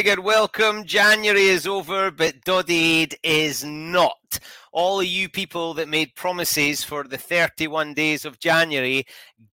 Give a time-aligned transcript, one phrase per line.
[0.00, 0.86] Welcome.
[0.86, 4.38] January is over, but Doddie Aid is not.
[4.72, 9.04] All of you people that made promises for the 31 days of January,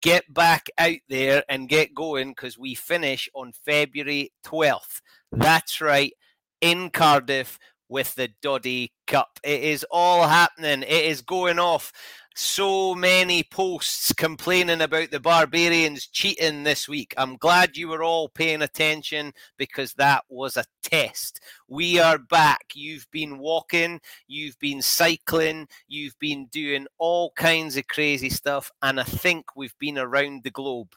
[0.01, 5.01] get back out there and get going because we finish on February 12th.
[5.33, 6.13] That's right,
[6.61, 7.59] in Cardiff
[7.89, 9.41] with the Doddie Cup.
[9.43, 11.91] It is all happening, it is going off
[12.37, 17.11] so many posts complaining about the Barbarians cheating this week.
[17.17, 21.39] I'm glad you were all paying attention because that was a test.
[21.67, 22.61] We are back.
[22.75, 28.99] You've been walking, you've been cycling, you've been doing all kinds of crazy stuff, and
[28.99, 30.93] I think we've been around the globe.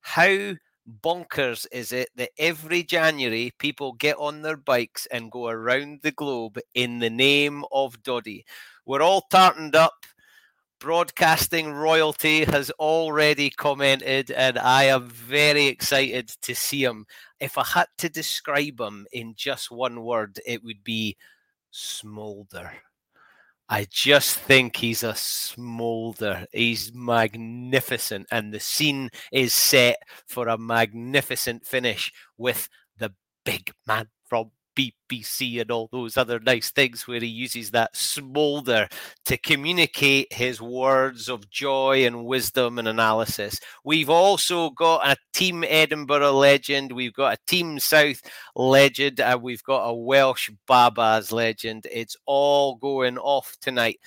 [0.00, 0.54] How
[1.02, 6.12] bonkers is it that every January people get on their bikes and go around the
[6.12, 8.44] globe in the name of Doddie?
[8.86, 10.06] We're all tartaned up
[10.84, 17.06] broadcasting royalty has already commented, and I am very excited to see him.
[17.40, 21.16] If I had to describe him in just one word, it would be
[21.70, 22.70] smolder.
[23.66, 26.44] I just think he's a smolder.
[26.52, 29.96] He's magnificent, and the scene is set
[30.26, 33.14] for a magnificent finish with the
[33.46, 38.88] big man from BBC and all those other nice things where he uses that smolder
[39.26, 43.60] to communicate his words of joy and wisdom and analysis.
[43.84, 48.20] We've also got a Team Edinburgh legend, we've got a Team South
[48.54, 51.86] legend, and we've got a Welsh Babas legend.
[51.90, 54.00] It's all going off tonight.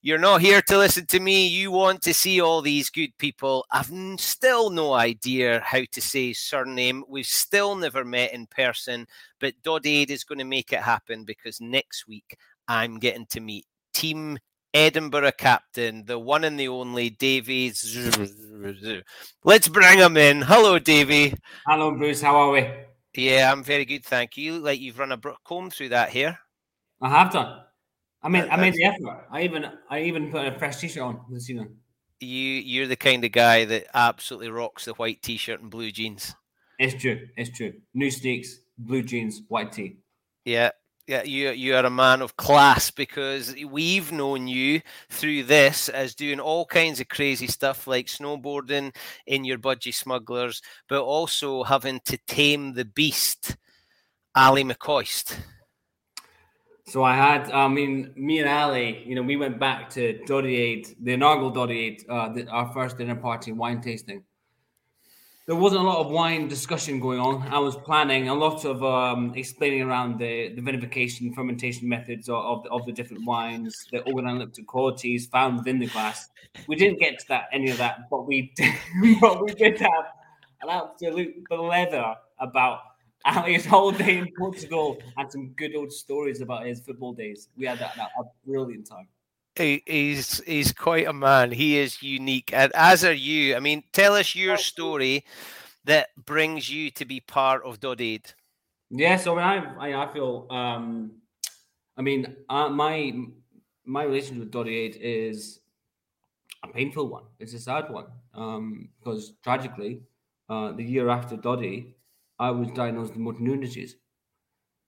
[0.00, 1.48] You're not here to listen to me.
[1.48, 3.66] You want to see all these good people.
[3.72, 3.90] I've
[4.20, 7.02] still no idea how to say surname.
[7.08, 9.06] We've still never met in person,
[9.40, 12.36] but Doddie Aid is going to make it happen because next week
[12.68, 14.38] I'm getting to meet Team
[14.72, 17.72] Edinburgh captain, the one and the only Davy.
[19.42, 20.42] Let's bring him in.
[20.42, 21.34] Hello, Davy.
[21.66, 22.20] Hello, Bruce.
[22.20, 22.70] How are we?
[23.14, 24.58] Yeah, I'm very good, thank you.
[24.58, 26.38] Like you've run a comb through that here.
[27.00, 27.62] I have done.
[28.22, 29.26] I mean, I made the effort.
[29.30, 31.76] I even, I even put a fresh t-shirt on this evening.
[32.20, 36.34] You, you're the kind of guy that absolutely rocks the white t-shirt and blue jeans.
[36.78, 37.28] It's true.
[37.36, 37.74] It's true.
[37.94, 39.98] New sneaks, blue jeans, white tee.
[40.44, 40.70] Yeah,
[41.08, 46.14] yeah, you you are a man of class because we've known you through this as
[46.14, 48.94] doing all kinds of crazy stuff like snowboarding
[49.26, 53.56] in your budgie smugglers, but also having to tame the beast,
[54.36, 55.34] Ally McCoist.
[56.88, 60.96] So I had, I mean, me and Ali, you know, we went back to Doddie
[61.00, 64.24] the inaugural Doddie uh, our first dinner party wine tasting
[65.48, 67.40] there wasn't a lot of wine discussion going on.
[67.48, 72.36] I was planning a lot of um, explaining around the, the vinification, fermentation methods of,
[72.36, 76.28] of, of the different wines, the organoleptic qualities found within the glass.
[76.66, 78.74] We didn't get to that any of that, but we did,
[79.22, 80.12] but we did have
[80.60, 82.80] an absolute leather about
[83.36, 87.48] Ali's whole day in Portugal and some good old stories about his football days.
[87.56, 89.08] We had that, that a brilliant time
[89.58, 91.52] he's he's quite a man.
[91.52, 93.56] He is unique, and as are you.
[93.56, 95.24] I mean, tell us your story
[95.84, 98.32] that brings you to be part of Doddie Aid.
[98.90, 101.12] Yeah, so I mean, I I feel um,
[101.96, 103.12] I mean, uh, my
[103.84, 105.60] my relationship with Doddie Aid is
[106.62, 107.24] a painful one.
[107.38, 110.02] It's a sad one um, because tragically,
[110.48, 111.96] uh, the year after Doddie,
[112.38, 113.96] I was diagnosed with motor neuron disease.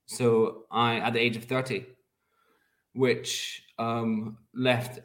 [0.07, 1.87] So I, at the age of thirty,
[2.95, 5.01] which um, left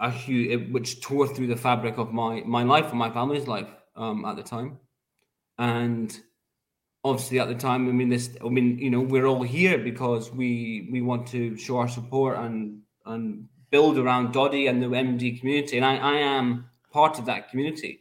[0.00, 3.68] a huge, which tore through the fabric of my my life and my family's life
[3.96, 4.78] um, at the time,
[5.58, 6.18] and
[7.04, 10.32] obviously at the time, I mean this, I mean you know we're all here because
[10.32, 15.40] we we want to show our support and and build around Doddie and the MND
[15.40, 18.00] community, and I, I am part of that community.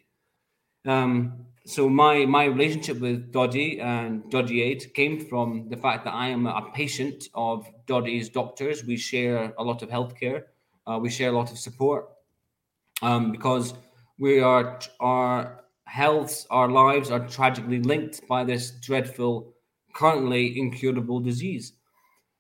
[0.86, 6.14] Um, so my my relationship with Doddie and Doddie Aid came from the fact that
[6.14, 8.84] I am a patient of Doddie's doctors.
[8.84, 10.44] We share a lot of healthcare.
[10.86, 12.10] Uh, we share a lot of support
[13.02, 13.74] um, because
[14.18, 19.54] we are our healths, our lives are tragically linked by this dreadful,
[19.94, 21.74] currently incurable disease.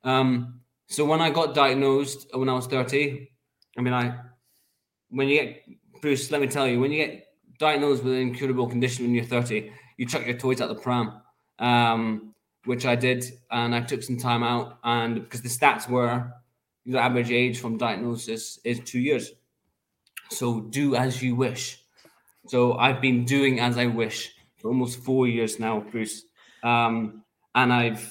[0.04, 3.31] Um, so when I got diagnosed when I was thirty,
[3.78, 4.18] I mean I
[5.10, 5.64] when you get
[6.02, 7.23] Bruce, let me tell you, when you get
[7.63, 11.21] diagnosed with an incurable condition when you're 30, you chuck your toys at the pram,
[11.60, 12.33] um,
[12.65, 16.30] which I did, and I took some time out, and because the stats were
[16.86, 19.31] the average age from diagnosis is two years.
[20.30, 21.80] So do as you wish.
[22.48, 26.25] So I've been doing as I wish for almost four years now, Bruce,
[26.63, 27.24] um,
[27.56, 28.04] and I've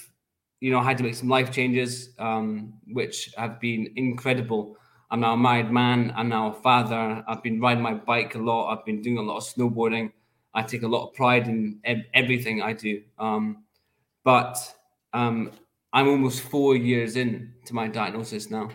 [0.60, 4.76] you know had to make some life changes, um, which have been incredible.
[5.12, 6.10] I'm now a married man.
[6.16, 7.22] I'm now a father.
[7.28, 8.72] I've been riding my bike a lot.
[8.72, 10.10] I've been doing a lot of snowboarding.
[10.54, 11.80] I take a lot of pride in
[12.14, 13.02] everything I do.
[13.18, 13.64] Um,
[14.24, 14.56] but
[15.12, 15.50] um,
[15.92, 18.70] I'm almost four years in to my diagnosis now.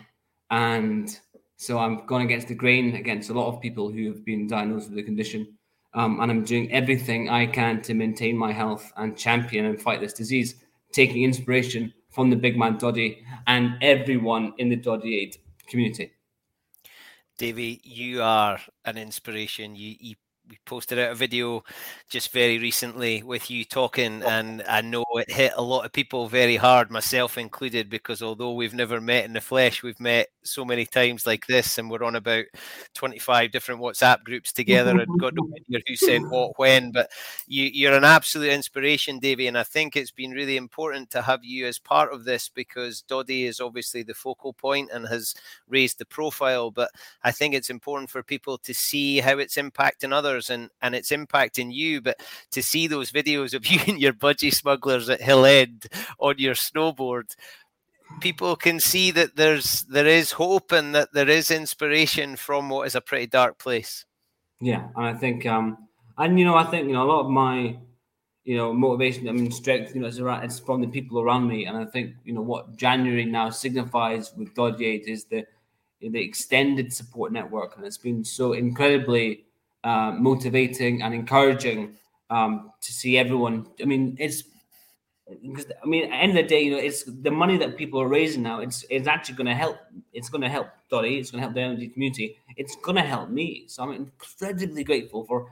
[0.52, 1.20] And
[1.56, 4.90] so I'm going against the grain against a lot of people who have been diagnosed
[4.90, 5.58] with the condition.
[5.96, 10.02] Um, and I'm doing everything I can to maintain my health and champion and fight
[10.02, 10.54] this disease,
[10.92, 15.38] taking inspiration from the big man Doddie and everyone in the Doddie Aid
[15.68, 16.12] community.
[17.38, 19.76] Davey, you are an inspiration.
[19.76, 20.16] You, you
[20.50, 21.64] we posted out a video
[22.10, 24.28] just very recently with you talking, oh.
[24.28, 28.54] and I know it hit a lot of people very hard, myself included, because although
[28.54, 32.04] we've never met in the flesh, we've met so many times like this, and we're
[32.04, 32.46] on about
[32.94, 36.92] 25 different WhatsApp groups together, and God knows who sent what when.
[36.92, 37.12] But
[37.48, 41.44] you, you're an absolute inspiration, Davey, and I think it's been really important to have
[41.44, 45.36] you as part of this because Doddie is obviously the focal point and has
[45.68, 46.72] raised the profile.
[46.72, 46.92] But
[47.24, 51.12] I think it's important for people to see how it's impacting others and and its
[51.12, 52.18] impacting you but
[52.52, 55.88] to see those videos of you and your budgie smugglers at Hillend
[56.20, 57.36] on your snowboard
[58.22, 62.88] people can see that there's there is hope and that there is inspiration from what
[62.88, 64.06] is a pretty dark place.
[64.60, 65.78] Yeah and i think um
[66.18, 67.78] and you know i think you know a lot of my
[68.44, 71.48] you know motivation i mean strength you know it's, around, it's from the people around
[71.48, 75.46] me and i think you know what january now signifies with Doddie Aid is the
[76.00, 79.46] the extended support network and it's been so incredibly
[79.84, 81.96] uh, motivating and encouraging
[82.30, 83.68] um, to see everyone.
[83.82, 84.44] I mean, it's
[85.42, 87.78] because I mean, at the end of the day, you know, it's the money that
[87.78, 88.62] people are raising now.
[88.62, 89.78] It's it's actually going to help.
[90.14, 91.18] It's going to help Doddie.
[91.20, 92.38] It's going to help the MND community.
[92.56, 93.66] It's going to help me.
[93.68, 95.48] So I'm incredibly grateful for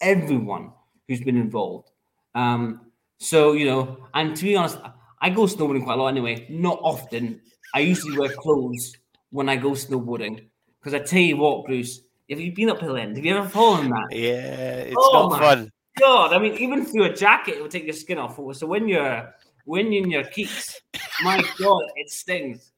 [0.00, 0.72] everyone
[1.06, 1.90] who's been involved.
[2.34, 2.80] Um,
[3.18, 4.78] so you know, and to be honest,
[5.20, 6.46] I go snowboarding quite a lot anyway.
[6.48, 7.40] Not often.
[7.74, 8.96] I usually wear clothes
[9.30, 10.48] when I go snowboarding
[10.80, 13.16] Because I tell you what, Bruce, have you been up Hillend?
[13.16, 14.06] Have you ever fallen that?
[14.10, 15.72] Yeah, it's oh not fun.
[15.98, 18.38] God, I mean, even through a jacket, it will take your skin off.
[18.56, 20.74] So when you're when you're in your keeks,
[21.22, 22.72] my God, it stings.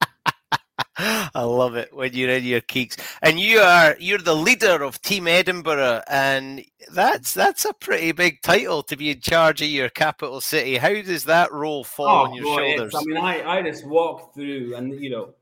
[0.98, 5.00] I love it when you're in your keeks, and you are you're the leader of
[5.02, 9.90] Team Edinburgh, and that's that's a pretty big title to be in charge of your
[9.90, 10.76] capital city.
[10.76, 12.94] How does that role fall oh, on your boy, shoulders?
[12.94, 15.34] I mean, I, I just walk through, and you know,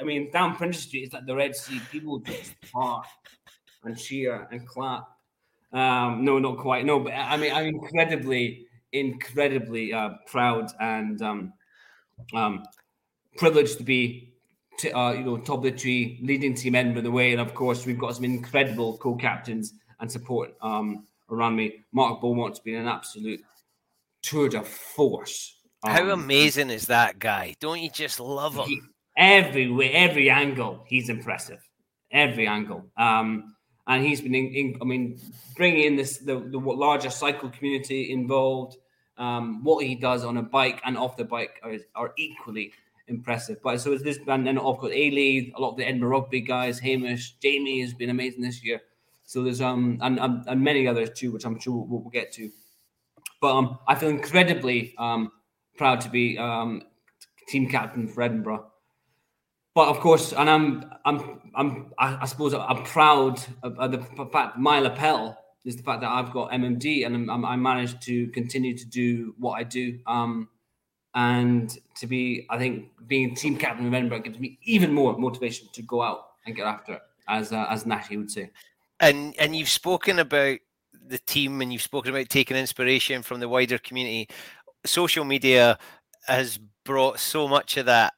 [0.00, 1.80] I mean, down Prince Street is like the Red Sea.
[1.90, 3.06] People just part
[3.84, 5.08] and cheer and clap.
[5.72, 6.84] Um, no, not quite.
[6.84, 11.52] No, but I mean, I'm incredibly, incredibly uh, proud and um,
[12.34, 12.64] um,
[13.36, 14.34] privileged to be
[14.78, 17.32] t- uh, you know, top of the tree, leading Team Edinburgh the way.
[17.32, 21.84] And of course, we've got some incredible co-captains and support um, around me.
[21.92, 23.40] Mark Beaumont's been an absolute
[24.22, 25.60] tour de force.
[25.82, 27.54] Um, How amazing is that guy?
[27.60, 28.66] Don't you just love him?
[28.66, 28.80] He,
[29.16, 31.60] every way, every angle, he's impressive.
[32.10, 32.84] Every angle.
[32.96, 33.54] Um,
[33.86, 35.20] and he's been, in, in, I mean,
[35.56, 38.76] bringing in this the, the larger cycle community involved.
[39.18, 42.72] Um, what he does on a bike and off the bike are, are equally
[43.08, 43.62] impressive.
[43.62, 46.40] But so is this band, then of course, A a lot of the Edinburgh Rugby
[46.40, 48.80] guys, Hamish, Jamie has been amazing this year.
[49.24, 52.32] So there's um and and, and many others too, which I'm sure we'll, we'll get
[52.34, 52.50] to.
[53.40, 55.32] But um, I feel incredibly um
[55.76, 56.82] proud to be um
[57.48, 58.66] team captain for Edinburgh.
[59.76, 63.98] But of course, and I'm I'm I'm I, suppose I'm proud of, the
[64.32, 68.28] fact my lapel is the fact that I've got MND and I'm, i managed to
[68.28, 69.98] continue to do what I do.
[70.06, 70.48] Um,
[71.14, 75.68] and to be, I think, being team captain of Edinburgh gives me even more motivation
[75.74, 78.48] to go out and get after it, as uh, as Natty would say.
[79.00, 80.58] And and you've spoken about
[81.06, 84.30] the team, and you've spoken about taking inspiration from the wider community.
[84.86, 85.78] Social media
[86.26, 88.14] has brought so much of that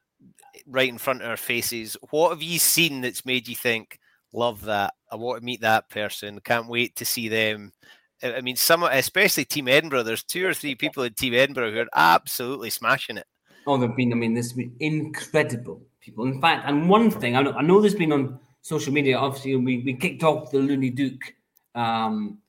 [0.69, 1.97] right in front of our faces.
[2.11, 3.99] What have you seen that's made you think,
[4.33, 4.93] "Love that!
[5.11, 6.39] I want to meet that person.
[6.43, 7.73] Can't wait to see them."
[8.21, 10.03] I mean, some, especially Team Edinburgh.
[10.03, 13.25] There's two or three people in Team Edinburgh who are absolutely smashing it.
[13.65, 14.11] Oh, there've been.
[14.11, 16.25] I mean, there's been incredible people.
[16.25, 19.17] In fact, and one thing I know, I know there's been on social media.
[19.17, 21.33] Obviously, we, we kicked off the Loony Dook.
[21.75, 22.39] Um,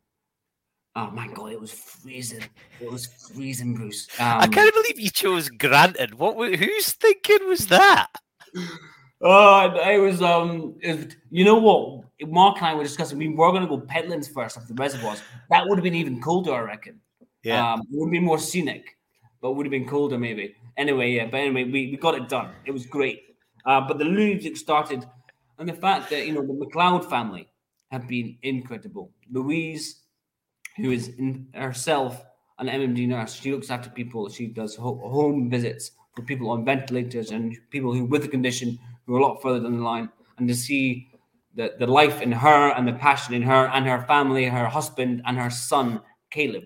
[0.97, 2.45] oh my god, it was freezing.
[2.81, 4.09] It was freezing, Bruce.
[4.19, 6.11] Um, I can't believe you chose Granton.
[6.17, 6.55] What?
[6.55, 8.09] Whose thinking was that?
[9.23, 12.05] Oh, it was um, it was, you know what?
[12.29, 13.19] Mark and I were discussing.
[13.19, 15.23] We were going to go Pentlands first after the reservoirs.
[15.51, 17.01] That would have been even colder, I reckon.
[17.43, 18.97] Yeah, um, it would be more scenic,
[19.41, 20.55] but would have been colder maybe.
[20.77, 21.27] Anyway, yeah.
[21.27, 22.51] But anyway, we, we got it done.
[22.65, 23.37] It was great.
[23.67, 25.05] Uh, but the lunatic started,
[25.59, 27.49] and the fact that you know the McLeod family
[27.91, 29.11] have been incredible.
[29.31, 30.01] Louise,
[30.83, 31.13] who is
[31.55, 32.25] herself
[32.59, 34.29] an MND nurse, she looks after people.
[34.29, 39.17] She does home visits for people on ventilators and people who with the condition who
[39.17, 40.09] are a lot further down the line,
[40.39, 41.09] and to see
[41.55, 45.23] the, the life in her and the passion in her and her family, her husband
[45.27, 46.65] and her son Caleb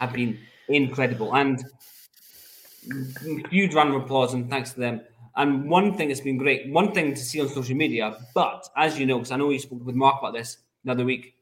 [0.00, 0.38] have been
[0.68, 1.34] incredible.
[1.34, 1.62] And
[3.50, 5.00] huge round of applause and thanks to them.
[5.36, 8.98] And one thing that's been great, one thing to see on social media, but as
[8.98, 11.34] you know, because I know you spoke with Mark about this the other week,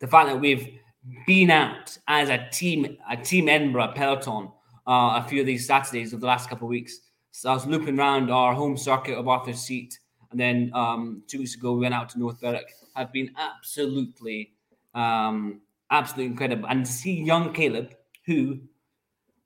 [0.00, 0.78] the fact that we've
[1.26, 4.50] been out as a team, a team Edinburgh peloton,
[4.86, 7.00] uh, a few of these Saturdays of the last couple of weeks,
[7.30, 9.98] so I was looping around our home circuit of Arthur's Seat,
[10.30, 12.72] and then um, two weeks ago we went out to North Berwick.
[12.96, 14.54] Have been absolutely,
[14.94, 16.68] um, absolutely incredible.
[16.68, 17.94] And to see young Caleb,
[18.26, 18.58] who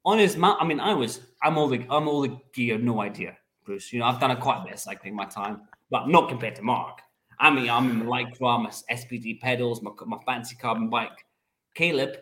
[0.04, 3.02] on his mount, I mean, I was, I'm all the, I'm all the gear, no
[3.02, 3.92] idea, Bruce.
[3.92, 6.56] You know, I've done a quite a bit of cycling my time, but not compared
[6.56, 7.00] to Mark.
[7.38, 11.26] I mean, I'm in my Lycra, my SPD pedals, my, my fancy carbon bike.
[11.74, 12.16] Caleb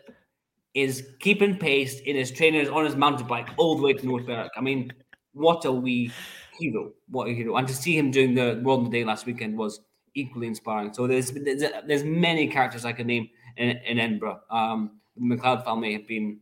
[0.75, 4.26] is keeping pace in his trainers on his mountain bike all the way to North
[4.26, 4.52] Berwick.
[4.57, 4.92] I mean,
[5.33, 6.12] what a wee
[6.59, 6.92] hero!
[7.09, 7.57] What a hero!
[7.57, 9.80] And to see him doing the World of the Day last weekend was
[10.14, 10.92] equally inspiring.
[10.92, 14.40] So there's there's, there's many characters I can name in, in Edinburgh.
[14.50, 16.40] Um, the McLeod family have been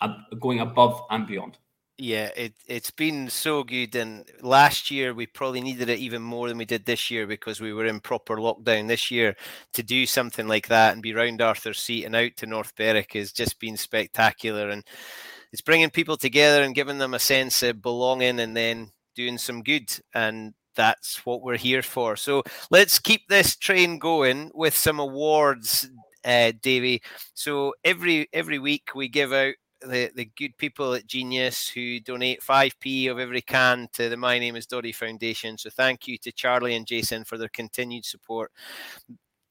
[0.00, 1.58] uh, going above and beyond.
[1.98, 6.48] Yeah, it it's been so good, and last year we probably needed it even more
[6.48, 8.88] than we did this year because we were in proper lockdown.
[8.88, 9.36] This year
[9.74, 13.12] to do something like that and be round Arthur's Seat and out to North Berwick
[13.12, 14.84] has just been spectacular, and
[15.52, 19.62] it's bringing people together and giving them a sense of belonging and then doing some
[19.62, 19.90] good.
[20.14, 22.16] And that's what we're here for.
[22.16, 25.88] So let's keep this train going with some awards,
[26.24, 27.02] uh, Davey.
[27.34, 29.54] So every every week we give out
[29.86, 34.38] the, the good people at Genius who donate 5p of every can to the My
[34.38, 35.58] Name is Doddie Foundation.
[35.58, 38.50] So thank you to Charlie and Jason for their continued support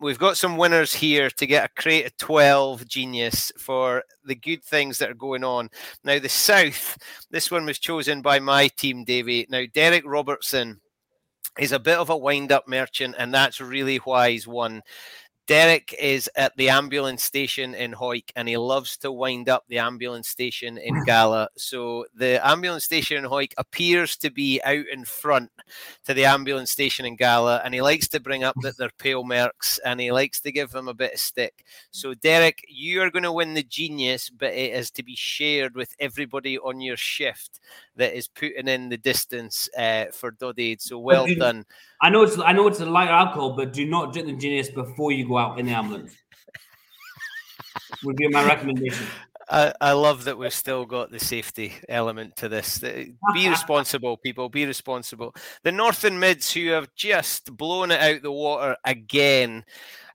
[0.02, 4.64] we've got some winners here to get a crate of 12 genius for the good
[4.64, 5.70] things that are going on.
[6.04, 6.98] Now, the South,
[7.30, 9.46] this one was chosen by my team, Davey.
[9.50, 10.82] Now, Derek Robertson
[11.60, 14.82] is a bit of a wind up merchant, and that's really why he's won.
[15.51, 19.79] Derek is at the ambulance station in Hawick and he loves to wind up the
[19.79, 21.50] ambulance station in Gala.
[21.58, 25.51] So the ambulance station in Hawick appears to be out in front
[26.05, 29.25] to the ambulance station in Gala and he likes to bring up that they're pale
[29.25, 31.65] mercs and he likes to give them a bit of stick.
[31.91, 35.75] So Derek, you are going to win the genius, but it is to be shared
[35.75, 37.60] with everybody on your shift
[37.98, 40.81] that is putting in the distance uh, for Doddie Aid.
[40.81, 41.65] So well done.
[42.01, 44.70] I know it's I know it's a lighter alcohol, but do not drink the genius
[44.70, 46.15] before you go out in the ambulance.
[48.03, 49.05] Would be my recommendation.
[49.51, 52.79] I, I love that we've still got the safety element to this.
[52.79, 53.15] Be
[53.50, 54.48] responsible, people.
[54.48, 55.36] Be responsible.
[55.63, 59.65] The Northern Mids, who have just blown it out the water again,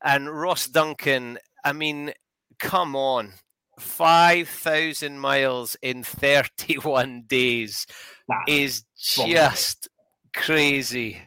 [0.03, 1.39] and Ross Duncan.
[1.65, 2.13] I mean,
[2.59, 3.35] come on,
[3.79, 7.87] five thousand miles in thirty-one days
[8.29, 9.89] That's is just
[10.35, 11.21] crazy.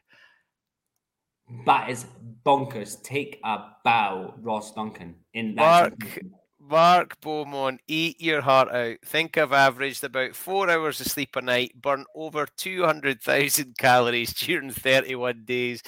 [1.65, 2.05] That is
[2.45, 3.01] bonkers.
[3.03, 5.15] Take a bow, Ross Duncan.
[5.33, 6.19] In that Mark,
[6.59, 8.97] Mark Beaumont, eat your heart out.
[9.03, 14.71] Think I've averaged about four hours of sleep a night, burnt over 200,000 calories during
[14.71, 15.81] 31 days,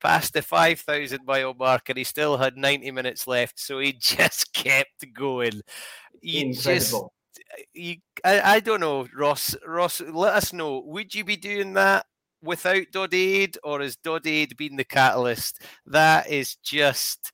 [0.00, 3.58] passed the 5,000 mile mark, and he still had 90 minutes left.
[3.58, 5.62] So he just kept going.
[6.20, 7.12] He Incredible.
[7.34, 9.54] Just, you, I, I don't know, Ross.
[9.66, 10.82] Ross, let us know.
[10.86, 12.06] Would you be doing that
[12.46, 15.60] without Doddie Aid, or has Doddie Aid been the catalyst?
[15.86, 17.32] That is just.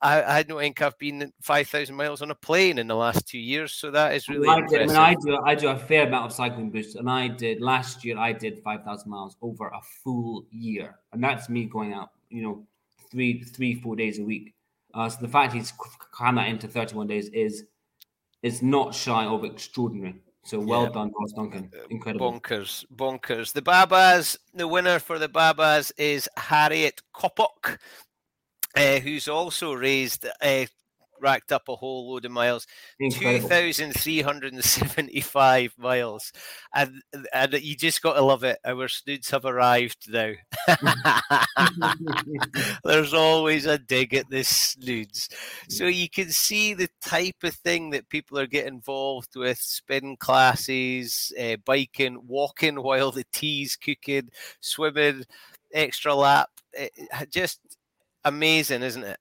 [0.00, 3.28] I, I don't think I've been five thousand miles on a plane in the last
[3.28, 4.48] two years, so that is really.
[4.48, 7.08] I, did, I, mean, I do I do a fair amount of cycling boosts, and
[7.08, 8.16] I did last year.
[8.18, 12.42] I did five thousand miles over a full year, and that's me going out, you
[12.42, 12.66] know,
[13.10, 14.54] three three four days a week.
[14.94, 17.64] Uh, so the fact he's crammed that into thirty one days is
[18.42, 20.14] is not shy of extraordinary.
[20.48, 20.88] So well yeah.
[20.92, 21.70] done, Ross Duncan.
[21.74, 22.32] Uh, Incredible.
[22.32, 23.52] Bonkers, bonkers.
[23.52, 27.76] The Babas, the winner for the Babas is Harriet Kopok,
[28.74, 30.64] uh, who's also raised uh,
[31.20, 32.66] racked up a whole load of miles.
[33.00, 36.32] 2375 miles.
[36.74, 38.58] And and you just got to love it.
[38.64, 40.32] Our snoods have arrived now.
[42.84, 45.28] There's always a dig at this snoods.
[45.68, 50.16] So you can see the type of thing that people are getting involved with spin
[50.16, 54.28] classes uh, biking walking while the tea's cooking
[54.60, 55.24] swimming
[55.74, 56.92] extra lap it,
[57.30, 57.60] just
[58.24, 59.18] amazing isn't it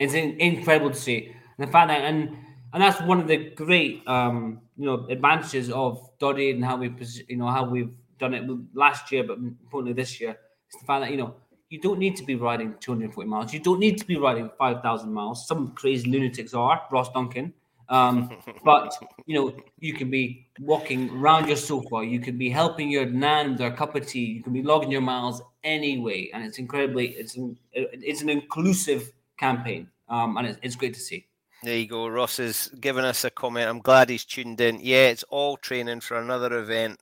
[0.00, 1.32] it's incredible to see.
[1.58, 2.36] And the fact that and
[2.72, 6.92] and that's one of the great um, you know advantages of Doddie and how we
[7.28, 10.36] you know how we've done it last year, but importantly this year.
[10.66, 11.34] It's the fact that you know
[11.68, 13.52] you don't need to be riding 240 miles.
[13.52, 15.46] You don't need to be riding 5,000 miles.
[15.46, 17.52] Some crazy lunatics are Ross Duncan.
[17.88, 18.30] Um,
[18.64, 18.92] but
[19.26, 22.04] you know, you can be walking around your sofa.
[22.04, 24.24] You can be helping your nan with their cup of tea.
[24.24, 27.08] You can be logging your miles anyway, and it's incredibly.
[27.08, 31.26] It's an, it's an inclusive campaign, um, and it's, it's great to see.
[31.62, 32.06] There you go.
[32.06, 33.68] Ross has given us a comment.
[33.68, 34.78] I'm glad he's tuned in.
[34.80, 37.00] Yeah, it's all training for another event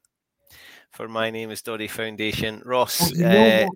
[0.90, 2.62] for My Name is Doddie Foundation.
[2.64, 3.66] Ross, oh, uh,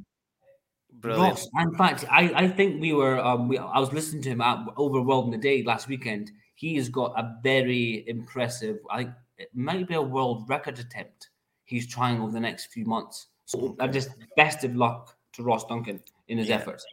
[0.93, 1.31] brilliant.
[1.35, 4.41] Ross, in fact, I, I think we were, um, we, I was listening to him
[4.41, 6.31] at Overwhelmed the Day last weekend.
[6.55, 11.29] He has got a very impressive, I think it might be a world record attempt
[11.65, 13.29] he's trying over the next few months.
[13.47, 16.57] So I just best of luck to Ross Duncan in his yeah.
[16.57, 16.85] efforts.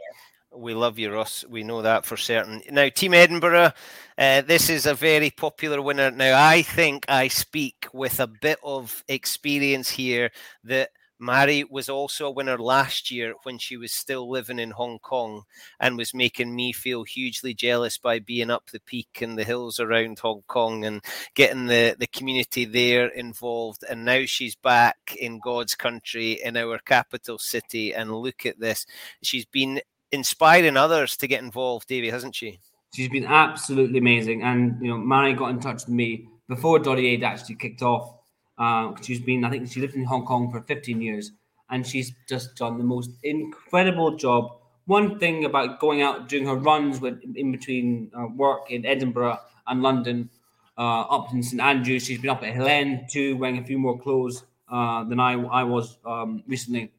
[0.56, 1.46] We love you, Ross.
[1.48, 2.64] We know that for certain.
[2.72, 3.72] Now, Team Edinburgh,
[4.18, 6.10] uh, this is a very popular winner.
[6.10, 10.32] Now, I think I speak with a bit of experience here
[10.64, 15.00] that Mary was also a winner last year when she was still living in Hong
[15.00, 15.44] Kong
[15.80, 19.80] and was making me feel hugely jealous by being up the peak and the hills
[19.80, 21.04] around Hong Kong and
[21.36, 23.84] getting the, the community there involved.
[23.88, 27.94] And now she's back in God's country in our capital city.
[27.94, 28.86] And look at this.
[29.22, 32.60] She's been inspiring others to get involved, Davey, hasn't she?
[32.96, 34.44] She's been absolutely amazing.
[34.44, 38.16] And, you know, Mary got in touch with me before Doddie Aid actually kicked off.
[38.58, 41.32] Uh, she's been, I think she lived in Hong Kong for 15 years
[41.70, 44.58] and she's just done the most incredible job.
[44.86, 49.40] One thing about going out doing her runs with in between uh, work in Edinburgh
[49.68, 50.30] and London,
[50.78, 54.00] uh, up in St Andrews, she's been up at Hillend too, wearing a few more
[54.00, 56.92] clothes uh, than I I was um, recently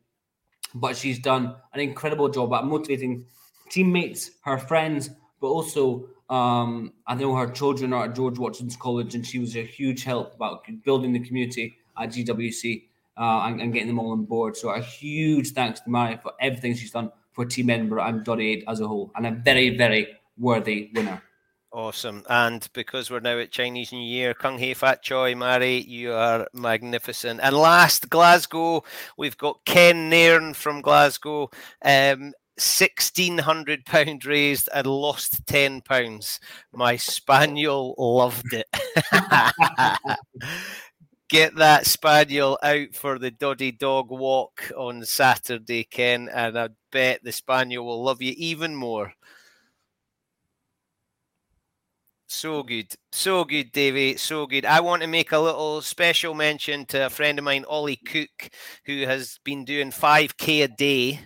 [0.75, 3.27] but she's done an incredible job at motivating
[3.71, 9.15] teammates, her friends, but also um, I know her children are at George Watson's College,
[9.15, 12.85] and she was a huge help about building the community at GWC
[13.17, 14.57] uh, and, and, getting them all on board.
[14.57, 18.65] So a huge thanks to Mary for everything she's done for Team Edinburgh and Aid
[18.69, 20.07] as a whole, and a very, very
[20.39, 21.21] worthy winner.
[21.73, 22.25] Awesome.
[22.29, 26.49] And because we're now at Chinese New Year, Kung Hei Fat Choi, Mary, you are
[26.53, 27.39] magnificent.
[27.43, 28.83] And last, Glasgow,
[29.17, 31.49] we've got Ken Nairn from Glasgow.
[31.85, 36.41] Um, £1,600 raised and lost £10.
[36.73, 38.67] My spaniel loved it.
[41.29, 47.23] Get that spaniel out for the Doddie Dog Walk on Saturday, Ken, and I bet
[47.23, 49.15] the spaniel will love you even more.
[52.33, 52.95] So good.
[53.11, 54.17] So good, Davey.
[54.17, 54.65] So good.
[54.65, 58.51] I want to make a little special mention to a friend of mine, Ollie Cook,
[58.87, 61.21] who has been doing 5K a day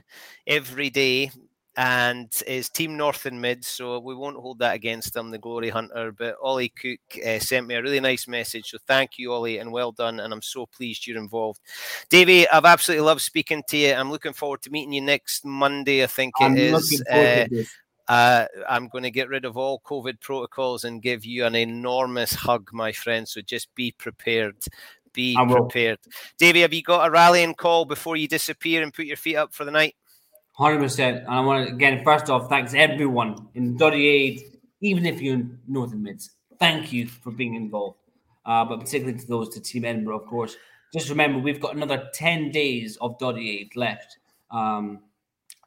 [0.46, 1.30] every day
[1.76, 5.68] and is Team North and Mid, so we won't hold that against him, the Glory
[5.68, 6.10] Hunter.
[6.10, 9.72] But Ollie Cook uh, sent me a really nice message, so thank you, Ollie, and
[9.72, 10.20] well done.
[10.20, 11.60] And I'm so pleased you're involved.
[12.08, 13.92] Davey, I've absolutely loved speaking to you.
[13.92, 16.88] I'm looking forward to meeting you next Monday, I think it I'm is.
[17.10, 17.66] to
[18.06, 22.34] Uh, I'm going to get rid of all COVID protocols and give you an enormous
[22.34, 23.26] hug, my friend.
[23.26, 24.56] So just be prepared.
[25.12, 26.00] Be prepared.
[26.38, 29.54] Davey, have you got a rallying call before you disappear and put your feet up
[29.54, 29.94] for the night?
[30.52, 31.18] Hundred percent.
[31.18, 34.42] And I want to again, first off, thanks everyone in Doddie Aid,
[34.80, 36.30] even if you're in Northern Mids.
[36.58, 37.98] Thank you for being involved.
[38.44, 40.56] Uh, but particularly to those to Team Edinburgh, of course.
[40.92, 44.18] Just remember, we've got another ten days of Doddie Aid left
[44.50, 45.00] um,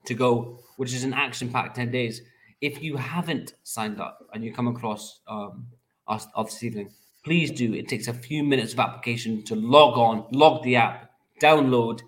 [0.05, 2.21] to go, which is an action-packed ten days.
[2.59, 5.67] If you haven't signed up and you come across um,
[6.07, 6.89] us, this evening,
[7.23, 7.73] please do.
[7.73, 11.11] It takes a few minutes of application to log on, log the app,
[11.41, 12.01] download,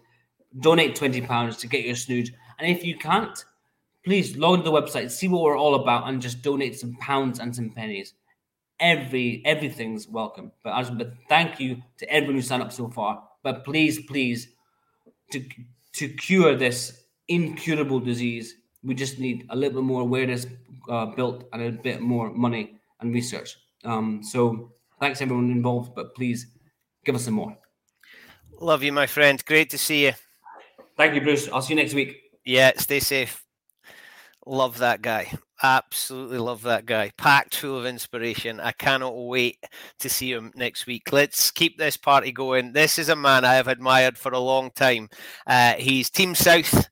[0.60, 2.32] donate twenty pounds to get your snooze.
[2.58, 3.38] And if you can't,
[4.04, 7.40] please log into the website, see what we're all about, and just donate some pounds
[7.40, 8.14] and some pennies.
[8.80, 10.52] Every everything's welcome.
[10.64, 13.24] But as but thank you to everyone who signed up so far.
[13.44, 14.48] But please, please,
[15.32, 15.44] to
[15.94, 20.46] to cure this incurable disease, we just need a little bit more awareness
[20.90, 23.58] uh, built and a bit more money and research.
[23.86, 26.48] Um, so thanks everyone involved, but please
[27.06, 27.58] give us some more.
[28.60, 29.44] Love you, my friend.
[29.46, 30.14] Great to see you.
[30.98, 31.48] Thank you, Bruce.
[31.50, 32.18] I'll see you next week.
[32.44, 33.46] Yeah, stay safe.
[34.46, 35.32] Love that guy.
[35.62, 37.12] Absolutely love that guy.
[37.18, 38.62] Packed full of inspiration.
[38.62, 39.58] I cannot wait
[40.00, 41.12] to see him next week.
[41.12, 42.72] Let's keep this party going.
[42.72, 45.10] This is a man I have admired for a long time.
[45.46, 46.90] Uh, he's Team South.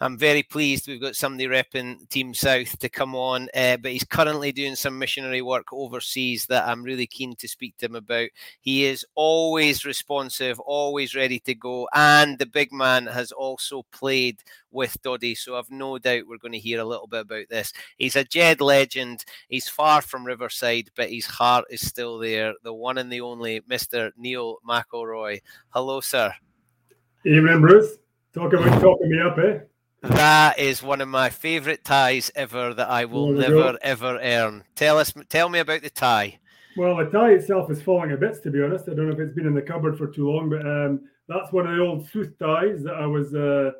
[0.00, 4.02] I'm very pleased we've got somebody repping Team South to come on, uh, but he's
[4.02, 8.30] currently doing some missionary work overseas that I'm really keen to speak to him about.
[8.60, 14.42] He is always responsive, always ready to go, and the big man has also played
[14.72, 17.72] with Doddie, so I've no doubt we're going to hear a little bit about this.
[17.96, 19.24] He's a Jed legend.
[19.48, 22.54] He's far from Riverside, but his heart is still there.
[22.64, 24.10] The one and the only Mr.
[24.16, 25.40] Neil McIlroy.
[25.68, 26.34] Hello, sir.
[27.24, 27.96] Evening, Bruce.
[28.34, 29.60] Talk about talking me up, eh?
[30.08, 33.40] That is one of my favourite ties ever that I will we go.
[33.40, 34.64] never ever earn.
[34.74, 36.38] Tell us, tell me about the tie.
[36.76, 38.84] Well, the tie itself is falling a bits, to be honest.
[38.88, 41.52] I don't know if it's been in the cupboard for too long, but um, that's
[41.52, 43.70] one of the old Sooth ties that I was uh,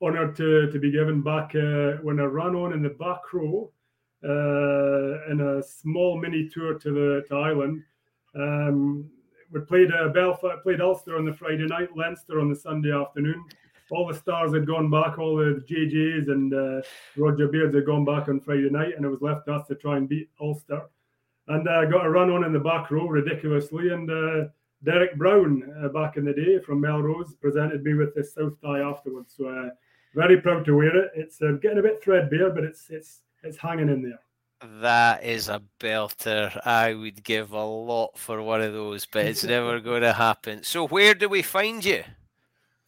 [0.00, 3.72] honoured to, to be given back uh, when I ran on in the back row
[4.22, 7.82] uh, in a small mini tour to the to Ireland.
[8.36, 9.10] Um,
[9.50, 13.44] we played uh, Belfast, played Ulster on the Friday night, Leinster on the Sunday afternoon.
[13.92, 16.80] All the stars had gone back, all the JJs and uh,
[17.14, 19.74] Roger Beards had gone back on Friday night, and it was left to us to
[19.74, 20.82] try and beat Ulster.
[21.48, 23.90] And I uh, got a run on in the back row ridiculously.
[23.90, 24.48] And uh,
[24.82, 28.80] Derek Brown, uh, back in the day from Melrose, presented me with this South tie
[28.80, 29.34] afterwards.
[29.36, 29.70] So uh,
[30.14, 31.10] very proud to wear it.
[31.14, 34.20] It's uh, getting a bit threadbare, but it's it's it's hanging in there.
[34.80, 36.58] That is a belter.
[36.64, 40.62] I would give a lot for one of those, but it's never going to happen.
[40.62, 42.04] So, where do we find you?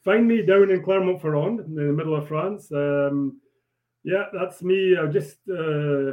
[0.05, 2.71] Find me down in Clermont-Ferrand, in the middle of France.
[2.71, 3.41] Um,
[4.03, 4.97] yeah, that's me.
[4.99, 6.13] I just uh,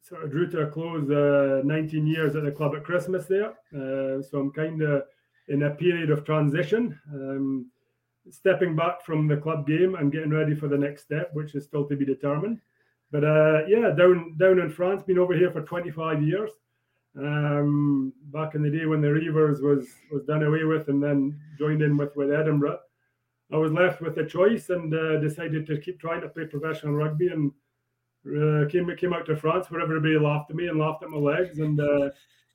[0.00, 3.50] sort of drew to a close uh, 19 years at the club at Christmas there.
[3.74, 5.02] Uh, so I'm kind of
[5.48, 7.70] in a period of transition, um,
[8.30, 11.64] stepping back from the club game and getting ready for the next step, which is
[11.64, 12.58] still to be determined.
[13.10, 16.50] But uh, yeah, down down in France, been over here for 25 years.
[17.16, 21.38] Um, back in the day when the Reivers was was done away with, and then
[21.58, 22.80] joined in with with Edinburgh,
[23.52, 26.94] I was left with a choice and uh, decided to keep trying to play professional
[26.94, 27.52] rugby and
[28.26, 31.18] uh, came came out to France where everybody laughed at me and laughed at my
[31.18, 32.08] legs and uh,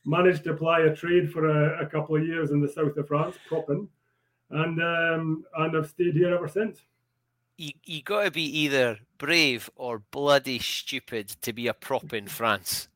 [0.05, 3.07] managed to apply a trade for a, a, couple of years in the south of
[3.07, 3.87] France, propping,
[4.49, 6.81] and um, and I've stayed here ever since.
[7.57, 12.27] You you got to be either brave or bloody stupid to be a prop in
[12.27, 12.87] France.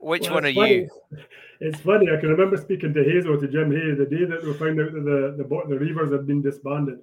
[0.00, 0.74] Which Well, one are funny.
[0.74, 0.90] you?
[1.60, 2.06] It's funny.
[2.08, 4.92] I can remember speaking to Hazel, to Jim Hay, the day that we found out
[4.92, 7.00] that the the, the Reivers had been disbanded.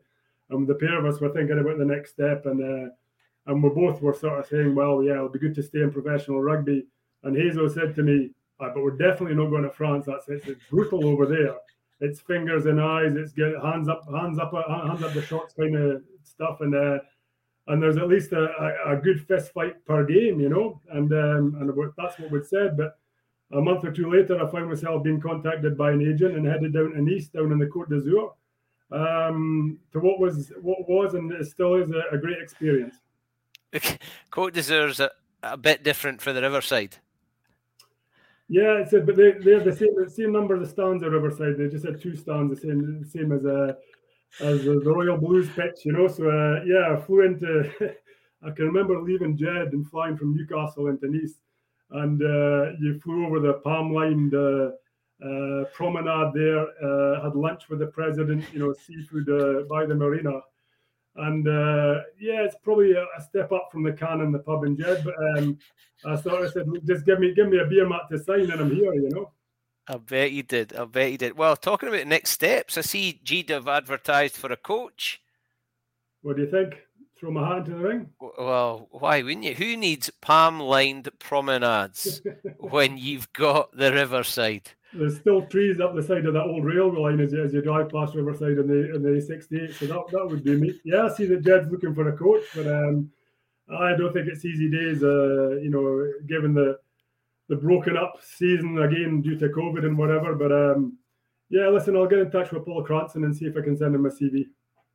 [0.49, 2.89] And the pair of us were thinking about the next step, and uh,
[3.47, 5.91] and we both were sort of saying, well, yeah, it'll be good to stay in
[5.91, 6.88] professional rugby
[7.23, 10.05] And Hazel said to me, ah, "But we're definitely not going to France.
[10.08, 11.55] That's it's, brutal over there.
[11.99, 13.15] It's fingers and eyes.
[13.15, 16.75] It's get hands up, hands up, uh, hands up the shots kind of stuff." And
[16.75, 16.99] uh,
[17.67, 21.12] and there's at least a, a, a, good fist fight per game, you know, and
[21.12, 22.77] um, and that's what we said.
[22.77, 22.97] But
[23.51, 26.73] a month or two later, I found myself being contacted by an agent and headed
[26.73, 28.31] down to Nice, down in the Côte d'Azur,
[28.91, 32.95] um, to what was what was and still is a, a great experience.
[34.32, 35.12] Côte deserves a,
[35.43, 36.98] a bit different for the Riverside.
[38.48, 41.10] Yeah, it's a, but they they have the same the same number of stands at
[41.10, 41.58] Riverside.
[41.58, 43.78] They just had two stands, the same the same as a
[44.39, 46.08] as the, the Royal Blues pitch, you know.
[46.08, 47.71] So uh, yeah, I flew into.
[48.43, 51.39] I can remember leaving Jed and flying from Newcastle into Nice,
[51.91, 54.71] and uh, you flew over the palm lined uh,
[55.23, 56.67] uh, promenade there.
[56.84, 60.41] Uh, had lunch with the president, you know, seafood uh, by the marina,
[61.15, 61.45] and
[62.19, 65.06] yeah, it's probably a, a, step up from the can in the pub in Jed.
[65.06, 65.58] But um,
[66.06, 68.60] I thought I said, just give me give me a beer mat to sign, and
[68.60, 69.32] I'm here, you know.
[69.88, 70.75] I bet you did.
[70.75, 71.38] I bet you did.
[71.38, 75.21] Well, talking about next steps, I see Jed have advertised for a coach.
[76.23, 76.75] What do you think?
[77.17, 78.10] Throw my hat into the ring?
[78.19, 79.54] Well, why wouldn't you?
[79.54, 82.21] Who needs palm lined promenades
[82.60, 84.71] when you've got the riverside?
[84.97, 87.62] There's still trees up the side of that old railway line as you, as you
[87.62, 89.73] drive past Riverside in the in the 68.
[89.75, 90.79] So that, that would be me.
[90.84, 93.12] Yeah, I see that Jed's looking for a coach, but um,
[93.69, 95.03] I don't think it's easy days.
[95.03, 96.79] Uh, you know, given the
[97.47, 100.36] the broken up season again due to COVID and whatever.
[100.36, 100.97] But um,
[101.49, 103.95] yeah, listen, I'll get in touch with Paul Cranston and see if I can send
[103.95, 104.45] him a CV.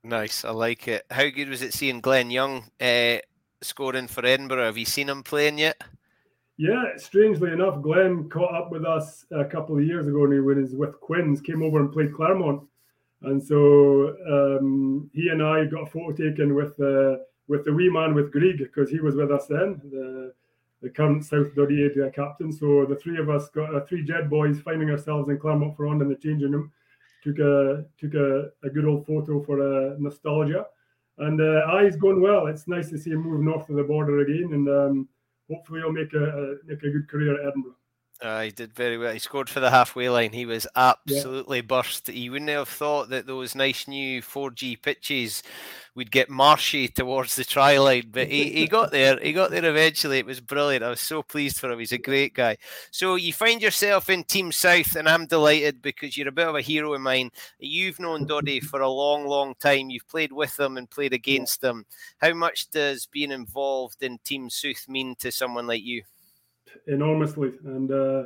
[0.02, 1.04] Nice, I like it.
[1.10, 3.18] How good was it seeing Glen Young uh,
[3.60, 4.64] scoring for Edinburgh?
[4.64, 5.80] Have you seen him playing yet?
[6.60, 10.40] Yeah, strangely enough, Glen caught up with us a couple of years ago when he
[10.40, 12.68] was with Quins, came over and played Clermont.
[13.22, 17.16] And so um, he and I got a photo taken with uh,
[17.48, 19.80] with the wee man with Greg because he was with us then.
[19.90, 20.34] The,
[20.82, 22.52] the current South area captain.
[22.52, 26.10] So the three of us got uh, three Jed boys finding ourselves in Clermont-Ferrand in
[26.10, 26.70] the changing room.
[27.24, 30.66] Took a took a, a good old photo for uh, nostalgia,
[31.16, 32.48] and uh, going well.
[32.48, 35.08] It's nice to see him move north of the border again, and um,
[35.50, 37.79] hopefully he'll make a, a make a good career at Edinburgh.
[38.22, 39.12] Uh, he did very well.
[39.12, 40.32] He scored for the halfway line.
[40.32, 41.62] He was absolutely yeah.
[41.62, 42.08] burst.
[42.08, 45.42] He wouldn't have thought that those nice new 4G pitches
[45.94, 49.18] would get marshy towards the try line, but he, he got there.
[49.18, 50.18] He got there eventually.
[50.18, 50.84] It was brilliant.
[50.84, 51.78] I was so pleased for him.
[51.78, 52.58] He's a great guy.
[52.90, 56.56] So you find yourself in Team South, and I'm delighted because you're a bit of
[56.56, 57.30] a hero of mine.
[57.58, 59.88] You've known Doddie for a long, long time.
[59.88, 61.86] You've played with them and played against them.
[62.18, 66.02] How much does being involved in Team South mean to someone like you?
[66.86, 67.52] Enormously.
[67.64, 68.24] And uh,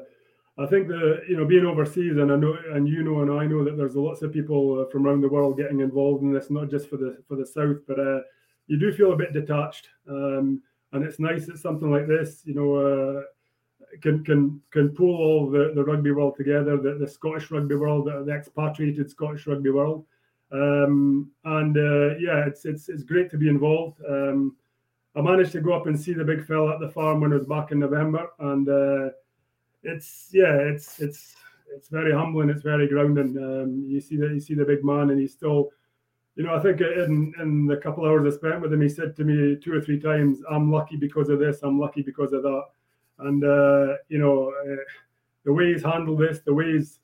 [0.57, 3.47] I think that you know, being overseas, and I know, and you know, and I
[3.47, 6.51] know that there's lots of people uh, from around the world getting involved in this,
[6.51, 8.21] not just for the for the south, but uh,
[8.67, 9.89] you do feel a bit detached.
[10.09, 13.23] Um, and it's nice that something like this, you know, uh,
[14.01, 18.07] can can can pull all the, the rugby world together, the, the Scottish rugby world,
[18.07, 20.05] the, the expatriated Scottish rugby world.
[20.53, 24.01] Um, and uh, yeah, it's it's it's great to be involved.
[24.09, 24.57] Um,
[25.17, 27.39] I managed to go up and see the big fella at the farm when it
[27.39, 29.11] was back in November, and uh,
[29.85, 31.37] it's yeah, it's it's
[31.75, 32.51] it's very humbling.
[32.51, 33.37] It's very grounding.
[33.39, 35.71] Um, you see that you see the big man, and he's still,
[36.35, 39.15] you know, I think in in the couple hours I spent with him, he said
[39.17, 41.63] to me two or three times, "I'm lucky because of this.
[41.63, 42.65] I'm lucky because of that,"
[43.21, 44.83] and uh, you know, uh,
[45.45, 46.99] the way he's handled this, the way he's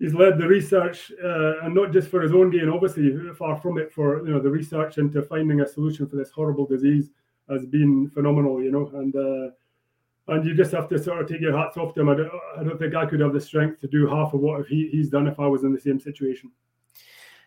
[0.00, 3.78] he's led the research, uh, and not just for his own gain, obviously, far from
[3.78, 7.10] it, for you know the research into finding a solution for this horrible disease
[7.50, 9.52] has been phenomenal, you know, and uh,
[10.28, 12.08] and you just have to sort of take your hats off to him.
[12.08, 14.66] I don't, I don't think I could have the strength to do half of what
[14.66, 16.52] he, he's done if I was in the same situation.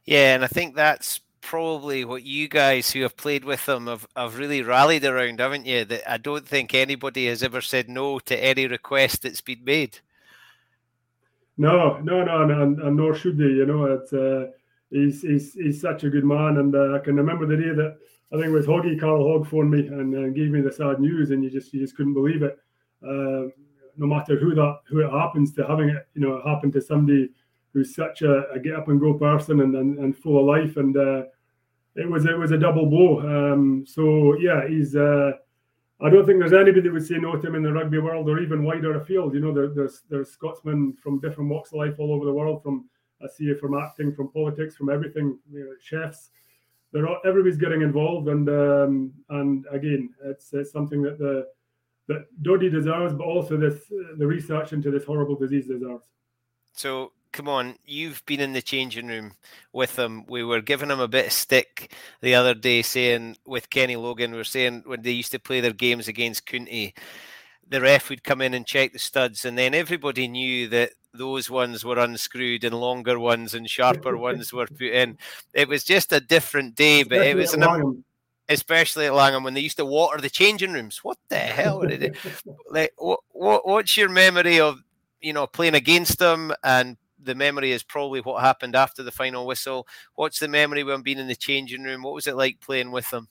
[0.06, 4.08] Yeah, and I think that's probably what you guys who have played with him have,
[4.16, 5.86] have really rallied around, haven't you?
[5.86, 10.00] That I don't think anybody has ever said no to any request that's been made.
[11.58, 13.46] No, no, no, and, and nor should they.
[13.46, 14.48] You know, it's uh,
[14.90, 17.98] he's he's he's such a good man, and uh, I can remember the day that
[18.34, 21.00] I think it was Hoggy Carl Hogg phoned me and uh, gave me the sad
[21.00, 22.58] news, and you just you just couldn't believe it.
[23.04, 23.50] Uh,
[23.96, 27.30] no matter who that who it happens to, having it you know happen to somebody
[27.74, 30.78] who's such a, a get up and go person and and, and full of life,
[30.78, 31.24] and uh,
[31.96, 33.20] it was it was a double blow.
[33.20, 34.96] Um, so yeah, he's.
[34.96, 35.34] Uh,
[36.02, 38.28] I don't think there's anybody that would say no to him in the rugby world
[38.28, 39.36] or even wider afield.
[39.36, 42.64] You know, there, there's there's Scotsmen from different walks of life all over the world.
[42.64, 42.90] From
[43.24, 45.38] I see from acting, from politics, from everything.
[45.52, 46.32] You know, chefs
[46.96, 51.48] all, everybody's getting involved, and um, and again, it's, it's something that the
[52.08, 56.06] that Doddie deserves, but also this the research into this horrible disease deserves.
[56.74, 59.34] So come on, you've been in the changing room
[59.72, 60.26] with them.
[60.28, 64.32] We were giving them a bit of stick the other day, saying with Kenny Logan,
[64.32, 66.94] we are saying when they used to play their games against County
[67.68, 71.50] the ref would come in and check the studs, and then everybody knew that those
[71.50, 75.18] ones were unscrewed and longer ones and sharper ones were put in.
[75.54, 78.04] It was just a different day, but it was an,
[78.50, 81.04] especially at Langholm when they used to water the changing rooms.
[81.04, 82.18] What the hell did it?
[82.70, 84.80] like, what, what, what's your memory of
[85.22, 86.52] you know playing against them?
[86.64, 89.88] And the memory is probably what happened after the final whistle.
[90.16, 92.04] What's the memory when being in the changing room?
[92.04, 93.28] What was it like playing with them?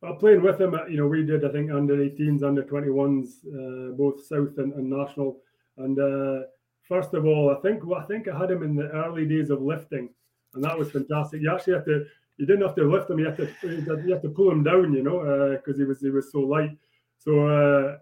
[0.00, 3.96] Well, playing with them, you know, we did I think under 18s, under 21s, uh,
[3.96, 5.38] both South and, and National.
[5.76, 6.46] And uh,
[6.88, 9.50] first of all, I think well, I think I had him in the early days
[9.50, 10.08] of lifting,
[10.54, 11.42] and that was fantastic.
[11.42, 12.06] You actually have to,
[12.38, 14.92] you didn't have to lift him, you had to, you have to pull him down,
[14.94, 16.76] you know, because uh, he was he was so light.
[17.18, 17.98] So uh,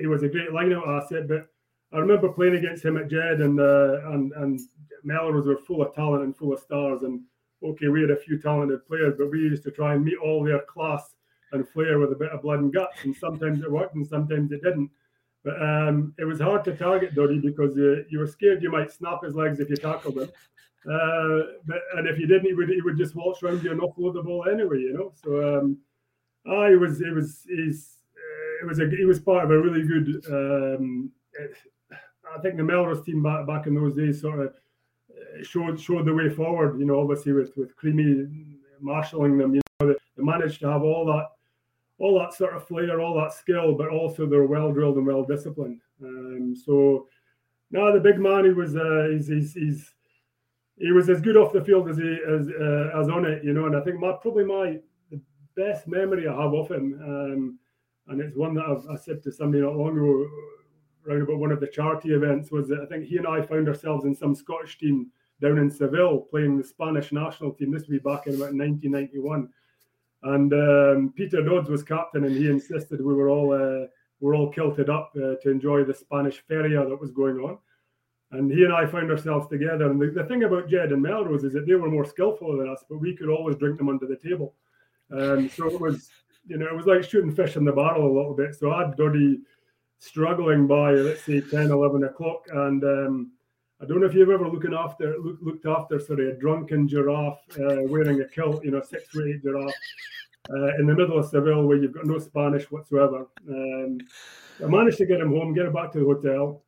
[0.00, 1.26] he was a great lineout asset.
[1.26, 1.48] But
[1.92, 4.60] I remember playing against him at Jed, and uh, and and
[5.04, 7.02] Melrose were full of talent and full of stars.
[7.02, 7.22] And
[7.62, 10.44] okay, we had a few talented players, but we used to try and meet all
[10.44, 11.14] their class
[11.52, 13.04] and flair with a bit of blood and guts.
[13.04, 14.90] And sometimes it worked and sometimes it didn't.
[15.48, 18.92] But um, it was hard to target Doddie because you, you were scared you might
[18.92, 20.30] snap his legs if you tackled him.
[20.88, 23.80] Uh, but, and if you didn't, he would he would just waltz around you and
[23.80, 25.12] offload the ball anyway, you know.
[25.22, 25.76] So um,
[26.46, 29.82] I was it was he's uh, it was a he was part of a really
[29.82, 30.24] good.
[30.30, 31.50] Um, it,
[32.34, 34.46] I think the Melrose team back back in those days sort of
[35.10, 36.78] uh, showed showed the way forward.
[36.78, 38.26] You know, obviously with with Creamy
[38.80, 41.26] marshalling them, you know, they, they managed to have all that
[41.98, 45.24] all that sort of flair, all that skill, but also they're well drilled and well
[45.24, 45.80] disciplined.
[46.02, 47.08] Um, so
[47.70, 49.94] now the big man, he was uh, he's, he's, he's
[50.78, 53.52] he was as good off the field as he as uh, as on it, you
[53.52, 53.66] know.
[53.66, 54.78] And I think my probably my
[55.10, 55.20] the
[55.56, 57.58] best memory I have of him, um,
[58.08, 60.28] and it's one that I've, I said to somebody not long ago,
[61.06, 63.68] around about one of the charity events, was that I think he and I found
[63.68, 67.72] ourselves in some Scottish team down in Seville playing the Spanish national team.
[67.72, 69.48] This would be back in about 1991
[70.22, 73.86] and um, Peter Dods was captain, and he insisted we were all uh,
[74.20, 77.58] were all kilted up uh, to enjoy the Spanish feria that was going on.
[78.30, 79.90] And he and I found ourselves together.
[79.90, 82.68] And the, the, thing about Jed and Melrose is that they were more skillful than
[82.68, 84.54] us, but we could always drink them under the table.
[85.10, 86.10] Um, so it was,
[86.46, 88.54] you know, it was like shooting fish in the barrel a little bit.
[88.54, 89.40] So I had Doddie
[89.98, 92.46] struggling by, let's say, 10, 11 o'clock.
[92.52, 93.32] And um,
[93.80, 97.38] I don't know if you've ever looking after look, looked after sorry a drunken giraffe
[97.60, 99.72] uh, wearing a kilt, you know, six foot eight giraffe
[100.50, 103.28] uh, in the middle of Seville where you've got no Spanish whatsoever.
[103.48, 103.98] Um,
[104.62, 106.62] I managed to get him home, get him back to the hotel,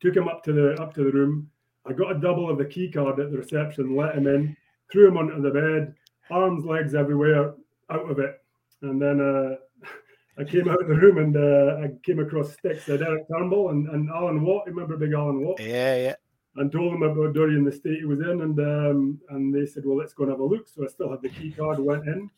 [0.00, 1.48] took him up to the up to the room.
[1.86, 4.54] I got a double of the key card at the reception, let him in,
[4.90, 5.94] threw him onto the bed,
[6.30, 7.54] arms, legs everywhere,
[7.90, 8.42] out of it,
[8.82, 9.20] and then.
[9.20, 9.56] Uh,
[10.38, 13.68] I came out of the room and uh, I came across sticks of Derek Turnbull
[13.68, 14.66] and, and Alan Watt.
[14.66, 15.60] Remember big Alan Watt?
[15.60, 16.14] Yeah, yeah
[16.56, 19.84] and told them about Dorian the state he was in, and um, and they said,
[19.86, 20.68] well, let's go and have a look.
[20.68, 22.30] So I still had the key card, went in,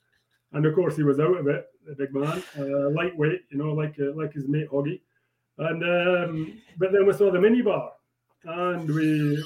[0.52, 3.72] and of course he was out of it, the big man, uh, lightweight, you know,
[3.72, 5.00] like uh, like his mate Hoggy,
[5.58, 7.90] and um, but then we saw the minibar,
[8.44, 9.42] and we.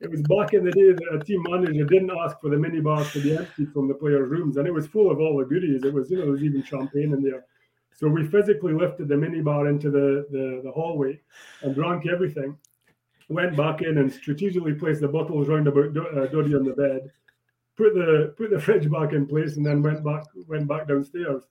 [0.00, 3.10] It was back in the day that a team manager didn't ask for the minibars
[3.12, 5.82] to be emptied from the players' rooms, and it was full of all the goodies.
[5.84, 7.46] It was, you know, there was even champagne in there.
[7.94, 11.20] So we physically lifted the minibar into the, the, the hallway
[11.62, 12.58] and drank everything
[13.28, 17.10] went back in and strategically placed the bottles round about uh, on the bed,
[17.76, 21.42] put the put the fridge back in place, and then went back went back downstairs.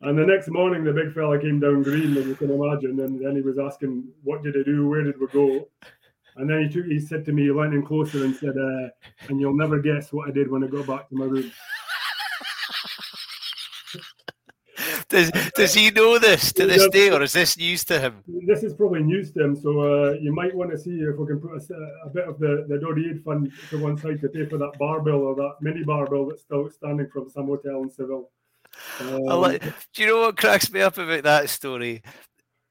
[0.00, 3.24] And the next morning, the big fella came down green, as you can imagine, and
[3.24, 4.88] then he was asking, "What did I do?
[4.88, 5.68] Where did we go?"
[6.36, 8.88] And then he took, he said to me, he leaned in closer and said, uh,
[9.28, 11.52] "And you'll never guess what I did when I got back to my room."
[15.12, 18.24] Does does he know this to this day, or is this news to him?
[18.26, 19.54] This is probably news to him.
[19.54, 21.74] So uh, you might want to see if we can put a,
[22.06, 24.72] a bit of the the Doddie Aid fund to one side to pay for that
[24.78, 28.30] barbell or that mini barbell that's still standing from some hotel in Seville.
[29.00, 32.02] Um, like, do you know what cracks me up about that story?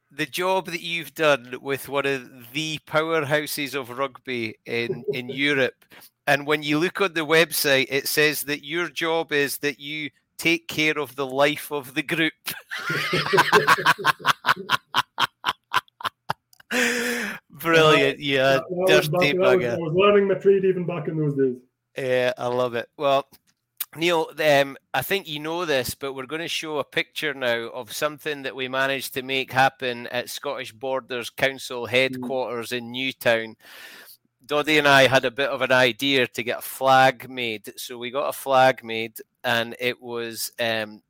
[0.10, 5.86] The job that you've done with one of the powerhouses of rugby in in Europe,
[6.26, 10.10] and when you look on the website, it says that your job is that you
[10.42, 12.34] take care of the life of the group.
[17.52, 19.74] Brilliant, yeah, dirty bugger.
[19.74, 21.58] I was learning my trade even back in those days.
[21.96, 22.90] Yeah, I love it.
[22.98, 23.28] Well,
[23.96, 27.68] Neil, um, I think you know this, but we're going to show a picture now
[27.68, 31.90] of something that we managed to make happen at Scottish Borders Council mm.
[31.90, 32.78] headquarters mm.
[32.78, 33.58] in Newtown.
[34.46, 37.74] Doddie and I had a bit of an idea to get a flag made.
[37.78, 41.02] So we got a flag made, and it was um,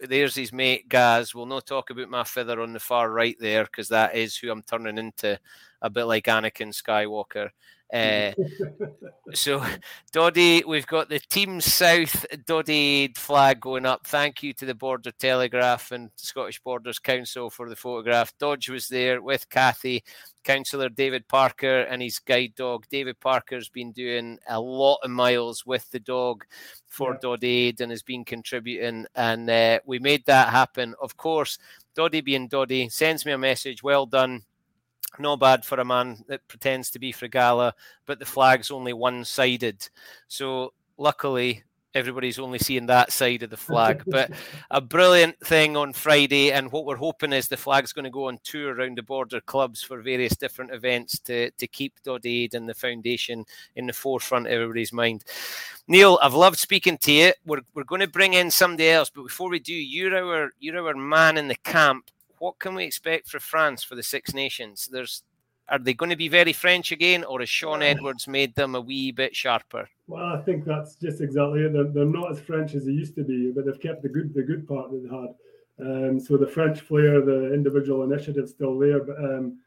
[0.00, 1.34] there's his mate Gaz.
[1.34, 4.50] We'll not talk about my feather on the far right there because that is who
[4.50, 5.38] I'm turning into
[5.82, 7.50] a bit like Anakin Skywalker.
[7.92, 8.32] Uh,
[9.34, 9.62] so,
[10.12, 14.06] Doddie, we've got the Team South Doddie flag going up.
[14.06, 18.32] Thank you to the Border Telegraph and Scottish Borders Council for the photograph.
[18.38, 20.02] Dodge was there with Kathy,
[20.42, 22.86] Councillor David Parker, and his guide dog.
[22.90, 26.44] David Parker's been doing a lot of miles with the dog
[26.88, 27.18] for yeah.
[27.20, 30.94] Doddie and has been contributing, and uh, we made that happen.
[31.02, 31.58] Of course,
[31.94, 33.82] Doddie being Doddie sends me a message.
[33.82, 34.44] Well done
[35.18, 37.72] not bad for a man that pretends to be Fregala,
[38.06, 39.88] but the flag's only one sided.
[40.28, 44.02] So luckily, everybody's only seeing that side of the flag.
[44.12, 44.30] But
[44.70, 48.28] a brilliant thing on Friday, and what we're hoping is the flag's going to go
[48.28, 52.54] on tour around the border clubs for various different events to, to keep Dod Aid
[52.54, 53.44] and the foundation
[53.76, 55.24] in the forefront of everybody's mind.
[55.88, 57.32] Neil, I've loved speaking to you.
[57.44, 60.86] We're, we're going to bring in somebody else, but before we do, you're our you're
[60.86, 62.10] our man in the camp
[62.42, 64.88] what can we expect for France for the Six Nations?
[64.90, 65.22] There's
[65.68, 68.80] are they going to be very French again, or has Shaun Edwards made them a
[68.80, 69.88] wee bit sharper?
[70.08, 71.72] Well, I think that's just exactly it.
[71.72, 74.34] They're, they're not as French as they used to be, but they've kept the good
[74.34, 75.32] the good part that they had.
[75.88, 79.04] Um, so the French flair, the individual initiative, still there.
[79.04, 79.60] But um,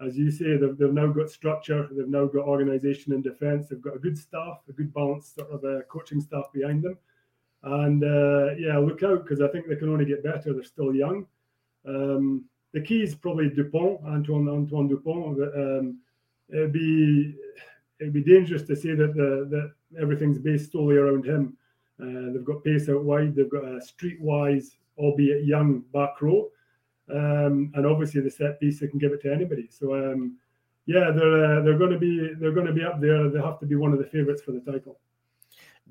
[0.00, 1.88] as you say, they've, they've now got structure.
[1.90, 3.66] They've now got organisation and defence.
[3.66, 6.96] They've got a good staff, a good balanced sort of uh, coaching staff behind them.
[7.64, 10.52] And uh, yeah, look out because I think they can only get better.
[10.52, 11.26] They're still young.
[11.86, 15.40] Um, the key is probably Dupont, Antoine Antoine Dupont.
[15.42, 15.98] Um,
[16.48, 17.34] it'd be
[18.00, 21.56] it'd be dangerous to say that the that everything's based solely around him.
[22.00, 23.34] Uh, they've got pace out wide.
[23.34, 26.48] They've got a streetwise, albeit young, back row,
[27.12, 29.68] um, and obviously the set piece they can give it to anybody.
[29.70, 30.36] So um,
[30.86, 33.28] yeah, they're uh, they're going to be they're going to be up there.
[33.28, 34.98] They have to be one of the favourites for the title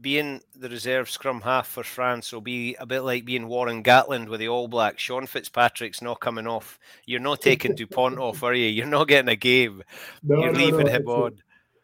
[0.01, 4.29] being the reserve scrum half for France will be a bit like being Warren Gatland
[4.29, 5.01] with the All Blacks.
[5.01, 6.79] Sean Fitzpatrick's not coming off.
[7.05, 8.67] You're not taking Dupont off, are you?
[8.67, 9.83] You're not getting a game.
[10.23, 11.41] No, You're no, leaving no, him on.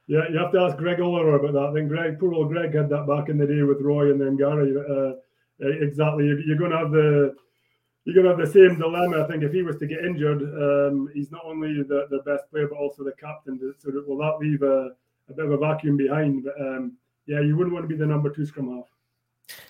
[0.07, 1.69] Yeah, you have to ask Greig Oliver about that.
[1.69, 4.21] I think Greig, poor old Greig, had that back in the day with Roy and
[4.21, 4.75] then Gary.
[4.77, 5.13] Uh,
[5.59, 7.35] exactly, you're going to have the
[8.05, 9.23] you're going to have the same dilemma.
[9.23, 12.49] I think if he was to get injured, um, he's not only the, the best
[12.51, 13.59] player but also the captain.
[13.79, 14.91] So will that leave a,
[15.27, 16.43] a bit of a vacuum behind?
[16.43, 16.91] But um,
[17.27, 18.85] yeah, you wouldn't want to be the number two scrum half.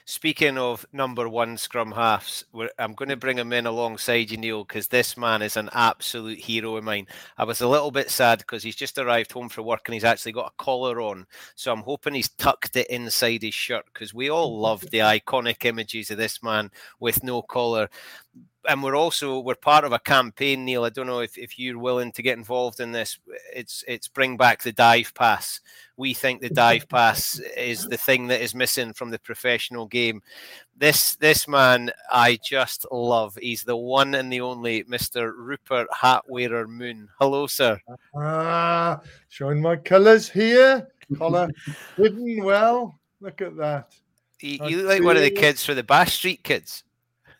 [0.05, 2.45] Speaking of number one scrum halves,
[2.79, 6.39] I'm going to bring him in alongside you, Neil, because this man is an absolute
[6.39, 7.07] hero of mine.
[7.37, 10.03] I was a little bit sad because he's just arrived home for work and he's
[10.03, 11.25] actually got a collar on.
[11.55, 15.65] So I'm hoping he's tucked it inside his shirt because we all love the iconic
[15.65, 17.89] images of this man with no collar
[18.67, 20.83] and we're also we're part of a campaign, Neil.
[20.83, 23.19] I don't know if, if you're willing to get involved in this.
[23.53, 25.59] It's it's bring back the dive pass.
[25.97, 30.21] We think the dive pass is the thing that is missing from the professional game.
[30.77, 33.37] This this man I just love.
[33.41, 35.31] He's the one and the only Mr.
[35.35, 37.09] Rupert Hatwearer Moon.
[37.19, 37.79] Hello, sir.
[38.15, 40.87] Ah, showing my colours here.
[41.17, 41.49] Collar
[41.97, 42.99] hidden well.
[43.21, 43.93] Look at that.
[44.41, 46.83] You, you look like one of the kids for the Bash Street Kids.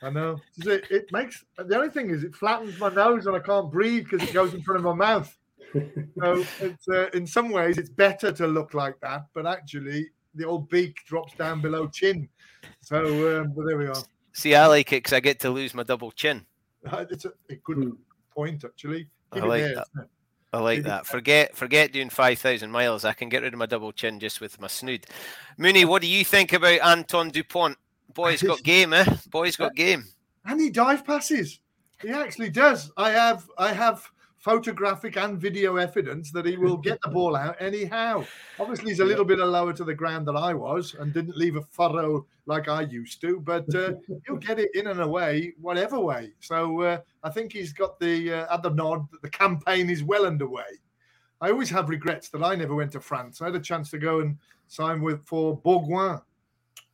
[0.06, 0.40] I know.
[0.60, 4.04] It, it, makes the only thing is it flattens my nose and I can't breathe
[4.08, 5.36] because it goes in front of my mouth.
[5.74, 10.46] so it's, uh, in some ways it's better to look like that, but actually the
[10.46, 12.30] old beak drops down below chin.
[12.82, 13.96] So, um, but there we are.
[14.34, 16.46] See, I like it because I get to lose my double chin.
[16.84, 17.98] It's a, a good mm.
[18.30, 19.08] point, actually.
[19.34, 19.88] Keep I like that.
[20.54, 21.08] I like that.
[21.08, 23.06] Forget forget doing five thousand miles.
[23.06, 25.08] I can get rid of my double chin just with my snood.
[25.58, 27.76] Mooney, what do you think about Anton Dupont?
[28.14, 29.06] Boy's got game, eh?
[29.30, 30.06] Boy's got game.
[30.46, 31.60] And he dive passes.
[32.02, 32.92] He actually does.
[32.98, 37.56] I have I have photographic and video evidence that he will get the ball out
[37.60, 38.24] anyhow.
[38.60, 41.56] Obviously, he's a little bit lower to the ground than I was and didn't leave
[41.56, 43.94] a furrow like I used to, but uh,
[44.28, 46.34] he'll get it in and away, whatever way.
[46.42, 50.04] So uh, I think he's got the uh, at the nod that the campaign is
[50.04, 50.80] well underway.
[51.42, 53.42] I always have regrets that I never went to France.
[53.42, 54.38] I had a chance to go and
[54.68, 56.22] sign with for Bourgoin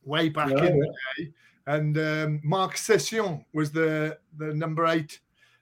[0.04, 1.32] way back yeah, in the day.
[1.66, 5.20] And um, Marc Cécillon was the the number eight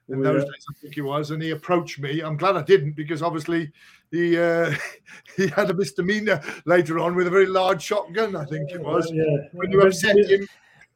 [0.09, 0.51] in oh, those yeah.
[0.51, 2.21] days, I think he was, and he approached me.
[2.21, 3.71] I'm glad I didn't because obviously
[4.11, 4.73] he uh,
[5.37, 8.35] he had a misdemeanor later on with a very large shotgun.
[8.35, 9.11] I think it was.
[9.11, 9.23] Yeah,
[9.53, 10.47] when you upset him,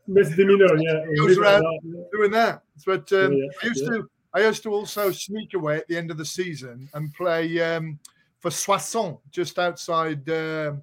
[0.08, 0.76] misdemeanor.
[0.78, 1.66] Yeah, he goes around
[2.12, 2.64] doing that.
[2.86, 6.12] But um, yeah, I used to I used to also sneak away at the end
[6.12, 8.00] of the season and play um,
[8.40, 10.74] for Soissons, just outside uh,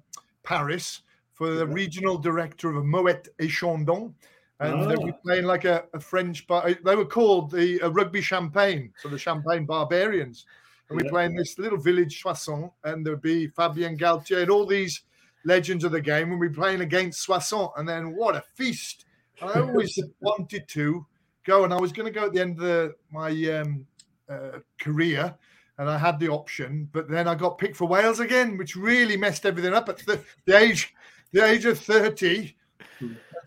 [0.43, 1.01] Paris
[1.43, 4.15] for the regional director of Moet et Chandon.
[4.61, 4.87] And oh.
[4.87, 5.21] they were ah.
[5.25, 6.73] playing like a, a French bar.
[6.85, 10.45] They were called the uh, Rugby Champagne, so the Champagne Barbarians.
[10.87, 11.11] And we yeah.
[11.11, 15.01] play in this little village, Soissons, and there'd be Fabien Galthié and all these
[15.43, 17.71] legends of the game when we were playing against Soissons.
[17.75, 19.05] And then what a feast!
[19.41, 21.05] I always wanted to
[21.45, 23.85] go, and I was going to go at the end of the, my um,
[24.29, 25.35] uh, career
[25.77, 29.17] and I had the option, but then I got picked for Wales again, which really
[29.17, 30.93] messed everything up at the, the age
[31.33, 32.55] the age of 30,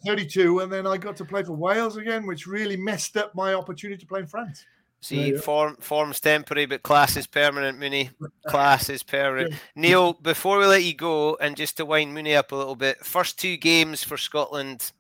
[0.05, 3.55] 32, and then I got to play for Wales again, which really messed up my
[3.55, 4.67] opportunity to play in France.
[5.01, 5.41] See, yeah.
[5.41, 8.11] form form's temporary, but class is permanent, Mooney.
[8.49, 9.53] Class is permanent.
[9.53, 9.59] Yeah.
[9.77, 13.05] Neil, before we let you go, and just to wind Mooney up a little bit,
[13.05, 14.91] first two games for Scotland,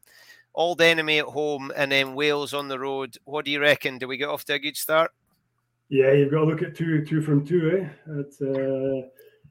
[0.55, 3.17] Old Enemy at home, and then Wales on the road.
[3.25, 3.99] What do you reckon?
[3.99, 5.13] Do we get off to a good start?
[5.89, 7.81] Yeah, you've got to look at two, two from two.
[7.81, 8.13] Eh?
[8.19, 9.09] It's uh,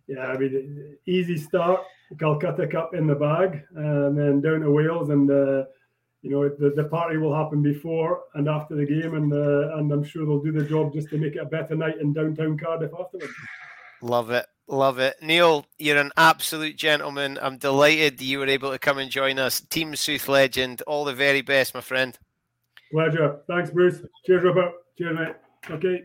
[0.08, 1.82] yeah, I mean, easy start.
[2.20, 5.66] Calcutta Cup in the bag, and then down to Wales, and uh,
[6.22, 9.92] you know the, the party will happen before and after the game, and uh, and
[9.92, 12.58] I'm sure they'll do the job just to make it a better night in downtown
[12.58, 13.34] Cardiff afterwards.
[14.02, 14.46] Love it.
[14.68, 15.16] Love it.
[15.22, 17.38] Neil, you're an absolute gentleman.
[17.42, 19.62] I'm delighted you were able to come and join us.
[19.62, 20.82] Team Sooth legend.
[20.88, 22.18] All the very best, my friend.
[22.92, 23.42] Pleasure.
[23.48, 24.02] Thanks, Bruce.
[24.26, 24.74] Cheers, Robert.
[24.98, 25.36] Cheers, mate.
[25.70, 26.04] Okay.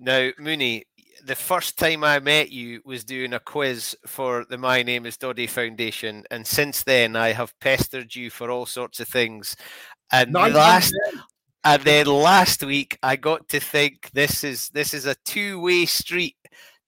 [0.00, 0.84] Now, Mooney,
[1.24, 5.16] the first time I met you was doing a quiz for the My Name is
[5.16, 9.56] Doddie Foundation, and since then I have pestered you for all sorts of things.
[10.12, 10.92] And last,
[11.64, 15.86] and then last week I got to think this is this is a two way
[15.86, 16.36] street.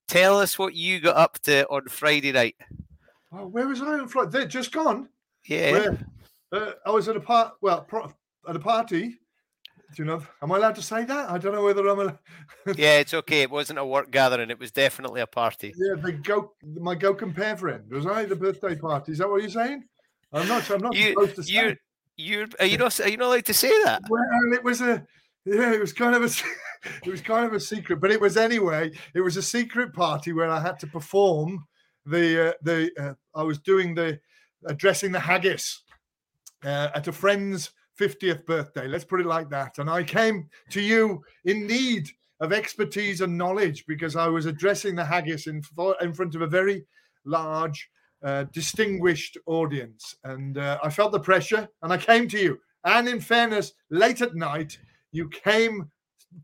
[0.09, 2.57] Tell us what you got up to on Friday night.
[3.33, 4.31] Oh, where was I on Friday?
[4.31, 5.09] They're just gone.
[5.47, 5.99] Yeah, where,
[6.53, 7.55] uh, I was at a part.
[7.61, 8.13] Well, pro-
[8.49, 9.19] at a party
[9.95, 10.23] do you know?
[10.43, 11.31] Am I allowed to say that?
[11.31, 12.01] I don't know whether I'm.
[12.01, 12.19] A...
[12.77, 13.43] yeah, it's okay.
[13.43, 14.51] It wasn't a work gathering.
[14.51, 15.75] It was definitely a party.
[15.77, 19.13] Yeah, the go, my go compare friend was I the birthday party?
[19.13, 19.85] Is that what you're saying?
[20.33, 20.69] I'm not.
[20.71, 21.53] I'm not you, supposed to say.
[21.53, 21.77] You,
[22.17, 22.99] you are you not?
[23.01, 24.03] Are you not allowed to say that?
[24.09, 24.23] Well,
[24.53, 25.07] it was a.
[25.45, 26.31] Yeah, it was kind of a.
[27.07, 28.91] It was kind of a secret, but it was anyway.
[29.15, 31.65] It was a secret party where I had to perform
[32.05, 32.91] the uh, the.
[32.99, 34.19] Uh, I was doing the
[34.67, 35.83] addressing the haggis
[36.65, 38.89] uh, at a friend's 50th birthday.
[38.89, 39.79] Let's put it like that.
[39.79, 42.09] And I came to you in need
[42.41, 45.63] of expertise and knowledge because I was addressing the haggis in,
[46.01, 46.85] in front of a very
[47.25, 47.89] large,
[48.25, 50.17] uh, distinguished audience.
[50.25, 52.59] And uh, I felt the pressure and I came to you.
[52.85, 54.79] And in fairness, late at night,
[55.13, 55.91] you came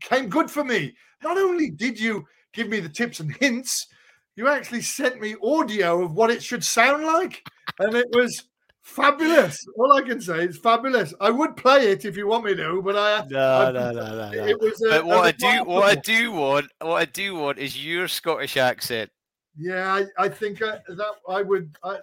[0.01, 0.95] came good for me.
[1.23, 3.87] Not only did you give me the tips and hints,
[4.35, 7.43] you actually sent me audio of what it should sound like.
[7.79, 8.43] And it was
[8.89, 9.65] Fabulous.
[9.77, 11.13] All I can say is fabulous.
[11.21, 14.15] I would play it if you want me to, but I no I, no no
[14.15, 14.31] no.
[14.31, 14.45] no.
[14.47, 14.81] It was.
[14.81, 18.07] A, but what I do what I do want what I do want is your
[18.07, 19.11] Scottish accent.
[19.55, 21.75] Yeah, I, I think I, that I would.
[21.83, 21.99] I,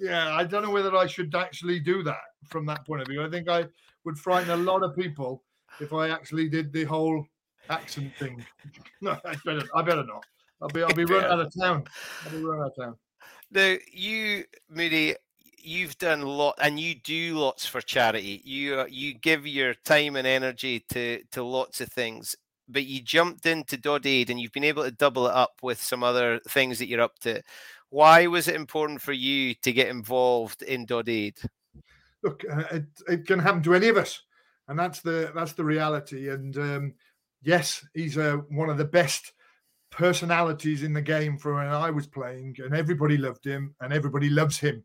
[0.00, 3.24] yeah, I don't know whether I should actually do that from that point of view.
[3.24, 3.64] I think I
[4.04, 5.42] would frighten a lot of people
[5.80, 7.26] if I actually did the whole
[7.68, 8.44] accent thing.
[9.00, 9.62] No, I better.
[9.74, 10.24] I better not.
[10.62, 10.82] I'll be.
[10.82, 11.84] I'll be run out of town.
[12.24, 12.96] I'll be run out of town.
[13.50, 15.14] Now, you, Moody,
[15.62, 18.40] you've done a lot and you do lots for charity.
[18.44, 22.36] You uh, you give your time and energy to to lots of things
[22.68, 25.80] but you jumped into Dod Aid and you've been able to double it up with
[25.80, 27.42] some other things that you're up to.
[27.88, 31.38] Why was it important for you to get involved in Dod Aid?
[32.22, 34.20] Look uh, it, it can happen to any of us
[34.68, 36.94] and that's the that's the reality and um,
[37.42, 39.32] yes he's uh, one of the best
[39.90, 44.28] personalities in the game from when I was playing, and everybody loved him, and everybody
[44.28, 44.84] loves him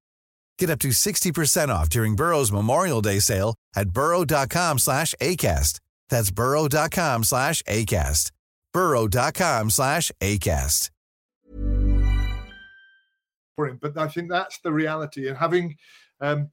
[0.61, 5.79] Get up to 60% off during Burrow's Memorial Day sale at burrow.com slash ACAST.
[6.07, 8.29] That's burrow.com slash ACAST.
[8.71, 10.91] burrow.com slash ACAST.
[13.57, 15.27] But I think that's the reality.
[15.27, 15.77] And having
[16.19, 16.51] um,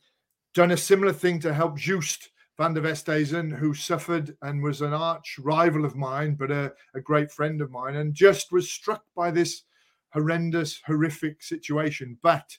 [0.55, 4.95] done a similar thing to help Joost van der Westhuizen, who suffered and was an
[4.95, 9.03] arch rival of mine, but a, a great friend of mine, and just was struck
[9.15, 9.65] by this
[10.15, 12.17] horrendous, horrific situation.
[12.23, 12.57] But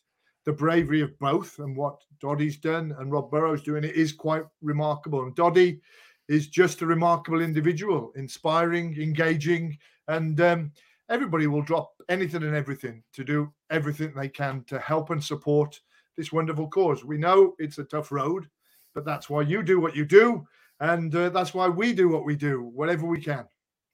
[0.49, 4.41] the bravery of both and what Doddie's done and Rob Burrow's doing it is quite
[4.63, 5.21] remarkable.
[5.21, 5.79] And Doddie
[6.27, 9.77] is just a remarkable individual, inspiring, engaging,
[10.07, 10.71] and um,
[11.07, 15.79] everybody will drop anything and everything to do everything they can to help and support
[16.17, 17.05] this wonderful cause.
[17.05, 18.49] We know it's a tough road,
[18.95, 20.47] but that's why you do what you do,
[20.79, 23.45] and uh, that's why we do what we do, whatever we can.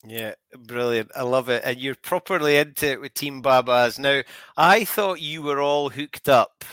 [0.07, 1.11] Yeah, brilliant.
[1.15, 1.63] I love it.
[1.65, 3.97] And you're properly into it with Team Babas.
[3.97, 4.21] Now,
[4.57, 6.63] I thought you were all hooked up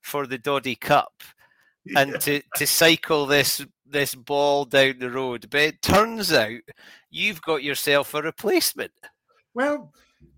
[0.00, 1.22] for the Doddie Cup
[1.96, 5.48] and to, to cycle this this ball down the road.
[5.50, 6.60] But it turns out
[7.10, 8.92] you've got yourself a replacement.
[9.54, 9.92] Well,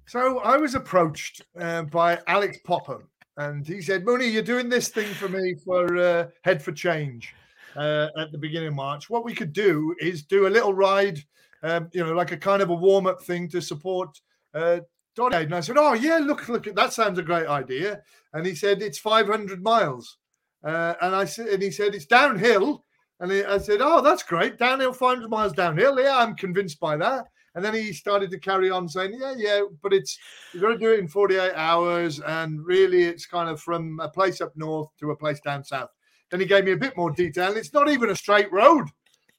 [0.07, 4.89] so I was approached uh, by Alex Popham, and he said, Mooney, you're doing this
[4.89, 7.33] thing for me for uh, Head for Change
[7.77, 9.09] uh, at the beginning of March.
[9.09, 11.21] What we could do is do a little ride,
[11.65, 14.21] um, you know, like a kind of a warm up thing to support
[14.53, 14.81] uh,
[15.17, 15.37] Doddie.
[15.37, 18.03] And I said, Oh, yeah, look, look, that sounds a great idea.
[18.35, 20.19] And he said, It's 500 miles.
[20.63, 22.85] Uh, and I said, and he said, It's downhill.
[23.21, 24.59] And I said, Oh, that's great.
[24.59, 25.99] Downhill, 500 miles downhill.
[25.99, 27.27] Yeah, I'm convinced by that.
[27.55, 30.19] And then he started to carry on saying, Yeah, yeah, but it's
[30.53, 32.21] you've got to do it in 48 hours.
[32.21, 35.91] And really, it's kind of from a place up north to a place down south.
[36.31, 37.57] Then he gave me a bit more detail.
[37.57, 38.89] It's not even a straight road.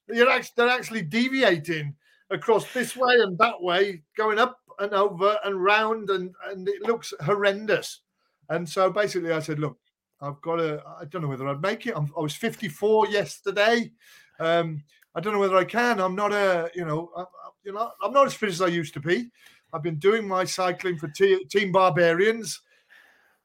[0.07, 1.95] You're actually, they're actually deviating
[2.32, 6.82] across this way and that way, going up and over and round, and, and it
[6.82, 8.01] looks horrendous.
[8.49, 9.78] And so basically, I said, Look,
[10.21, 11.93] I've got to, I don't know whether I'd make it.
[11.95, 13.91] I'm, i was 54 yesterday.
[14.39, 15.99] Um, I don't know whether I can.
[15.99, 17.26] I'm not a, you know, I,
[17.63, 19.30] you know, I'm not as fit as I used to be.
[19.73, 22.61] I've been doing my cycling for t- Team Barbarians.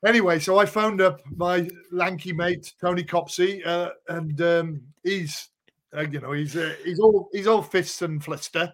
[0.07, 5.51] Anyway, so I phoned up my lanky mate Tony Copsey, uh, and um, he's,
[6.11, 8.72] you know, he's uh, he's all he's all fists and fluster.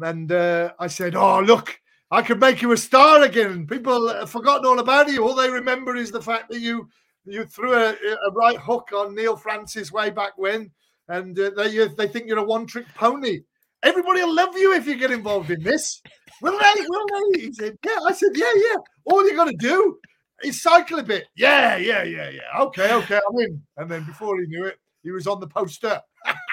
[0.00, 1.78] And uh, I said, "Oh, look,
[2.10, 3.66] I could make you a star again.
[3.66, 5.24] People have forgotten all about you.
[5.26, 6.88] All they remember is the fact that you
[7.24, 10.70] you threw a, a right hook on Neil Francis way back when,
[11.08, 13.40] and uh, they they think you're a one trick pony.
[13.82, 16.02] Everybody will love you if you get involved in this.
[16.42, 16.80] Will they?
[16.88, 17.40] Will they?
[17.40, 17.98] He said, Yeah.
[18.06, 18.76] I said, Yeah, yeah.
[19.04, 19.98] All you got to do
[20.42, 21.26] is cycle a bit.
[21.36, 22.62] Yeah, yeah, yeah, yeah.
[22.62, 23.62] Okay, okay, I'm in.
[23.76, 26.00] And then before he knew it, he was on the poster.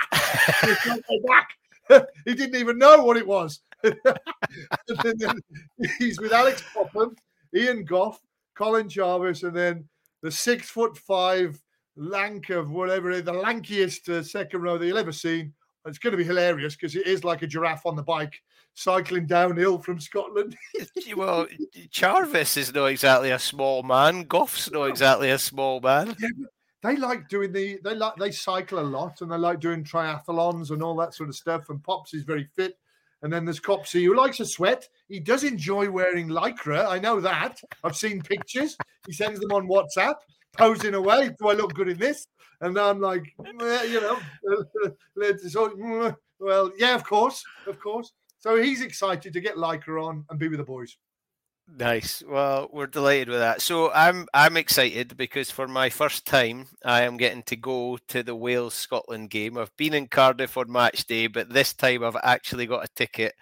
[2.25, 3.59] he didn't even know what it was.
[5.99, 7.15] he's with Alex Popham,
[7.55, 8.19] Ian Gough,
[8.55, 9.87] Colin Charvis, and then
[10.21, 11.61] the six foot five
[11.95, 15.53] lank of whatever, the lankiest uh, second row that you'll ever seen.
[15.85, 18.41] It's going to be hilarious because it is like a giraffe on the bike
[18.73, 20.57] cycling downhill from Scotland.
[21.15, 21.47] well,
[21.89, 24.23] Charvis is not exactly a small man.
[24.23, 26.15] Gough's not exactly a small man.
[26.19, 26.29] Yeah,
[26.85, 30.71] they like doing the they like they cycle a lot and they like doing triathlons
[30.71, 31.69] and all that sort of stuff.
[31.69, 32.77] And Pops is very fit.
[33.21, 34.87] And then there's Copsey who likes to sweat.
[35.07, 36.85] He does enjoy wearing lycra.
[36.85, 37.59] I know that.
[37.83, 38.77] I've seen pictures.
[39.07, 40.15] He sends them on WhatsApp,
[40.57, 41.31] posing away.
[41.39, 42.27] Do I look good in this?
[42.61, 44.19] And I'm like, you know,
[46.39, 48.11] well, yeah, of course, of course.
[48.39, 50.95] So he's excited to get Lycra on and be with the boys.
[51.67, 52.21] Nice.
[52.27, 53.61] Well, we're delighted with that.
[53.61, 58.23] So I'm I'm excited because for my first time I am getting to go to
[58.23, 59.57] the Wales Scotland game.
[59.57, 63.33] I've been in Cardiff on match day, but this time I've actually got a ticket.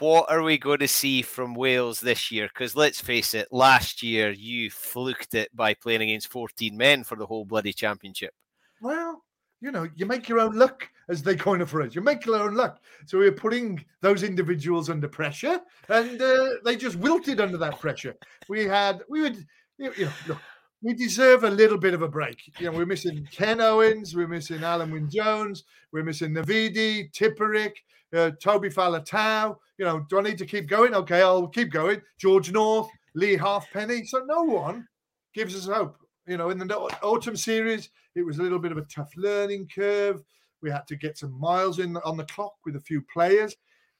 [0.00, 2.48] What are we going to see from Wales this year?
[2.48, 7.16] Because let's face it, last year you fluked it by playing against 14 men for
[7.16, 8.34] the whole bloody championship.
[8.80, 9.22] Well,
[9.60, 11.94] you know, you make your own luck, as they coin for us.
[11.94, 12.80] You make your own luck.
[13.06, 17.80] So we are putting those individuals under pressure, and uh, they just wilted under that
[17.80, 18.14] pressure.
[18.48, 19.46] We had, we would,
[19.78, 20.38] you know, look,
[20.82, 22.42] we deserve a little bit of a break.
[22.58, 27.72] You know, we're missing Ken Owens, we're missing Alun Wyn Jones, we're missing Navidi, Tipuric,
[28.14, 29.56] uh, Toby Faletau.
[29.78, 30.94] You know, do I need to keep going?
[30.94, 32.00] Okay, I'll keep going.
[32.18, 34.04] George North, Leigh Halfpenny.
[34.04, 34.86] So no one
[35.34, 35.96] gives us hope.
[36.26, 39.68] You know, in the autumn series, it was a little bit of a tough learning
[39.72, 40.22] curve.
[40.62, 43.54] We had to get some miles in on the clock with a few players.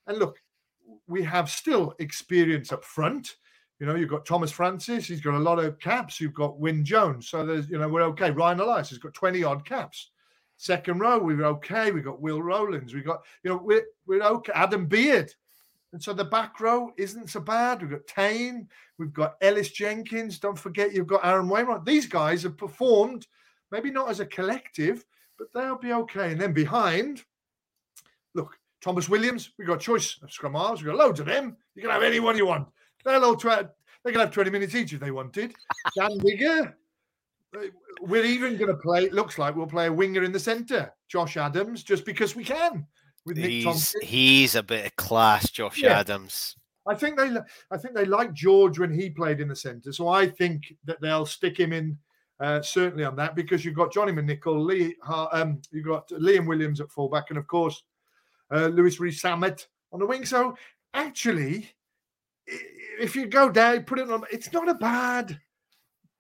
[0.07, 0.39] And look,
[1.07, 3.37] we have still experience up front.
[3.79, 6.21] You know, you've got Tomas Francis, he's got a lot of caps.
[6.21, 7.29] You've got Wyn Jones.
[7.29, 8.31] So there's, you know, we're okay.
[8.31, 10.11] Ryan Elias has got 20 odd caps.
[10.57, 11.91] Second row, we were okay.
[11.91, 12.95] We got Will Rowlands.
[12.95, 14.53] We got, you know, we're, we're okay.
[14.55, 15.33] Adam Beard.
[15.93, 17.81] And so the back row isn't so bad.
[17.81, 18.69] We've got Taine,
[18.99, 20.39] we've got Ellis Jenkins.
[20.39, 21.85] Don't forget you've got Aaron Wainwright.
[21.85, 23.27] These guys have performed,
[23.71, 25.05] maybe not as a collective,
[25.39, 26.33] but they'll be okay.
[26.33, 27.23] And then behind,
[28.35, 30.83] look, Tomos Williams, we've got choice of scrum halves.
[30.83, 31.57] We've got loads of them.
[31.75, 32.69] You can have anyone you want.
[33.05, 33.63] They'll all try,
[34.05, 35.55] they can have 20 minutes each if they wanted.
[35.97, 36.75] Dan Biggar,
[37.57, 37.61] uh,
[38.01, 40.93] we're even going to play, it looks like we'll play a winger in the centre,
[41.09, 42.87] Josh Adams, just because we can
[43.27, 44.01] with Nick he's, Thompson.
[44.03, 45.99] He's a bit of class, Josh yeah.
[45.99, 46.57] Adams.
[46.89, 47.37] I think they,
[47.71, 51.01] I think they like George when he played in the centre, so I think that
[51.01, 51.99] they'll stick him in
[52.39, 54.95] uh, certainly on that because you've got Johnny McNicholl, Lee,
[55.33, 57.83] um, you've got Liam Williams at fullback, and of course
[58.53, 60.25] uh, Louis Rees Zammit on the wing.
[60.25, 60.57] So
[60.95, 61.71] actually,
[62.47, 65.41] if you go down, put it on, it's not a bad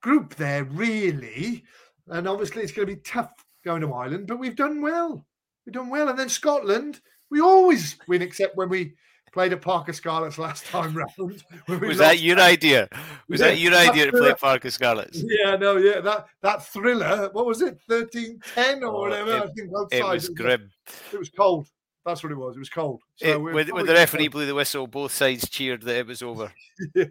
[0.02, 1.64] group there, really.
[2.08, 3.32] And obviously, it's going to be tough
[3.64, 5.26] going to Ireland, but we've done well.
[5.66, 6.08] We've done well.
[6.08, 7.00] And then Scotland,
[7.30, 8.94] we always win, except when we
[9.36, 11.44] played at Parc y Scarlets last time round.
[11.68, 12.88] Was that your idea?
[13.28, 15.22] Was yeah, that your idea to play Parc y Scarlets?
[15.22, 17.28] Yeah, no, yeah, that that thriller.
[17.32, 19.36] What was it, thirteen ten or oh, whatever?
[19.36, 20.70] It, I think it was grim.
[21.12, 21.68] It was cold.
[22.06, 22.56] That's what it was.
[22.56, 23.02] It was cold.
[23.16, 26.22] So it, when, when, the referee blew the whistle, both sides cheered that it was
[26.22, 26.52] over.
[26.94, 27.04] yeah.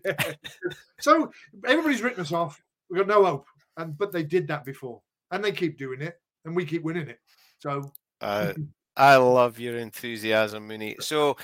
[1.02, 1.32] So
[1.68, 2.60] everybody's written us off.
[2.90, 3.46] We've got no hope,
[3.78, 7.10] and but they did that before, and they keep doing it, and we keep winning
[7.10, 7.20] it.
[7.60, 7.92] So
[8.22, 8.54] uh,
[8.96, 10.96] I love your enthusiasm, Mooney.
[11.00, 11.38] So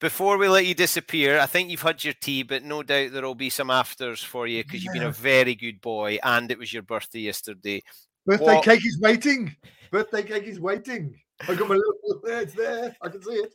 [0.00, 3.22] before we let you disappear, I think you've had your tea, but no doubt there
[3.22, 6.58] will be some afters for you because you've been a very good boy, and it
[6.58, 7.82] was your birthday yesterday.
[8.26, 8.64] Birthday what...
[8.64, 9.54] cake is waiting.
[9.90, 11.14] Birthday cake is waiting.
[11.48, 12.96] I got my little there it's there.
[13.00, 13.52] I can see it.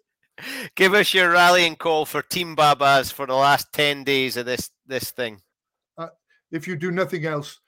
[0.76, 4.70] Give us your rallying call for Team Babas for the last ten days of this
[4.86, 5.42] this thing.
[5.98, 6.08] Uh,
[6.52, 7.60] if you do nothing else,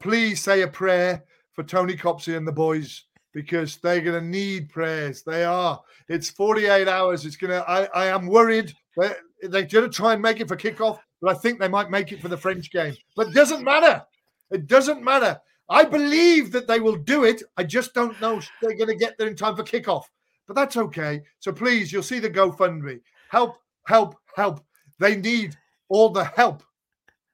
[0.00, 4.70] please say a prayer for Tony Copsey and the boys because they're going to need
[4.70, 5.22] prayers.
[5.22, 5.80] They are.
[6.08, 7.24] It's 48 hours.
[7.24, 7.68] It's going to.
[7.68, 8.72] I, I am worried.
[8.96, 11.90] They're, they're going to try and make it for kickoff, but I think they might
[11.90, 12.94] make it for the French game.
[13.16, 14.04] But it doesn't matter.
[14.50, 15.40] It doesn't matter.
[15.68, 17.42] I believe that they will do it.
[17.56, 20.04] I just don't know if they're going to get there in time for kickoff.
[20.46, 21.22] But that's okay.
[21.38, 23.00] So please, you'll see the GoFundMe.
[23.30, 23.56] Help,
[23.86, 24.60] help, help.
[24.98, 25.56] They need
[25.88, 26.62] all the help.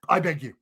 [0.08, 0.54] I beg you.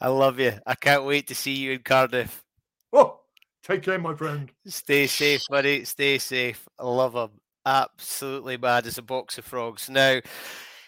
[0.00, 0.52] I love you.
[0.64, 2.44] I can't wait to see you in Cardiff.
[2.92, 3.20] Oh,
[3.68, 4.50] take care, my friend.
[4.66, 5.84] Stay safe, buddy.
[5.84, 6.66] Stay safe.
[6.78, 7.40] I love him.
[7.66, 9.90] Absolutely mad as a box of frogs.
[9.90, 10.20] Now,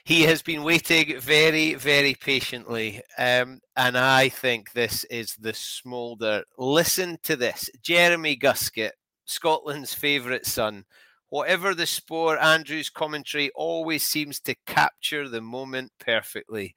[0.04, 3.02] he has been waiting very, very patiently.
[3.18, 6.44] Um, and I think this is the smolder.
[6.58, 8.92] Listen to this Jeremy Guscott,
[9.26, 10.84] Scotland's favourite son.
[11.28, 16.74] Whatever the sport, Andrew's commentary always seems to capture the moment perfectly.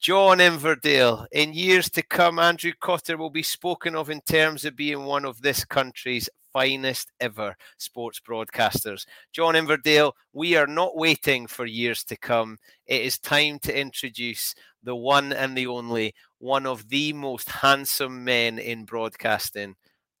[0.00, 1.26] John Inverdale.
[1.30, 5.26] In years to come, Andrew Cotter will be spoken of in terms of being one
[5.26, 9.04] of this country's finest ever sports broadcasters.
[9.34, 12.56] John Inverdale, we are not waiting for years to come.
[12.86, 18.24] It is time to introduce the one and the only, one of the most handsome
[18.24, 19.76] men in broadcasting,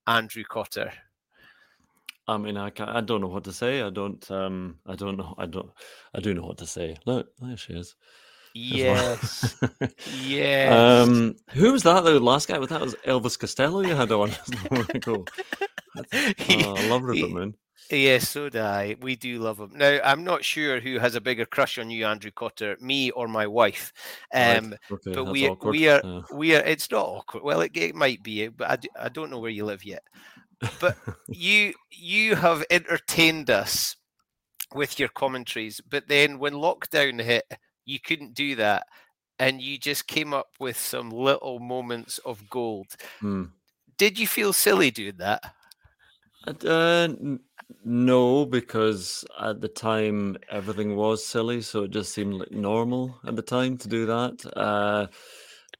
[0.06, 0.92] Andrew Cotter.
[2.28, 3.80] I mean, I, I don't know what to say.
[3.80, 4.30] I don't.
[4.30, 5.34] Um, I don't know.
[5.38, 5.70] I don't.
[6.14, 6.96] I do know what to say.
[7.06, 7.96] Look, there she is.
[8.54, 9.56] Yes.
[10.22, 11.08] yes.
[11.08, 12.04] Um, who was that?
[12.04, 12.58] The last guy?
[12.58, 13.82] That was Elvis Costello.
[13.82, 14.30] You had on.
[15.02, 15.26] cool.
[15.92, 17.56] Oh, I love Rupert Moon.
[17.90, 18.94] Yes, so do I.
[19.00, 19.72] We do love him.
[19.74, 23.26] Now, I'm not sure who has a bigger crush on you, Andrew Cotter, me or
[23.26, 23.92] my wife.
[24.32, 24.78] Um, right.
[24.92, 25.72] okay, but we awkward.
[25.72, 26.20] we are yeah.
[26.32, 26.62] we are.
[26.62, 27.42] It's not awkward.
[27.42, 30.04] Well, it, it might be, but I, do, I don't know where you live yet.
[30.80, 30.96] But
[31.26, 33.96] you you have entertained us
[34.74, 37.44] with your commentaries, but then when lockdown hit,
[37.90, 38.86] you couldn't do that.
[39.38, 42.88] And you just came up with some little moments of gold.
[43.20, 43.44] Hmm.
[43.96, 45.54] Did you feel silly doing that?
[46.46, 47.08] Uh,
[47.84, 53.36] no, because at the time everything was silly, so it just seemed like normal at
[53.36, 54.52] the time to do that.
[54.56, 55.06] Uh,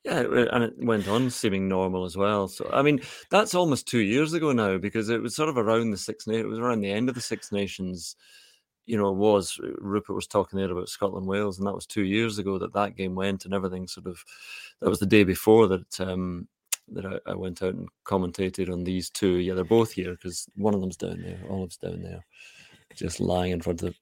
[0.05, 0.21] yeah,
[0.53, 2.49] and it went on seeming normal as well.
[2.49, 3.01] So, I mean,
[3.31, 6.45] that's almost two years ago now because it was sort of around the Six Nations.
[6.45, 8.17] It was around the end of the Six Nations
[8.87, 12.05] you know, was uh, Rupert was talking there about Scotland Wales, and that was two
[12.05, 14.25] years ago that that game went, and everything sort of
[14.81, 16.49] that was the day before that um,
[16.89, 19.37] that I, I, went out and commentated on these two.
[19.37, 22.25] Yeah, they're both here because one of them's down there, Olive's down there,
[22.95, 23.95] just lying in front of the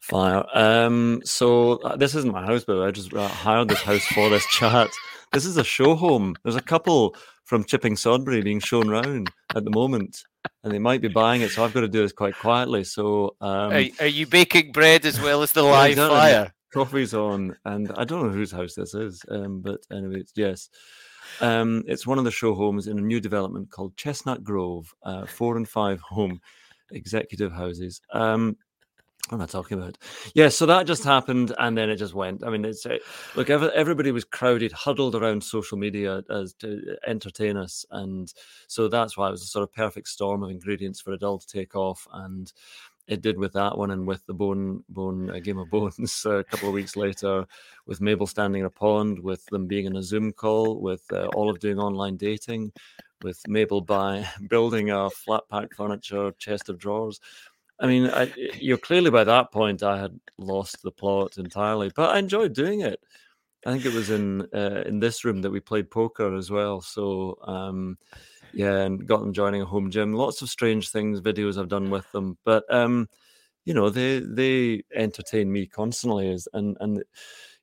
[0.00, 0.44] fire.
[0.54, 4.28] Um, so uh, this isn't my house, but I just uh, hired this house for
[4.30, 4.90] this chat.
[5.32, 6.36] This is a show home.
[6.42, 7.14] There's a couple
[7.48, 10.22] from Chipping Sodbury being shown around at the moment
[10.62, 11.50] and they might be buying it.
[11.50, 12.84] So I've got to do this quite quietly.
[12.84, 16.54] So, um, are, are, you baking bread as well as the live yeah, fire?
[16.74, 20.68] Coffee's on, and I don't know whose house this is, um, but anyway, yes.
[21.40, 25.24] Um, it's one of the show homes in a new development called Chestnut Grove, uh,
[25.24, 26.40] four and five home
[26.90, 28.02] executive houses.
[28.12, 28.58] Um,
[29.32, 29.98] am I talking about?
[30.34, 32.44] Yeah, so that just happened, and then it just went.
[32.44, 32.98] I mean, it's uh,
[33.36, 38.32] look, every, everybody was crowded, huddled around social media as to entertain us, and
[38.66, 41.38] so that's why it was a sort of perfect storm of ingredients for it all
[41.38, 42.52] to take off, and
[43.08, 46.38] it did with that one, and with the bone bone uh, game of bones uh,
[46.38, 47.46] a couple of weeks later,
[47.86, 51.28] with Mabel standing in a pond, with them being in a Zoom call, with uh,
[51.34, 52.72] Olive doing online dating,
[53.22, 57.20] with Mabel by building a flat pack furniture chest of drawers
[57.80, 62.10] I mean, I, you're clearly by that point I had lost the plot entirely, but
[62.10, 63.00] I enjoyed doing it.
[63.66, 66.80] I think it was in uh, in this room that we played poker as well.
[66.80, 67.98] So um,
[68.52, 70.14] yeah, and got them joining a home gym.
[70.14, 73.08] Lots of strange things, videos I've done with them, but um,
[73.64, 77.04] you know they they entertain me constantly, as and and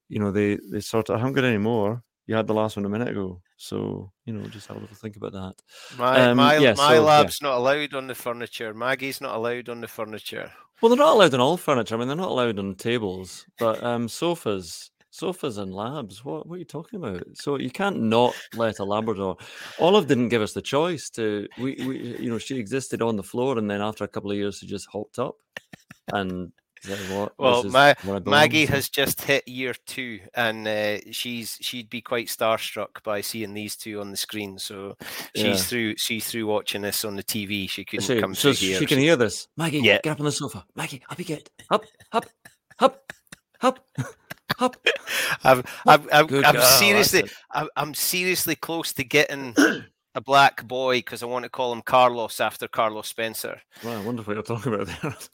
[0.10, 2.04] you know they they sort of I haven't got any more.
[2.28, 4.96] You had the last one a minute ago, so you know, just have a little
[4.96, 5.56] think about that.
[5.98, 7.00] My Um, my, yeah, my so, yeah.
[7.00, 8.74] lab's not allowed on the furniture.
[8.74, 10.52] Maggie's not allowed on the furniture.
[10.82, 11.96] Well, they're not allowed on all furniture.
[11.96, 16.26] I mean, they're not allowed on tables, but um, sofas, sofas and labs.
[16.26, 17.24] What, what are you talking about?
[17.36, 19.38] So you can't not let a Labrador.
[19.80, 21.48] Olive didn't give us the choice to.
[21.58, 24.38] We, we, you know, she existed on the floor, and then after a couple of
[24.38, 25.38] years, she just hopped up
[26.14, 26.52] and
[27.10, 27.34] "What?
[27.38, 27.94] Well, Ma-
[28.26, 33.22] Maggie so- has just hit year two, and uh, she's she'd be quite starstruck by
[33.22, 34.58] seeing these two on the screen.
[34.60, 34.96] So
[35.36, 35.56] she's Yeah.
[35.56, 37.70] through she's through watching this on the TV.
[37.70, 38.80] She couldn't She, come so through here.
[38.80, 39.48] she can hear this.
[39.58, 40.00] Maggie, Yeah.
[40.04, 40.66] get up on the sofa.
[40.76, 41.50] Maggie, up you get.
[41.70, 42.26] Up, up,
[42.80, 43.14] up,
[43.62, 43.80] up,
[44.60, 44.76] up.
[45.44, 47.24] I'm, I'm, I'm, I'm seriously.
[47.52, 49.54] I'm, I'm seriously close to getting
[50.16, 53.62] a black boy because I want to call him Carlos after Carlos Spencer.
[53.84, 54.88] Well, I wonder what you're talking about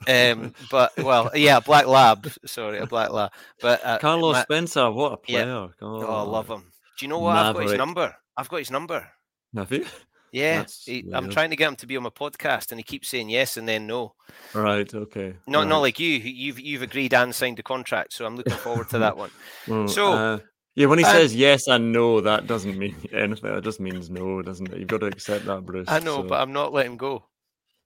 [0.06, 0.32] there.
[0.32, 2.28] Um, but well, yeah, a black lab.
[2.44, 3.30] Sorry, a black lab.
[3.60, 5.42] But uh, Carlos Ma- Spencer, what a Yeah.
[5.44, 5.68] player!
[5.82, 6.64] oh, I love him.
[6.98, 7.36] Do you know what?
[7.36, 8.14] I've got his number.
[8.36, 9.08] I've got his number.
[9.56, 9.86] Have you?
[10.32, 13.08] Yeah, he, I'm trying to get him to be on my podcast, and he keeps
[13.08, 14.14] saying yes and then no.
[14.54, 14.92] Right.
[14.92, 15.34] Okay.
[15.46, 16.08] Not not like you.
[16.08, 19.30] You've you've agreed and signed the contract, so I'm looking forward to that one.
[19.68, 20.38] Well, So, uh,
[20.74, 23.54] yeah, when he um, says yes and no, that doesn't mean anything.
[23.54, 24.78] It just means no, doesn't it?
[24.78, 25.88] You've got to accept that, Bruce.
[25.88, 27.24] I know, so, but I'm not letting go.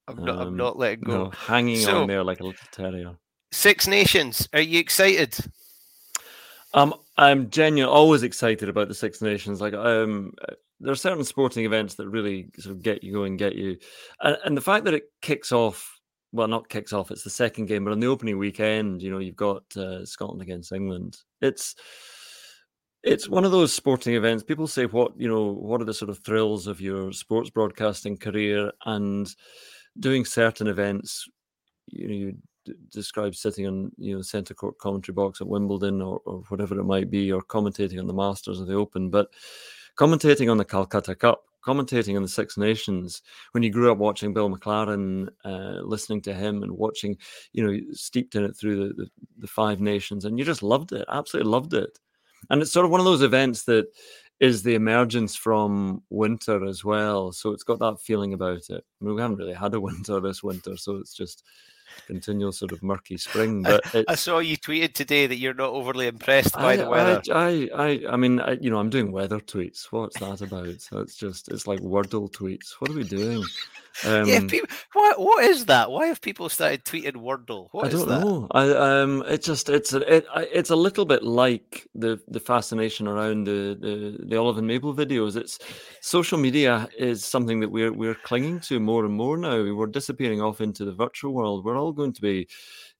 [0.08, 0.36] I'm not.
[0.36, 1.24] I'm um, not letting go.
[1.24, 3.16] no, hanging So- on there like a little terrier.
[3.52, 4.48] Six Nations.
[4.52, 5.36] Are you excited?
[6.74, 9.60] Um, I'm genuinely always excited about the Six Nations.
[9.60, 10.32] Like, um,
[10.80, 13.78] there are certain sporting events that really sort of get you going, get you,
[14.20, 15.92] and, and the fact that it kicks off.
[16.32, 17.10] Well, not kicks off.
[17.10, 20.42] It's the second game, but on the opening weekend, you know, you've got uh, Scotland
[20.42, 21.16] against England.
[21.40, 21.76] It's
[23.06, 24.42] it's one of those sporting events.
[24.44, 25.44] People say, "What you know?
[25.52, 29.34] What are the sort of thrills of your sports broadcasting career?" And
[30.00, 31.26] doing certain events,
[31.88, 32.32] you know, you
[32.64, 36.78] d- describe sitting on you know centre court commentary box at Wimbledon or, or whatever
[36.78, 39.28] it might be, or commentating on the Masters or the Open, but
[39.98, 43.22] commentating on the Calcutta Cup, commentating on the Six Nations.
[43.52, 47.16] When you grew up watching Bill McLaren, uh, listening to him and watching,
[47.52, 50.92] you know, steeped in it through the, the the Five Nations, and you just loved
[50.92, 51.98] it, absolutely loved it.
[52.50, 53.86] And it's sort of one of those events that
[54.38, 57.32] is the emergence from winter as well.
[57.32, 58.84] So it's got that feeling about it.
[59.00, 61.44] I mean, we haven't really had a winter this winter, so it's just
[62.06, 63.62] continual sort of murky spring.
[63.62, 66.88] But I it's, saw you tweeted today that you're not overly impressed by I, the
[66.88, 67.22] weather.
[67.32, 69.86] I, I, I, I mean, I, you know, I'm doing weather tweets.
[69.90, 70.80] What's that about?
[70.80, 72.74] So it's just, it's like Wordle tweets.
[72.78, 73.42] What are we doing?
[74.04, 75.90] Um, yeah, people, what what is that?
[75.90, 77.68] Why have people started tweeting Wordle?
[77.72, 78.20] What I don't that?
[78.20, 78.46] know.
[78.50, 83.08] I um, it just it's a, it, it's a little bit like the the fascination
[83.08, 85.36] around the the the Olive and Mabel videos.
[85.36, 85.58] It's
[86.00, 89.62] social media is something that we're we're clinging to more and more now.
[89.74, 91.64] We're disappearing off into the virtual world.
[91.64, 92.48] We're all going to be,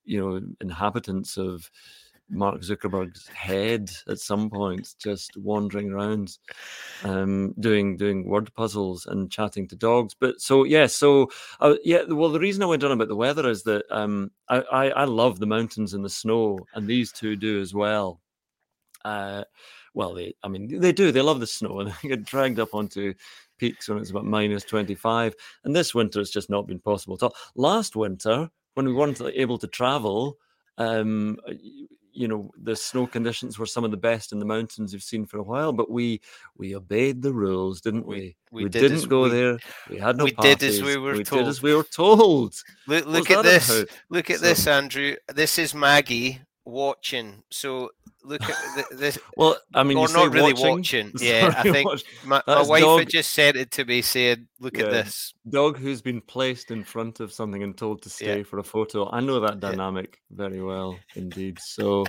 [0.04, 1.70] you know, inhabitants of
[2.28, 6.38] Mark Zuckerberg's head at some point, just wandering around,
[7.04, 10.14] um, doing doing word puzzles and chatting to dogs.
[10.18, 12.02] But so yeah, so uh, yeah.
[12.08, 15.04] Well, the reason I went on about the weather is that um, I, I I
[15.04, 18.20] love the mountains and the snow, and these two do as well.
[19.04, 19.44] Uh,
[19.94, 21.12] well, they I mean they do.
[21.12, 23.14] They love the snow, and they get dragged up onto
[23.58, 25.34] peaks when it's about minus twenty five.
[25.64, 27.34] And this winter, it's just not been possible at all.
[27.54, 30.38] Last winter, when we weren't able to travel,
[30.78, 31.38] um,
[32.16, 35.26] you know, the snow conditions were some of the best in the mountains you've seen
[35.26, 35.72] for a while.
[35.72, 36.20] But we
[36.56, 38.36] we obeyed the rules, didn't we?
[38.50, 39.58] we We, did didn't as go we- there.
[39.90, 41.42] We had no we did as we were we told.
[41.42, 42.54] did as we were told.
[42.86, 43.68] Look, look at this.
[43.68, 43.88] about?
[44.08, 45.16] Look at So- this, Andrew.
[45.34, 47.42] This is Maggie watching.
[47.50, 47.90] So
[48.24, 49.18] look at th- this.
[49.36, 51.06] Well, I mean, or not really watching.
[51.06, 51.12] watching.
[51.20, 54.48] Yeah, I think watch- my, my wife dog- had just sent it to me saying,
[54.60, 58.42] "Look at this." dog who's been placed in front of something and told to stay
[58.42, 59.08] for a photo.
[59.10, 61.58] I know that dynamic very well indeed.
[61.60, 62.04] So,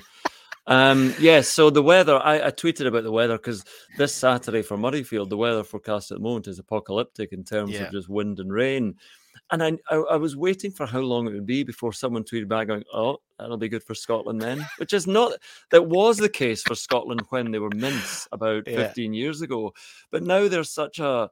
[0.66, 1.48] um, yes.
[1.48, 2.18] so the weather.
[2.18, 3.64] I, I tweeted about the weather because
[3.98, 7.84] this Saturday for Murrayfield, the weather forecast at the moment is apocalyptic in terms Yeah.
[7.84, 8.96] of just wind and rain.
[9.52, 12.50] And I, I, I was waiting for how long it would be before someone tweeted
[12.50, 15.34] back going, "Oh, that'll be good for Scotland then," which is not.
[15.72, 18.88] That was the case for Scotland when they were mints about Yeah.
[18.88, 19.74] 15 years ago,
[20.12, 21.30] but now they're such a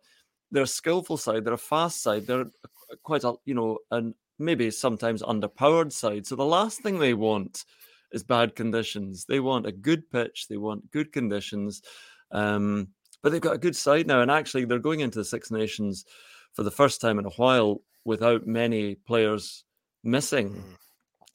[0.51, 2.45] they're a skillful side, they're a fast side, they're
[3.03, 6.25] quite a you know, and maybe sometimes underpowered side.
[6.25, 7.65] So the last thing they want
[8.11, 9.25] is bad conditions.
[9.25, 11.81] They want a good pitch, they want good conditions.
[12.31, 12.89] Um,
[13.21, 16.05] but they've got a good side now, and actually they're going into the Six Nations
[16.53, 19.63] for the first time in a while without many players
[20.03, 20.51] missing.
[20.51, 20.61] Mm.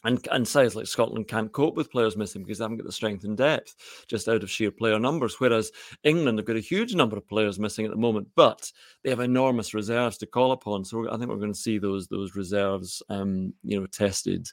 [0.02, 2.92] And, and sides like Scotland can't cope with players missing because they haven't got the
[2.92, 5.38] strength and depth just out of sheer player numbers.
[5.38, 5.72] Whereas
[6.04, 8.72] England have got a huge number of players missing at the moment, but
[9.04, 10.86] they have enormous reserves to call upon.
[10.86, 14.48] So I think we're going to see those those reserves, um, you know, tested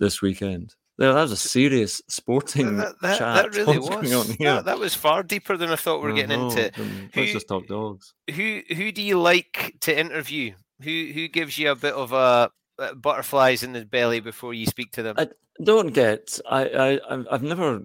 [0.00, 0.74] this weekend.
[0.98, 3.52] There, that was a serious sporting That, that, chat.
[3.52, 4.12] that really was.
[4.12, 4.54] on here?
[4.54, 6.72] That, that was far deeper than I thought we were getting know, into.
[7.16, 8.14] Let's just talk dogs.
[8.34, 10.54] Who who do you like to interview?
[10.82, 14.66] Who who gives you a bit of a uh, butterflies in the belly before you
[14.66, 15.16] speak to them?
[15.16, 15.28] I
[15.62, 16.40] don't get.
[16.48, 17.84] I, I I've- I've never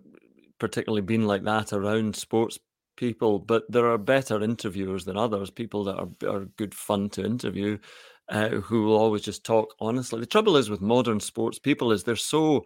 [0.59, 2.57] particularly been like that around sports
[2.95, 5.49] people, but there are better interviewers than others.
[5.51, 7.77] People that are are good fun to interview,
[8.29, 10.19] uh, who will always just talk honestly.
[10.19, 12.65] The trouble is with modern sports people is they're so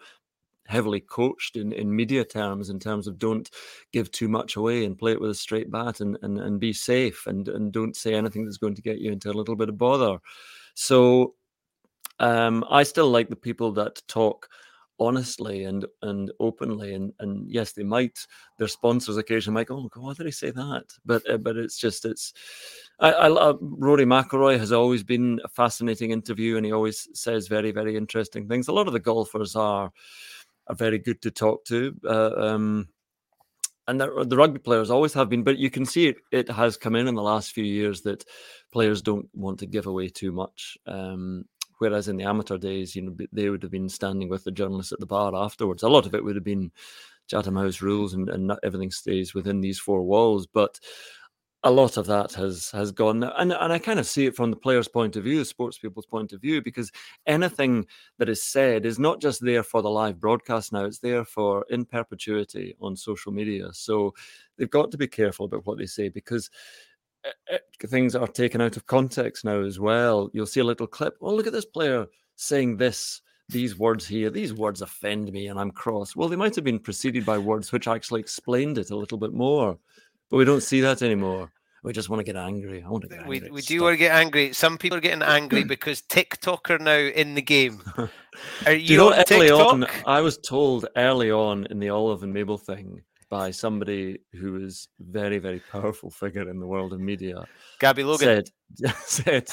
[0.72, 3.50] heavily coached in, in media terms in terms of don't
[3.92, 6.74] give too much away and play it with a straight bat and, and, and be
[6.74, 9.70] safe and, and don't say anything that's going to get you into a little bit
[9.70, 10.18] of bother.
[10.74, 11.36] So
[12.20, 14.48] um, I still like the people that talk
[15.02, 18.20] honestly and and openly and and yes they might
[18.60, 21.58] their sponsors occasionally might go oh God, why did he say that but uh, but
[21.58, 22.34] it's just it's
[23.00, 27.72] I, I Rory McIlroy has always been a fascinating interview and he always says very
[27.72, 29.92] very interesting things a lot of the golfers are
[30.72, 32.88] are very good to talk to uh, um
[33.88, 36.78] and the, the rugby players always have been but you can see it it has
[36.78, 38.24] come in in the last few years that
[38.72, 41.46] players don't want to give away too much um
[41.82, 44.92] Whereas in the amateur days, you know, they would have been standing with the journalists
[44.92, 45.82] at the bar afterwards.
[45.82, 46.72] A lot of it would have been
[47.28, 50.46] Chatham House rules, and, and everything stays within these four walls.
[50.46, 50.80] But
[51.64, 54.50] a lot of that has has gone, and and I kind of see it from
[54.50, 56.92] the player's point of view, the sports people's point of view, because
[57.28, 57.86] anything
[58.18, 61.66] that is said is not just there for the live broadcast now; it's there for
[61.70, 63.70] in perpetuity on social media.
[63.74, 64.14] So
[64.58, 66.50] they've got to be careful about what they say because
[67.26, 70.32] uh, uh, things are taken out of context now as well.
[70.34, 71.18] You'll see a little clip.
[71.20, 72.08] Well, look at this player
[72.38, 74.32] saying this, these words here.
[74.32, 76.16] These words offend me, and I'm cross.
[76.16, 79.34] Well, they might have been preceded by words which actually explained it a little bit
[79.34, 79.78] more,
[80.32, 81.52] but we don't see that anymore.
[81.84, 82.84] We just want to get angry.
[82.84, 83.52] I want to get we, angry.
[83.52, 84.54] we at do want to get angry.
[84.54, 87.82] Some people are getting angry because TikTok are now in the game.
[88.66, 89.74] Are you, you know on early TikTok?
[89.74, 89.88] on?
[90.06, 94.88] I was told early on in the Olive and Mabel thing by somebody who is
[95.00, 97.46] very, very powerful figure in the world of media.
[97.80, 98.46] Gabby Logan.
[98.80, 99.50] said said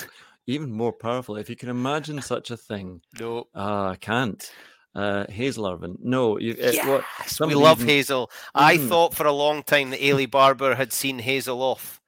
[0.47, 1.37] even more powerful.
[1.37, 3.49] If you can imagine such a thing, No.
[3.55, 4.51] uh, I can't.
[4.99, 6.55] Uh, Hazel Irvine, no, you.
[6.55, 8.30] What, Yes, we love even- Hazel.
[8.55, 8.88] I Mhm.
[8.88, 12.01] thought for a long time that Eilidh Barbour had seen Hazel off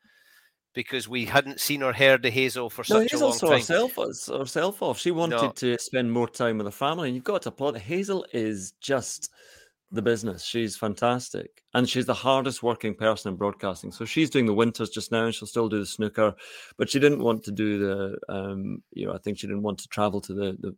[0.74, 3.46] because we hadn't seen or heard of Hazel for No, such a Hazel long saw
[3.50, 3.58] time.
[3.58, 3.94] herself,
[4.40, 4.98] herself off.
[4.98, 5.52] She wanted No.
[5.52, 7.76] to spend more time with her family, and you've got to applaud.
[7.76, 9.30] Hazel is just
[9.92, 10.42] the business.
[10.44, 13.92] She's fantastic, and she's the hardest working person in broadcasting.
[13.92, 16.34] So she's doing the winters just now, and she'll still do the snooker,
[16.76, 18.18] but she didn't want to do the.
[18.28, 20.74] Um, you know, I think she didn't want to travel to the the.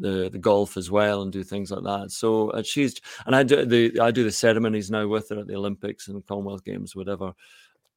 [0.00, 2.12] The, the golf as well and do things like that.
[2.12, 5.48] So uh, she's and I do the I do the ceremonies now with her at
[5.48, 7.32] the Olympics and Commonwealth Games, whatever.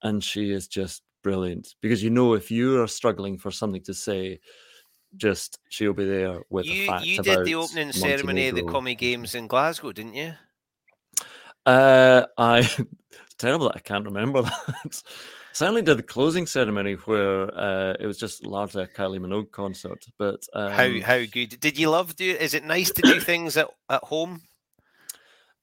[0.01, 3.93] And she is just brilliant because you know if you are struggling for something to
[3.93, 4.39] say,
[5.17, 8.61] just she'll be there with the You, facts you did the opening ceremony of the
[8.63, 8.71] Montenegro.
[8.71, 10.33] Commie Games in Glasgow, didn't you?
[11.65, 12.67] Uh, I
[13.37, 14.41] terrible that I can't remember
[14.83, 15.03] that.
[15.53, 20.05] Certainly did the closing ceremony where uh, it was just largely a Kylie Minogue concert.
[20.17, 22.29] But um, how how good did you love do?
[22.29, 24.41] Is it nice to do things at, at home?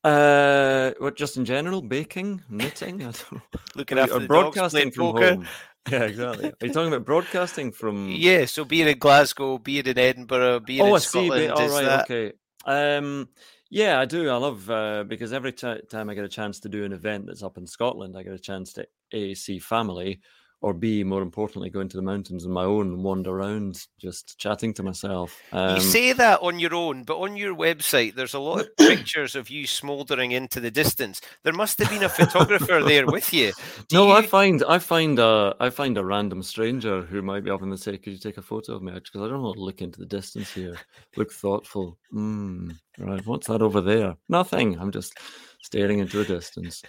[0.05, 3.41] Uh, what just in general, baking, knitting, I don't know.
[3.75, 5.35] Looking after dogs, broadcasting playing from poker?
[5.35, 5.47] home.
[5.91, 6.47] Yeah, exactly.
[6.49, 8.09] Are you talking about broadcasting from?
[8.11, 11.27] Yeah, so being in Glasgow, being in Edinburgh, being oh, in I see.
[11.27, 12.33] Scotland, All is right, that okay.
[12.67, 13.29] Um,
[13.71, 14.31] yeah, I do.
[14.31, 17.27] I love uh, because every ti time I get a chance to do an event
[17.27, 20.21] that's up in Scotland, I get a chance to a see family,
[20.61, 24.39] or b more importantly, go into the mountains on my own and wander around, just
[24.39, 25.41] chatting to myself.
[25.53, 28.77] Um, you say that on your own, but on your website, there's a lot of
[28.79, 31.21] pictures of you smouldering into the distance.
[31.45, 33.53] There must have been a photographer there with you.
[33.89, 37.51] Do no, I find I find a I find a random stranger who might be
[37.51, 39.57] up and they say, "Could you take a photo of me?" Because I don't want
[39.57, 40.77] to look into the distance here.
[41.17, 41.99] Look thoughtful.
[42.13, 44.17] Mm, right, what's that over there?
[44.29, 44.79] Nothing.
[44.79, 45.19] I'm just
[45.61, 46.83] staring into the distance.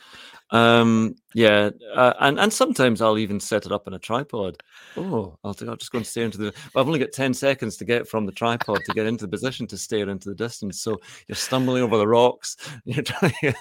[0.52, 4.62] Um, yeah, uh, and and sometimes I'll even set it up in a tripod.
[4.98, 6.54] Oh, I'll, I'll just go and stare into the.
[6.76, 9.68] I've only got ten seconds to get from the tripod to get into the position
[9.68, 10.82] to stare into the distance.
[10.82, 12.58] So you're stumbling over the rocks.
[12.86, 13.54] You're trying.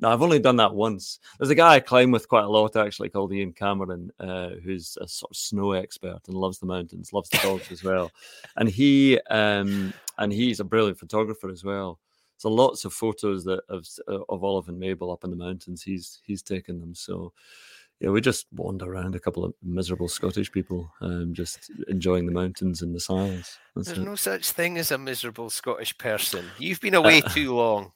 [0.00, 1.20] no, I've only done that once.
[1.38, 4.98] There's a guy I climb with quite a lot actually called Ian Cameron, uh, who's
[5.00, 8.10] a sort of snow expert and loves the mountains, loves the dogs as well,
[8.56, 12.00] and he um and he's a brilliant photographer as well.
[12.42, 15.80] So lots of photos that of uh, of Olive and Mabel up in the mountains.
[15.80, 16.92] He's he's taken them.
[16.92, 17.32] So
[18.00, 22.32] yeah, we just wander around a couple of miserable Scottish people, um, just enjoying the
[22.32, 23.58] mountains and the silence.
[23.76, 24.04] That's There's it.
[24.04, 26.46] no such thing as a miserable Scottish person.
[26.58, 27.92] You've been away too long.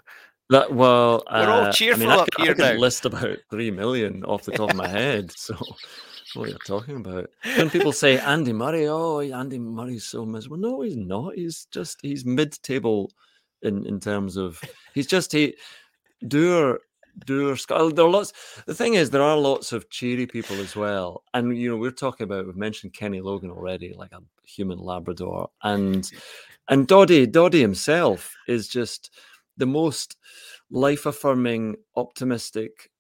[0.51, 2.81] That well, We're all uh, cheerful I mean, I up could, here I could now.
[2.81, 5.33] list about three million off the top of my head.
[5.33, 5.57] So,
[6.35, 7.31] what are you talking about?
[7.57, 10.59] When people say Andy Murray, oh, Andy Murray's so miserable.
[10.59, 11.35] No, he's not.
[11.35, 13.11] He's just he's mid-table
[13.63, 14.61] in in terms of
[14.95, 15.55] he's just he
[16.27, 16.81] Doer
[17.25, 18.33] Doer There are lots.
[18.67, 21.91] The thing is, there are lots of cheery people as well, and you know we're
[21.91, 26.11] talking about we've mentioned Kenny Logan already, like a human Labrador, and
[26.69, 29.11] and Doddie Doddie himself is just
[29.57, 30.17] the most
[30.71, 32.91] life affirming, optimistic,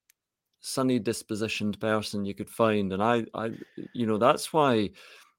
[0.60, 2.92] sunny dispositioned person you could find.
[2.92, 3.50] And I, I,
[3.92, 4.90] you know, that's why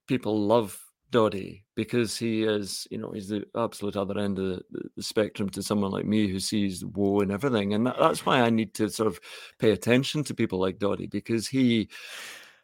[0.07, 4.89] people love Doddie because he is, you know, he's the absolute other end of the,
[4.95, 7.73] the spectrum to someone like me who sees woe and everything.
[7.73, 9.19] And that, that's why I need to sort of
[9.59, 11.89] pay attention to people like Doddie because he,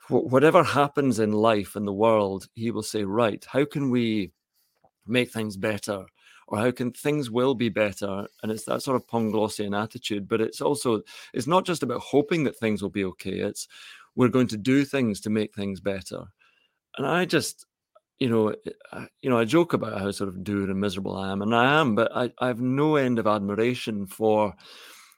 [0.09, 4.31] whatever happens in life in the world, he will say, right, how can we
[5.07, 6.05] make things better?
[6.47, 10.41] or how can things will be better and it's that sort of panglossian attitude but
[10.41, 11.01] it's also
[11.33, 13.67] it's not just about hoping that things will be okay it's
[14.15, 16.23] we're going to do things to make things better
[16.97, 17.65] and i just
[18.19, 21.31] you know eh, you know i joke about how sort of dour and miserable i
[21.31, 24.53] am and i am but i, I have no end of admiration for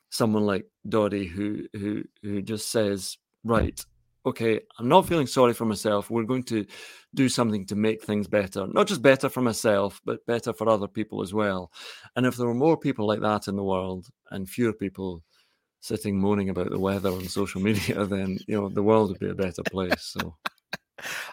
[0.10, 3.84] someone like doddie who who who just says right
[4.26, 6.10] okay, I'm not feeling sorry for myself.
[6.10, 6.66] We're going to
[7.14, 10.88] do something to make things better, not just better for myself, but better for other
[10.88, 11.72] people as well.
[12.16, 15.24] And if there were more people like that in the world and fewer people
[15.80, 19.30] sitting moaning about the weather on social media, then you know the world would be
[19.30, 20.16] a better place.
[20.18, 20.36] So.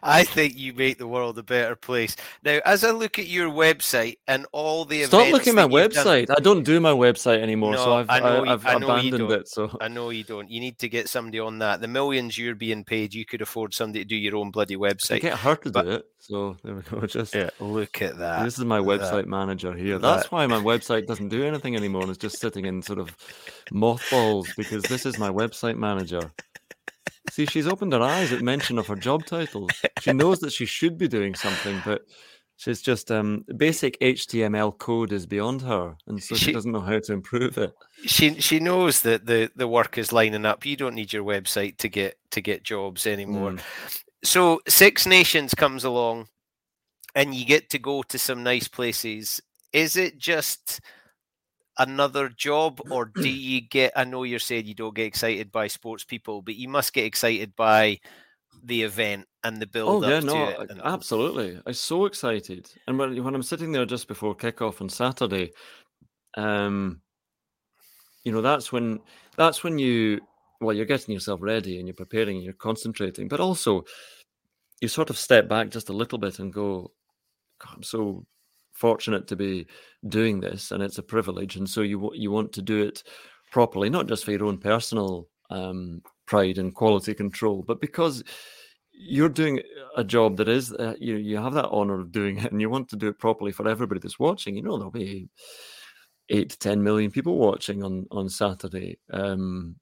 [0.02, 2.16] I think you make the world a better place.
[2.44, 6.26] Now, as I look at your website and all the stop looking at my website.
[6.26, 6.36] Done...
[6.38, 9.30] I don't do my website anymore, no, so I've, I know, I've I know abandoned
[9.30, 9.48] it.
[9.48, 10.50] So I know you don't.
[10.50, 11.80] You need to get somebody on that.
[11.80, 15.16] The millions you're being paid, you could afford somebody to do your own bloody website.
[15.16, 15.82] I get her to but...
[15.84, 16.06] do it.
[16.22, 17.04] So there we go.
[17.06, 18.44] Just yeah, look at that.
[18.44, 19.28] This is my website that.
[19.28, 19.98] manager here.
[19.98, 20.32] That's that.
[20.32, 22.02] why my website doesn't do anything anymore.
[22.02, 23.16] and It's just sitting in sort of
[23.72, 26.30] mothballs because this is my website manager.
[27.32, 29.66] See, she's opened her eyes at mention of her job title.
[30.00, 32.02] She knows that she should be doing something, but
[32.58, 36.82] she's just um basic HTML code is beyond her, and so she, she, doesn't know
[36.82, 37.72] how to improve it.
[38.04, 40.66] She she knows that the the work is lining up.
[40.66, 43.52] You don't need your website to get to get jobs anymore.
[43.52, 43.60] Mm.
[44.22, 46.28] So Six Nations comes along,
[47.14, 49.40] and you get to go to some nice places.
[49.72, 50.82] Is it just
[51.78, 55.66] another job or do you get i know you're saying you don't get excited by
[55.66, 57.98] sports people but you must get excited by
[58.64, 60.80] the event and the build oh yeah no and...
[60.84, 62.70] absolutely i'm so excited.
[62.86, 65.52] And when, when i'm sitting there just before kickoff on saturday
[66.36, 67.00] um
[68.24, 69.00] you know that's when
[69.36, 70.20] that's when you
[70.60, 73.84] well you're getting yourself ready and you're preparing and you're concentrating but also
[74.80, 76.92] you sort of step back just a little bit and go
[77.72, 78.24] i'm so
[78.72, 79.66] fortunate to be
[80.08, 81.56] doing this, and it's a privilege.
[81.56, 83.02] And so you you want to do it
[83.50, 88.22] properly, not just for your own personal um, pride and quality control, but because
[88.92, 89.60] you're doing
[89.96, 92.70] a job that is uh, you you have that honor of doing it, and you
[92.70, 94.56] want to do it properly for everybody that's watching.
[94.56, 95.28] You know there'll be
[96.28, 98.98] eight to ten million people watching on on Saturday.
[99.12, 99.76] Um,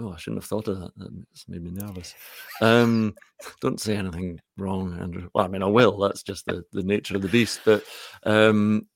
[0.00, 0.92] Oh, I shouldn't have thought of that.
[0.96, 2.14] That's made me nervous.
[2.60, 3.14] Um,
[3.60, 5.28] don't say anything wrong, Andrew.
[5.34, 5.98] Well, I mean, I will.
[5.98, 7.60] That's just the, the nature of the beast.
[7.64, 7.82] But
[8.22, 8.86] um,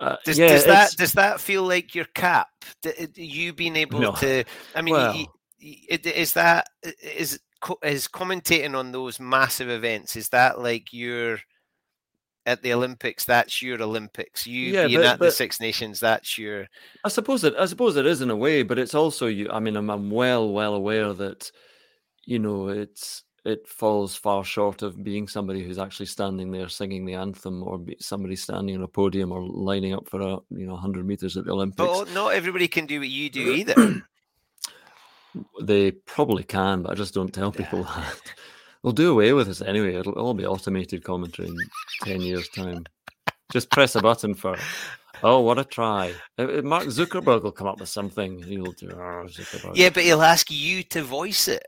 [0.00, 2.48] uh, does, yeah, does that does that feel like your cap?
[3.14, 4.12] You being able no.
[4.12, 4.44] to?
[4.74, 5.26] I mean, well,
[5.60, 6.68] is that
[7.02, 7.40] is
[7.82, 10.14] is commentating on those massive events?
[10.16, 11.38] Is that like your
[12.48, 14.46] at the Olympics, that's your Olympics.
[14.46, 16.66] You yeah, being but, at but, the Six Nations, that's your.
[17.04, 17.54] I suppose it.
[17.58, 19.50] I suppose it is in a way, but it's also you.
[19.50, 21.52] I mean, I'm, I'm well, well aware that,
[22.24, 27.04] you know, it's it falls far short of being somebody who's actually standing there singing
[27.04, 30.74] the anthem, or somebody standing on a podium, or lining up for a you know
[30.74, 31.88] 100 meters at the Olympics.
[31.88, 34.02] But not everybody can do what you do either.
[35.62, 38.20] they probably can, but I just don't tell people that.
[38.82, 39.96] We'll do away with this anyway.
[39.96, 41.56] It'll all be automated commentary in
[42.04, 42.86] 10 years' time.
[43.52, 44.56] Just press a button for,
[45.22, 46.14] oh, what a try.
[46.38, 48.42] Uh, uh, Mark Zuckerberg will come up with something.
[48.42, 49.26] He'll do, oh,
[49.74, 51.66] Yeah, but he'll ask you to voice it.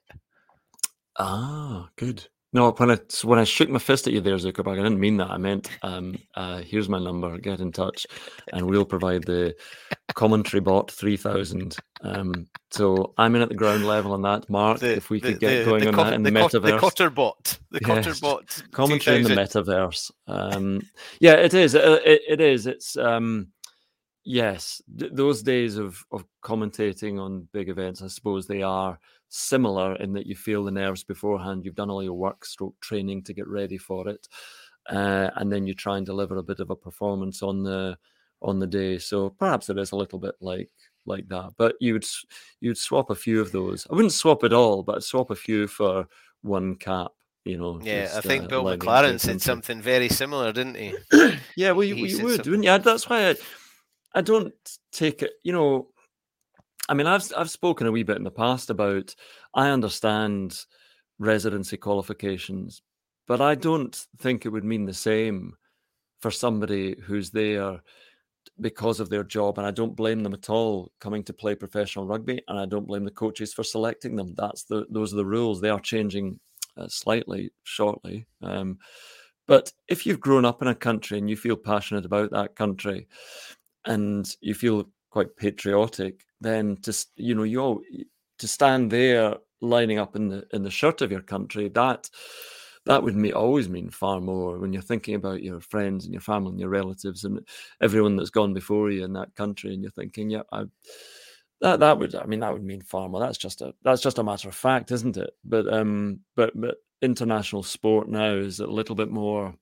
[1.21, 2.27] Ah, good.
[2.53, 5.19] No, when I when I shook my fist at you there, Zuckerberg, I didn't mean
[5.19, 5.31] that.
[5.31, 7.39] I meant, um, uh, here's my number.
[7.39, 8.07] Get in touch,
[8.53, 9.55] and we'll provide the
[10.15, 11.77] commentary bot three thousand.
[12.01, 14.51] Um, so I'm in at the ground level on that.
[14.51, 17.11] Mark, the, if we could get the, going on that in the, metaverse, the Cotter
[17.11, 20.11] bot, the Cotter bot, commentary in the metaverse.
[20.27, 20.83] Um,
[21.21, 21.75] yeah, it is.
[21.75, 22.67] It, uh, it, it is.
[22.67, 23.49] It's um,
[24.25, 28.03] yes, th- those days of of commentating on big events.
[28.03, 28.99] I suppose they are
[29.31, 31.65] similar in that you feel the nerves beforehand.
[31.65, 34.29] You've done all your work stroke training to get ready for it,
[34.91, 37.97] uh, and then you try and deliver a bit of a performance on the
[38.43, 38.99] on the day.
[38.99, 40.71] So perhaps it is a little bit like
[41.07, 41.55] like that.
[41.57, 42.05] But you'd
[42.61, 43.87] you'd swap a few of those.
[43.91, 46.07] I wouldn't swap it all, but I'd swap a few for
[46.43, 47.13] one cap.
[47.45, 47.81] You know.
[47.83, 50.95] Yeah, just, I think uh, Bill McLaren said something very similar, didn't he?
[51.57, 52.79] yeah, well, you, you would, wouldn't you?
[52.79, 53.31] That's why.
[53.31, 53.37] I,
[54.13, 54.53] I don't
[54.93, 55.33] take it.
[55.43, 55.89] You know,
[56.91, 59.15] I mean, I've I've spoken a wee bit in the past about.
[59.55, 60.59] I understand
[61.21, 62.83] residency qualifications,
[63.29, 65.55] but I don't think it would mean the same
[66.19, 67.81] for somebody who's there
[68.61, 69.57] because of their job.
[69.57, 72.43] And I don't blame them at all coming to play professional rugby.
[72.49, 74.35] And I don't blame the coaches for selecting them.
[74.37, 75.61] That's the those are the rules.
[75.61, 76.41] They are changing
[76.77, 78.27] uh, slightly shortly.
[78.43, 78.79] Um,
[79.47, 83.07] but if you've grown up in a country and you feel passionate about that country,
[83.85, 87.85] and you feel quite patriotic, then to you know you
[88.39, 92.09] to stand there lining up in the in the shirt of your country that
[92.87, 96.23] that would mean, always mean far more when you're thinking about your friends and your
[96.23, 97.47] family and your relatives and
[97.83, 100.65] everyone that's gone before you in that country, and you're thinking, yeah, I,
[101.61, 103.21] that that would, I mean, that would mean far more.
[103.21, 105.31] That's just a that's just a matter of fact, isn't it?
[105.45, 109.55] But um, but but international sport now is a little bit more,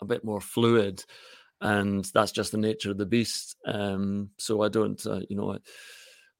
[0.00, 1.04] a bit more fluid,
[1.60, 3.56] and that's just the nature of the beast.
[3.66, 5.58] Um, so I don't, uh, you know,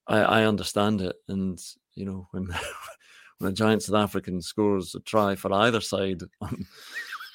[0.06, 1.58] I I understand it, and
[1.94, 2.48] you know when
[3.38, 6.66] when a giant South African scores a try for either side on,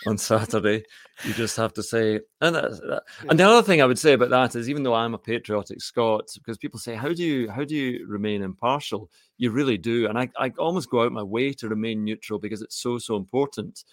[0.07, 0.83] on Saturday,
[1.23, 2.19] you just have to say.
[2.41, 5.13] And that, and the other thing I would say about that is, even though I'm
[5.13, 9.51] a patriotic Scot, because people say, "How do you how do you remain impartial?" You
[9.51, 12.81] really do, and I I almost go out my way to remain neutral because it's
[12.81, 13.83] so so important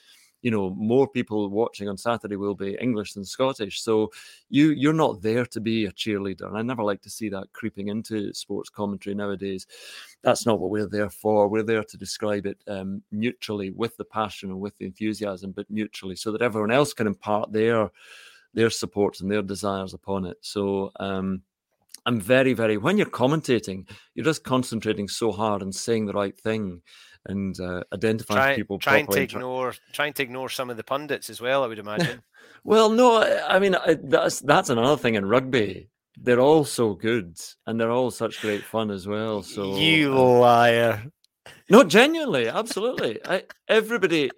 [0.42, 3.82] you know more people watching on saturday will be english than scottish.
[3.82, 4.10] So
[4.50, 7.52] you you're not there to be a cheerleader and i never like to see that
[7.52, 9.66] creeping into sports commentary nowadays.
[10.22, 11.48] That's not what we're there for.
[11.48, 15.70] We're there to describe it um, neutrally with the passion and with the enthusiasm but
[15.70, 17.90] neutrally so that everyone else can impart their
[18.54, 20.36] their supports and their desires upon it.
[20.40, 21.42] So um,
[22.04, 26.38] I'm very, very, when you're commentating, you're just concentrating so hard on saying the right
[26.38, 26.82] thing
[27.26, 28.78] and uh, identifying Try, people.
[28.78, 31.64] Trying to ignore, trying to ignore some of the pundits as well.
[31.64, 32.22] I would imagine.
[32.64, 35.88] well, no, I mean that's that's another thing in rugby.
[36.16, 39.42] They're all so good, and they're all such great fun as well.
[39.42, 41.04] So you uh, liar!
[41.70, 43.18] No, genuinely, absolutely.
[43.24, 44.30] I, everybody,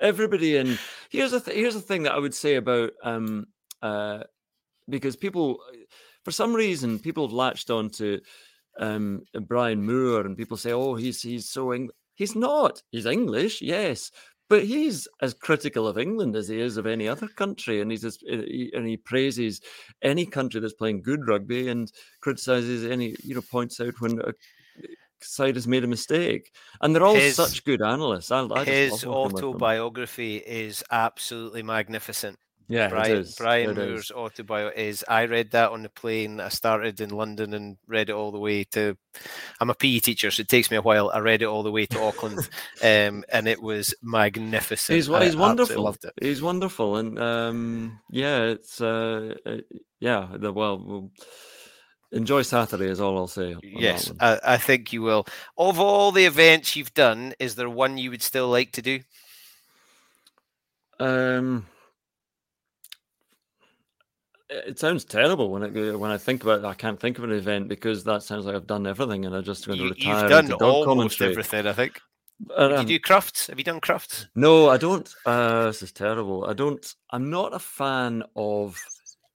[0.00, 0.78] everybody, and
[1.10, 3.46] here's a th- here's the thing that I would say about um
[3.82, 4.24] uh
[4.88, 5.60] because people,
[6.24, 8.20] for some reason, people have latched on to
[8.78, 11.90] um, Brian Moore, and people say, "Oh, he's he's so Eng-.
[12.18, 12.82] He's not.
[12.90, 14.10] He's English, yes,
[14.50, 18.04] but he's as critical of England as he is of any other country, and he's
[18.04, 18.42] as, uh,
[18.76, 19.60] and he praises
[20.02, 24.32] any country that's playing good rugby and criticizes any you know points out when a
[25.20, 26.50] side has made a mistake,
[26.80, 28.32] and they're all his, such good analysts.
[28.32, 32.38] I, I his autobiography is absolutely magnificent.
[32.70, 35.02] Yeah, Brian, Brian Moore's autobiography is.
[35.08, 36.38] I read that on the plane.
[36.38, 38.94] I started in London and read it all the way to.
[39.58, 41.10] I'm a PE teacher, so it takes me a while.
[41.12, 42.38] I read it all the way to Auckland,
[42.82, 44.96] um, and it was magnificent.
[44.96, 45.82] He's, he's wonderful.
[45.82, 46.12] Loved it.
[46.20, 49.56] He's wonderful, and um, yeah, it's uh, uh,
[49.98, 50.28] yeah.
[50.34, 51.10] The well, we'll
[52.12, 53.56] enjoy Saturday is all I'll say.
[53.62, 55.26] Yes, I, I think you will.
[55.56, 59.00] Of all the events you've done, is there one you would still like to do?
[61.00, 61.64] Um
[64.50, 66.64] it sounds terrible when it when I think about it.
[66.64, 69.44] I can't think of an event because that sounds like I've done everything and I'm
[69.44, 70.22] just going to you, retire.
[70.22, 72.00] You've done almost everything, I think.
[72.56, 73.48] Um, Did you do crafts?
[73.48, 74.26] Have you done crafts?
[74.34, 75.12] No, I don't.
[75.26, 76.46] Uh, this is terrible.
[76.46, 76.94] I don't.
[77.10, 78.80] I'm not a fan of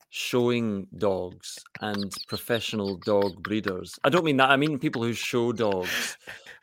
[0.10, 3.99] showing dogs and professional dog breeders.
[4.03, 4.52] I don't mean that.
[4.52, 6.18] I mean people who show dogs,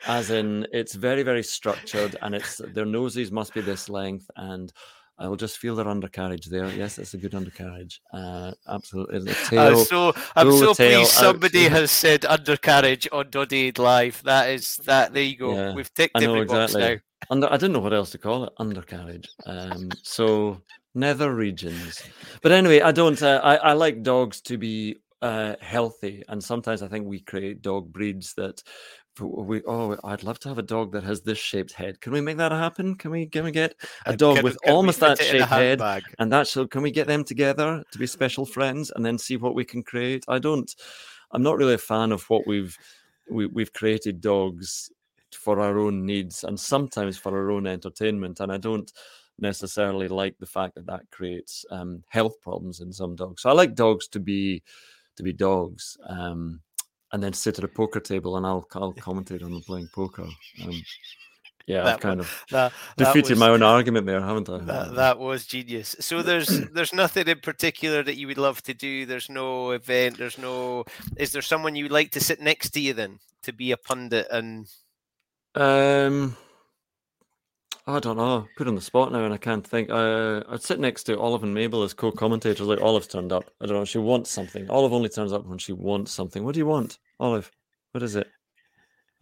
[0.06, 4.72] as in it's very very structured and it's their noses must be this length and
[5.20, 6.66] I will just feel their undercarriage there.
[6.70, 8.00] Yes, it's a good undercarriage.
[8.12, 9.34] Uh, absolutely.
[9.48, 11.72] Tail, uh, so I'm so pleased somebody out.
[11.72, 14.22] has said undercarriage on Doddie Live.
[14.24, 15.12] That is that.
[15.12, 15.54] There you go.
[15.54, 16.80] Yeah, We've ticked I know every exactly.
[16.80, 16.96] box now.
[17.30, 18.52] Under, I didn't know what else to call it.
[18.56, 19.28] Undercarriage.
[19.44, 20.62] Um, so
[20.94, 22.02] nether regions.
[22.42, 23.20] But anyway, I don't.
[23.22, 27.60] Uh, I, I like dogs to be uh, healthy, and sometimes I think we create
[27.60, 28.62] dog breeds that
[29.18, 32.00] we oh i'd love to have a dog that has this shaped head.
[32.00, 32.94] Can we make that happen?
[32.94, 33.74] Can we can we get
[34.06, 35.82] a dog can, with can almost that shaped head
[36.18, 39.36] and that so can we get them together to be special friends and then see
[39.36, 40.24] what we can create?
[40.28, 40.74] I don't
[41.32, 42.76] i'm not really a fan of what we've
[43.30, 44.90] we, we've created dogs
[45.32, 48.92] for our own needs and sometimes for our own entertainment and i don't
[49.38, 53.42] necessarily like the fact that that creates um, health problems in some dogs.
[53.42, 54.62] So i like dogs to be
[55.16, 56.60] to be dogs um,
[57.12, 60.26] and then sit at a poker table and I'll I'll commentate on them playing poker.
[60.64, 60.82] Um,
[61.66, 64.58] yeah, that I've kind of that, defeated was, my own argument there, haven't I?
[64.58, 65.94] That, that was genius.
[66.00, 69.06] So there's there's nothing in particular that you would love to do.
[69.06, 70.18] There's no event.
[70.18, 70.84] There's no.
[71.16, 73.76] Is there someone you would like to sit next to you then to be a
[73.76, 74.68] pundit and?
[75.54, 76.36] Um.
[77.94, 78.46] I don't know.
[78.56, 79.90] Put on the spot now, and I can't think.
[79.90, 82.66] Uh, I'd sit next to Olive and Mabel as co-commentators.
[82.66, 83.50] Like Olive's turned up.
[83.60, 83.84] I don't know.
[83.84, 84.68] She wants something.
[84.70, 86.44] Olive only turns up when she wants something.
[86.44, 87.50] What do you want, Olive?
[87.92, 88.28] What is it?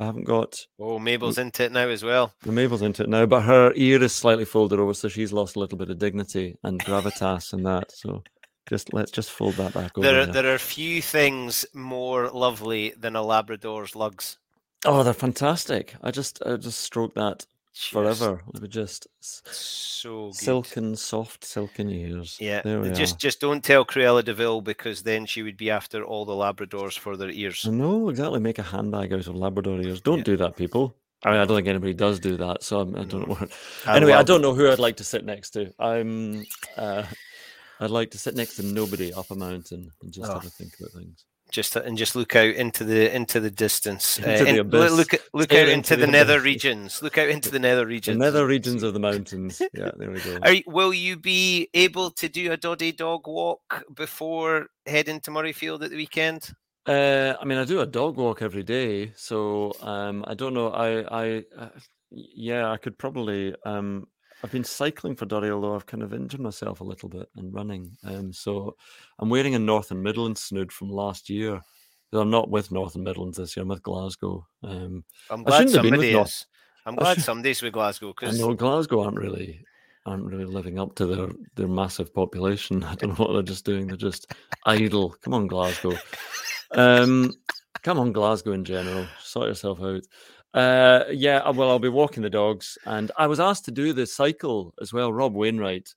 [0.00, 0.64] I haven't got.
[0.78, 2.32] Oh, Mabel's into it now as well.
[2.44, 5.58] Mabel's into it now, but her ear is slightly folded over, so she's lost a
[5.58, 7.90] little bit of dignity and gravitas and that.
[7.90, 8.22] So
[8.68, 10.06] just let's just fold that back over.
[10.06, 10.42] There are, there.
[10.42, 14.38] there are few things more lovely than a Labrador's lugs.
[14.84, 15.96] Oh, they're fantastic.
[16.02, 18.42] I just I just stroke that forever.
[18.52, 20.34] Let me just So good.
[20.34, 22.36] silken, soft, silken ears.
[22.40, 22.62] Yeah,
[22.94, 23.18] just are.
[23.18, 26.98] just don't tell Cruella de Vil because then she would be after all the Labradors
[26.98, 27.64] for their ears.
[27.66, 28.40] No, exactly.
[28.40, 30.00] Make a handbag out of Labrador ears.
[30.00, 30.94] Don't do that, people.
[31.24, 32.62] I mean, I don't think anybody does do that.
[32.62, 33.34] So I'm, I don't know.
[33.34, 33.52] what-
[33.86, 35.72] I Anyway, I don't know who I'd like to sit next to.
[35.80, 36.44] I'm.
[36.76, 37.04] Uh,
[37.80, 40.46] I'd like to sit next to nobody up a mountain and just have Oh.
[40.46, 41.24] a think about things.
[41.50, 44.18] Just and just look out into the into the distance.
[44.18, 47.00] Into uh, the in- look look, out into into the the nether regions.
[47.02, 48.18] Look out into the nether The regions.
[48.18, 49.62] nether regions of the mountains.
[49.72, 50.38] Yeah, there we go.
[50.42, 55.82] Are, will you be able to do a Doddie dog walk before heading to Murrayfield
[55.82, 56.50] at the weekend?
[56.86, 60.68] Uh, I mean, I do a dog walk every day, so um, I don't know.
[60.70, 61.68] I, I, uh,
[62.10, 63.54] yeah, I could probably.
[63.64, 64.06] Um,
[64.42, 67.52] I've been cycling for Derry, although I've kind of injured myself a little bit and
[67.52, 67.96] running.
[68.04, 68.76] Um, so
[69.18, 71.60] I'm wearing a North and Midlands snood from last year.
[72.12, 73.62] I'm not with North and Midlands this year.
[73.62, 74.46] I'm with Glasgow.
[74.62, 76.46] Um, I'm I glad shouldn't have been somebody with North.
[76.86, 79.64] I'm glad should- somebody's with Glasgow because I know Glasgow aren't really
[80.06, 82.82] aren't really living up to their their massive population.
[82.84, 83.88] I don't know what they're just doing.
[83.88, 84.32] They're just
[84.64, 85.10] idle.
[85.22, 85.92] Come on, Glasgow.
[86.72, 87.32] Um,
[87.82, 89.06] come on, Glasgow in general.
[89.22, 90.02] Sort yourself out.
[90.54, 93.92] Uh, yeah, uh, well, I'll be walking the dogs, and I was asked to do
[93.92, 95.12] the cycle as well.
[95.12, 95.88] Rob Wainwright,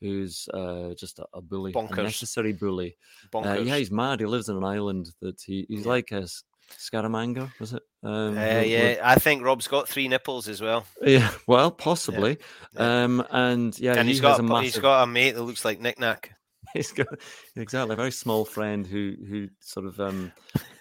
[0.00, 2.02] who's uh, just a, a bully, a Bonkers.
[2.04, 2.96] necessary bully.
[3.34, 4.20] Uh, yeah, he's mad.
[4.20, 6.28] He lives on an island that he, he's like a
[6.78, 7.82] Scaramanga, was it?
[8.02, 12.38] Um, Uh, yeah, I think Rob's got three nipples as well, yeah, well, possibly.
[12.76, 14.64] Um, and yeah, and he he's has got a a, massive.
[14.64, 16.32] he's got a mate that looks like Nick Nack.
[16.74, 17.06] He's got
[17.56, 20.32] exactly a very small friend who who sort of um,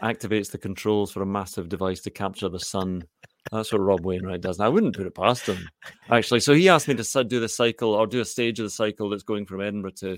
[0.02, 3.04] activates the controls for a massive device to capture the sun.
[3.52, 4.58] That's what Rob Wainwright does.
[4.58, 5.70] And I wouldn't put it past him,
[6.10, 6.40] actually.
[6.40, 9.10] So he asked me to do the cycle or do a stage of the cycle
[9.10, 10.18] that's going from Edinburgh to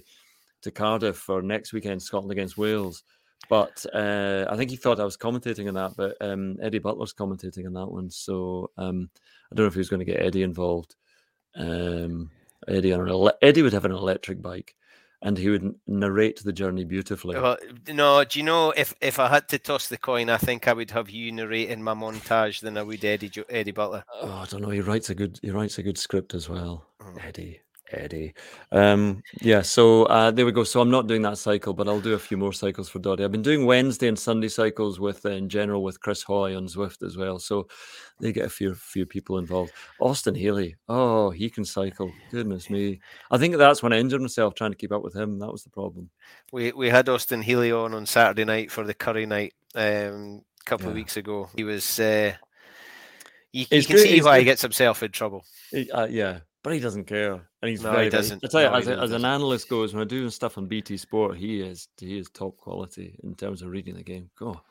[0.62, 3.04] to Cardiff for next weekend, Scotland against Wales.
[3.50, 7.14] But uh, I think he thought I was commentating on that, but um, Eddie Butler's
[7.14, 8.10] commentating on that one.
[8.10, 9.10] So um,
[9.52, 10.96] I don't know if he was going to get Eddie involved.
[11.56, 12.32] Um,
[12.68, 14.76] Eddie on an ele- Eddie would have an electric bike,
[15.26, 17.36] and he would narrate the journey beautifully.
[17.36, 17.58] Well,
[17.92, 20.74] no, do you know if if I had to toss the coin, I think I
[20.74, 24.04] would have you narrating my montage than I would Eddie Eddie Butler.
[24.22, 24.70] Oh, I don't know.
[24.70, 25.40] He writes a good.
[25.42, 26.86] He writes a good script as well.
[27.02, 27.26] Mm.
[27.26, 27.60] Eddie,
[27.92, 28.34] Eddie.
[28.72, 29.62] Um, yeah.
[29.62, 30.64] So uh, there we go.
[30.64, 33.24] So I'm not doing that cycle, but I'll do a few more cycles for Doddie.
[33.24, 36.68] I've been doing Wednesday and Sunday cycles with, uh, in general, with Chris Hoy on
[36.68, 37.40] Zwift as well.
[37.40, 37.68] So
[38.20, 39.72] they get a few few people involved.
[40.00, 40.76] Austin Healey.
[40.88, 42.12] Oh, he can cycle.
[42.32, 43.00] Goodness me.
[43.32, 45.40] I think that's when I injured myself trying to keep up with him.
[45.40, 46.10] That was the problem.
[46.52, 50.64] We we had Austin Healey on on Saturday night for the Curry night um, a
[50.66, 51.50] couple of weeks ago.
[51.56, 52.00] He was.
[52.00, 52.34] Uh,
[53.52, 55.46] you, you can good- see why he gets himself in trouble.
[55.72, 58.44] He- uh, yeah, but he doesn't care, and he's No, very, very- doesn't.
[58.46, 60.68] I tell you, No, as, a, as an analyst goes, when I do stuff on
[60.68, 64.30] BT Sport, he is he is top quality in terms of reading the game.
[64.42, 64.62] Oh,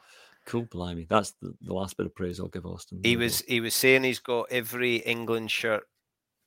[0.46, 1.06] cool, blimey!
[1.10, 3.00] That's the, the last bit of praise I'll give Austin.
[3.02, 5.82] He was he was saying he's got every England shirt.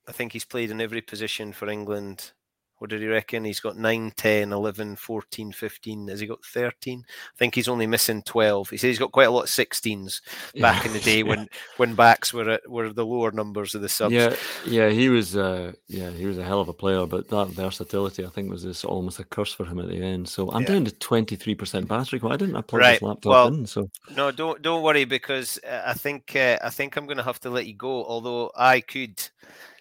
[0.08, 2.32] I think he's played in every position for England.
[2.80, 3.44] What did he reckon?
[3.44, 6.08] He's got 9, 10, 11, 14, 15.
[6.10, 7.04] Has he got 13?
[7.08, 8.70] I think he's only missing 12.
[8.70, 10.22] He says he's got quite a lot of 16s
[10.62, 11.48] back in the day when
[11.78, 14.14] when backs were at, were the lower numbers of the subs.
[14.14, 14.36] Yeah,
[14.66, 15.36] yeah, he was.
[15.36, 18.64] Uh, yeah, he was a hell of a player, but that versatility, I think, was
[18.64, 20.30] just almost a curse for him at the end.
[20.30, 20.68] So I'm Yeah.
[20.70, 22.20] down to twenty three percent battery.
[22.20, 23.66] Why didn't I plug Right, this laptop well, in?
[23.66, 27.24] So No, don't don't worry because uh, I think uh, I think I'm going to
[27.24, 28.06] have to let you go.
[28.06, 29.18] Although I could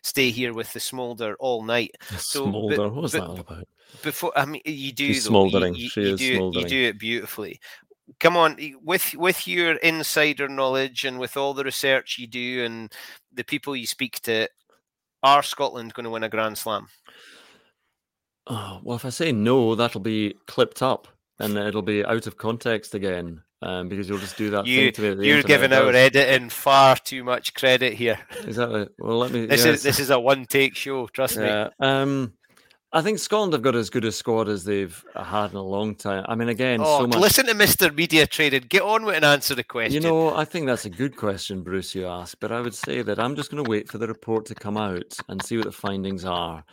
[0.07, 1.97] stay here with the smolder all night.
[2.19, 2.89] So, but- smolder.
[2.89, 3.69] What was but- that all about?
[4.03, 5.45] Before I mean, you do She's though.
[5.45, 5.75] You- smouldering.
[5.75, 6.65] You, She you is do it, smouldering.
[6.65, 7.61] you do it beautifully.
[8.21, 12.93] Come on, with with your insider knowledge and with all the research you do and
[13.33, 14.49] the people you speak to,
[15.23, 16.89] are Scotland going to win a Grand Slam?
[18.49, 21.09] Oh, well, if I say no, that'll be clipped up
[21.41, 24.93] and it'll be out of context again um, because you'll just do that you, thing
[24.93, 25.27] to me.
[25.27, 28.19] You're internet giving our editing far too much credit here.
[28.45, 28.89] Exactly.
[28.99, 29.47] Well, let me.
[29.47, 31.07] This yeah, is this is a one take show.
[31.09, 31.67] Trust me.
[31.81, 32.33] Um,
[32.93, 35.97] I think Scotland have got as good a squad as they've had in a long
[35.97, 36.25] time.
[36.29, 37.19] I mean, again, Oh, so much.
[37.19, 37.95] listen to Mr.
[37.95, 38.71] Media Traded.
[38.71, 39.95] Get on with and answer the question.
[39.95, 43.03] You know, I think that's a good question, Bruce, you asked, but I would say
[43.03, 45.67] that I'm just going to wait for the report to come out and see what
[45.67, 46.65] the findings are.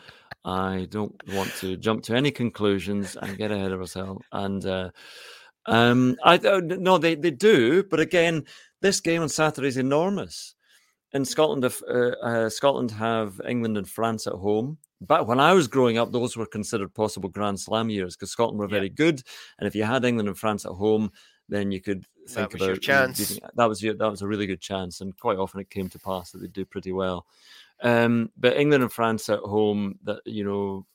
[0.46, 4.24] I don't want to jump to any conclusions and get ahead of ourselves.
[4.32, 4.92] And uh,
[5.66, 8.46] um, I don't no, they, they do, but again,
[8.82, 10.56] this game on Saturday is enormous.
[11.14, 14.78] in Scotland, if, uh, uh, Scotland have England and France at home.
[15.00, 18.60] But when I was growing up, those were considered possible Grand Slam years because Scotland
[18.60, 19.22] were very good,
[19.60, 21.12] and if you had England and France at home,
[21.50, 23.40] then you could think That was your about you know, chance.
[23.56, 26.00] that was your, that was a really good chance, and quite often it came to
[26.00, 27.26] pass that they did pretty well.
[27.82, 30.86] Um, but England and France at home, that you know,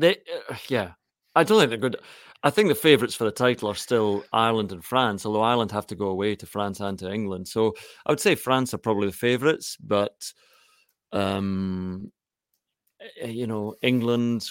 [0.00, 0.16] they
[0.50, 0.92] uh, yeah,
[1.36, 1.96] I don't think they're good.
[2.42, 5.88] I think the favourites for the title are still Ireland and France, although Ireland have
[5.88, 7.48] to go away to France and to England.
[7.48, 7.74] So
[8.06, 10.32] I would say France are probably the favourites, but
[11.12, 12.12] um,
[13.20, 14.48] eh, you know, England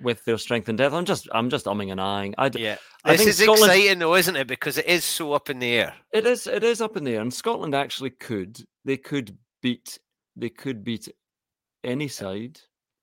[0.00, 0.94] with their strength and depth.
[0.94, 2.34] I'm just I'm just umming and ahhing.
[2.38, 4.46] I, Yeah, I this think is Scotland- exciting though, isn't it?
[4.46, 5.94] Because it is so up in the air.
[6.12, 6.46] It is.
[6.46, 8.58] It is up in the air, and Scotland actually could.
[8.84, 9.98] They could beat.
[10.36, 11.08] They could beat
[11.82, 12.60] any side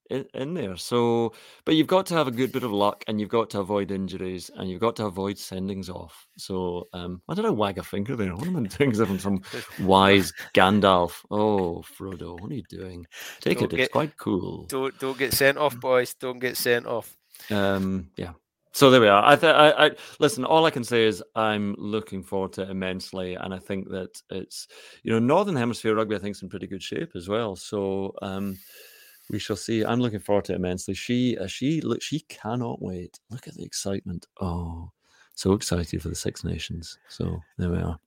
[0.10, 0.76] in, in there.
[0.78, 1.34] So,
[1.66, 3.92] but you've got to have a good bit of luck, and you've got to avoid
[3.92, 6.28] injuries, and you've got to avoid sendings off.
[6.38, 7.54] So, um, I don't know.
[7.54, 8.36] Wag a finger there.
[8.36, 9.00] What am I doing?
[9.02, 9.42] I'm some
[9.82, 11.24] wise Gandalf.
[11.32, 13.06] Oh, Frodo, what are you doing?
[13.42, 13.78] Take Don't it.
[13.78, 14.66] get- It's quite cool.
[14.68, 16.14] Don't don't get sent off, boys.
[16.14, 17.16] Don't get sent off.
[17.50, 18.34] Um, yeah.
[18.76, 19.24] So there we are.
[19.24, 20.44] I, th- I, I listen.
[20.46, 24.20] All I can say is I'm looking forward to it immensely, and I think that
[24.32, 24.68] it's
[25.04, 26.16] you know Northern Hemisphere rugby.
[26.16, 27.56] I think is in pretty good shape as well.
[27.56, 28.58] So um,
[29.34, 29.84] we shall see.
[29.84, 30.94] I'm looking forward to it immensely.
[30.94, 33.20] She, uh, she, look, she cannot wait.
[33.30, 34.28] Look at the excitement.
[34.40, 34.92] Oh,
[35.36, 37.00] so excited for the Six Nations.
[37.10, 38.00] So there we are.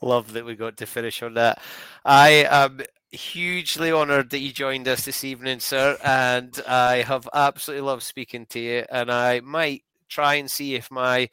[0.00, 1.60] Love that we got to finish on that.
[2.04, 2.80] I am
[3.10, 8.46] hugely honoured that you joined us this evening, sir, and I have absolutely loved speaking
[8.46, 8.84] to you.
[8.90, 11.28] And I might try and see if my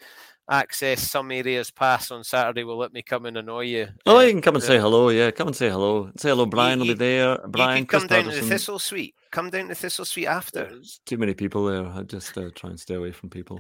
[0.50, 3.88] access some areas pass on Saturday will let me come and annoy you.
[4.06, 5.10] Oh, Uh, you can come and uh, say hello.
[5.10, 6.12] Yeah, come and say hello.
[6.18, 6.46] Say hello.
[6.46, 7.32] Brian will be there.
[7.32, 9.16] You Brian, come Chris down to the Thistle Suite.
[9.32, 10.66] Come down to the Thistle Suite after.
[10.66, 11.86] There's too many people there.
[11.88, 13.60] I just uh, try and stay away from people.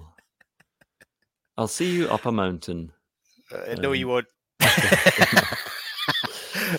[1.58, 2.92] I'll see you up a mountain.
[3.52, 4.28] Uh, no, you Um, won't.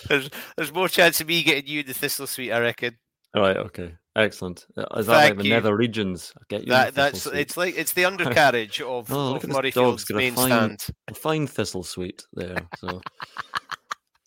[0.08, 2.96] there's there's more chance of me getting you in the Thistle Suite, I reckon.
[3.34, 3.56] All right.
[3.56, 3.94] Okay.
[4.16, 4.66] Excellent.
[4.76, 5.50] Uh, Is that like the you.
[5.50, 6.32] nether regions?
[6.36, 6.72] I'll get you.
[6.72, 7.34] That that's suite.
[7.36, 10.86] it's like it's the undercarriage of, Oh, of Murrayfield's main fine, stand.
[11.08, 12.66] a fine thistle suite there.
[12.78, 13.00] So,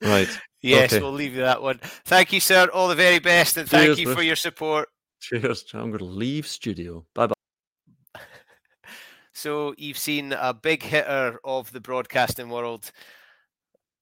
[0.01, 0.29] right.
[0.61, 1.01] Yes, okay.
[1.01, 1.79] we'll leave you that one.
[2.03, 2.67] Thank you, sir.
[2.73, 4.89] All the very best, and thank Cheers, you for your support.
[5.21, 5.63] Cheers.
[5.73, 7.05] I'm going to leave studio.
[7.15, 7.33] Bye bye.
[9.33, 12.91] So you've seen a big hitter of the broadcasting world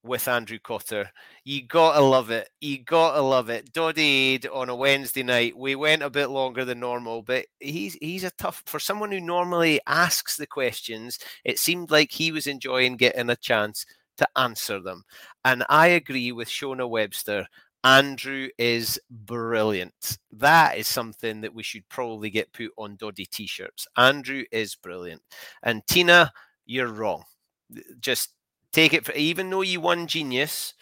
[0.08, 1.12] with Andrew Cotter.
[1.44, 2.50] You gotta love it.
[2.62, 3.74] You gotta love it.
[3.74, 5.58] Doddie on a Wednesday night.
[5.58, 9.22] We went a bit longer than normal, but he's he's a tough for someone who
[9.22, 11.20] normally asks the questions.
[11.44, 13.86] It seemed like he was enjoying getting a chance
[14.18, 15.04] to answer them.
[15.46, 17.48] And I agree with Shona Webster.
[17.84, 20.18] Andrew is brilliant.
[20.32, 23.88] That is something that we should probably get put on Doddie t shirts.
[23.96, 25.22] Andrew is brilliant.
[25.64, 26.32] And Tina,
[26.66, 27.24] you're wrong.
[28.00, 28.34] Just
[28.78, 30.76] take it for, even though you won Genius,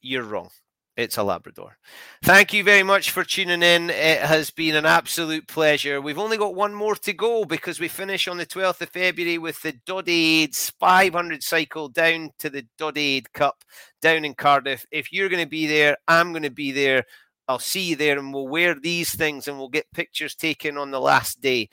[0.00, 0.50] you're wrong.
[0.96, 1.76] It's a Labrador.
[2.22, 3.90] Thank you very much for tuning in.
[3.90, 6.00] It has been an absolute pleasure.
[6.00, 9.36] We've only got one more to go because we finish on the 12th of February
[9.38, 13.64] with the Doddie Aids 500 cycle down to the Doddie Cup
[14.00, 14.86] down in Cardiff.
[14.92, 17.04] If you're going to be there, I'm going to be there.
[17.48, 20.92] I'll see you there and we'll wear these things and we'll get pictures taken on
[20.92, 21.68] the last day.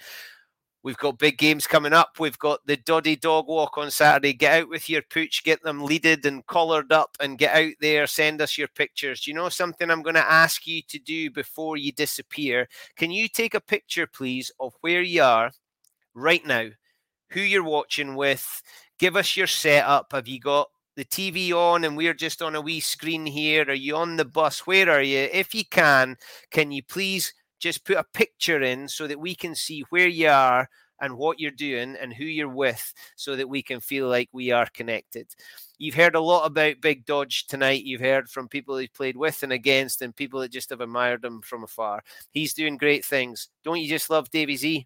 [0.85, 2.19] We've got big games coming up.
[2.19, 4.33] We've got the Doddie Dog Walk on Saturday.
[4.33, 8.05] Get out with your pooch, get them leaded and collared up, and get out there.
[8.05, 9.21] Send us your pictures.
[9.21, 12.69] Do you know something I'm going to ask you to do before you disappear?
[12.97, 15.49] Can you take a picture, please, of where you are
[16.13, 16.67] right now,
[17.31, 18.61] who you're watching with?
[18.99, 20.11] Give us your setup.
[20.11, 23.63] Have you got the TV on and we're just on a wee screen here?
[23.67, 24.67] Are you on the bus?
[24.67, 25.29] Where are you?
[25.33, 26.17] If you can,
[26.51, 27.33] can you please
[27.65, 30.69] just put a picture in so that we can see where you are
[31.01, 34.51] and what you're doing and who you're with so that we can feel like we
[34.51, 35.27] are connected.
[35.79, 37.83] You've heard a lot about Big Dodge tonight.
[37.83, 41.25] You've heard from people he's played with and against and people that just have admired
[41.25, 42.03] him from afar.
[42.29, 43.49] He's doing great things.
[43.63, 44.85] Don't you just love Davy Z?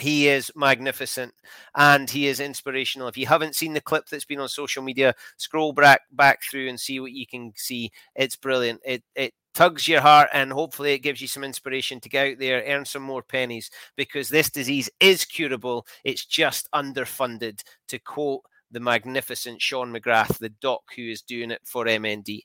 [0.00, 1.32] He is magnificent
[1.76, 3.06] and he is inspirational.
[3.06, 6.68] If you haven't seen the clip that's been on social media, scroll back back through
[6.68, 7.92] and see what you can see.
[8.16, 8.80] It's brilliant.
[8.84, 12.38] It it tugs your heart and hopefully it gives you some inspiration to get out
[12.38, 15.86] there, earn some more pennies because this disease is curable.
[16.04, 21.60] It's just underfunded, to quote the magnificent Sean McGrath, the doc who is doing it
[21.64, 22.40] for MND.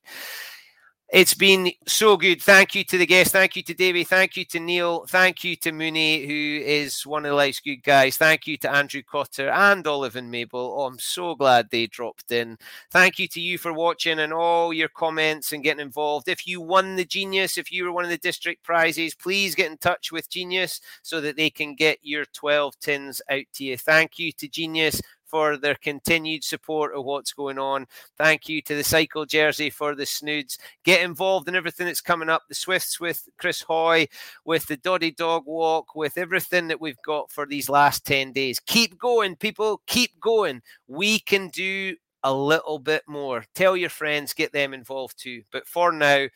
[1.12, 2.40] It's been so good.
[2.40, 3.34] Thank you to the guests.
[3.34, 4.04] Thank you to Davey.
[4.04, 5.08] Thank you to Neil.
[5.08, 8.16] Thank you to Mooney, who is one of life's good guys.
[8.16, 10.76] Thank you to Andrew Cotter and Olive and Mabel.
[10.78, 12.60] Oh, I'm so glad they dropped in.
[12.92, 16.28] Thank you to you for watching and all your comments and getting involved.
[16.28, 19.72] If you won the Genius, if you were one of the district prizes, please get
[19.72, 23.78] in touch with Genius so that they can get your 12 tins out to you.
[23.78, 27.88] Thank you to Genius for their continued support of what's going on.
[28.18, 30.58] Thank you to the Cycle Jersey for the snoods.
[30.84, 34.08] Get involved in everything that's coming up the Zwifts with Chris Hoy,
[34.46, 38.60] with the Doddie Dog Walk, with everything that we've got for these last 10 days.
[38.60, 39.82] Keep going, people.
[39.88, 40.62] Keep going.
[40.88, 43.46] We can do a little bit more.
[43.56, 45.44] Tell your friends, get them involved too.
[45.52, 46.28] But for now,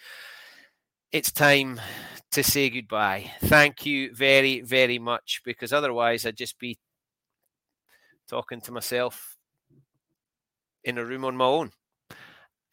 [1.12, 1.80] it's time
[2.32, 3.32] to say goodbye.
[3.42, 6.78] Thank you very, very much because otherwise I'd just be
[8.30, 9.38] talking to myself
[10.84, 11.72] in a room on my own.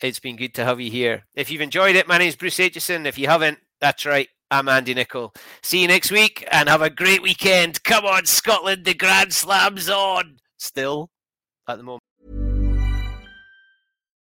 [0.00, 1.24] It's been good to have you here.
[1.34, 3.06] If you've enjoyed it, my name's Bruce Aitchison.
[3.06, 4.28] If you haven't, that's right.
[4.50, 5.32] I'm Andy Nicol.
[5.62, 7.84] See you next week and have a great weekend.
[7.84, 10.38] Come on, Scotland, the Grand Slam's on.
[10.56, 11.10] Still
[11.68, 12.02] at the moment.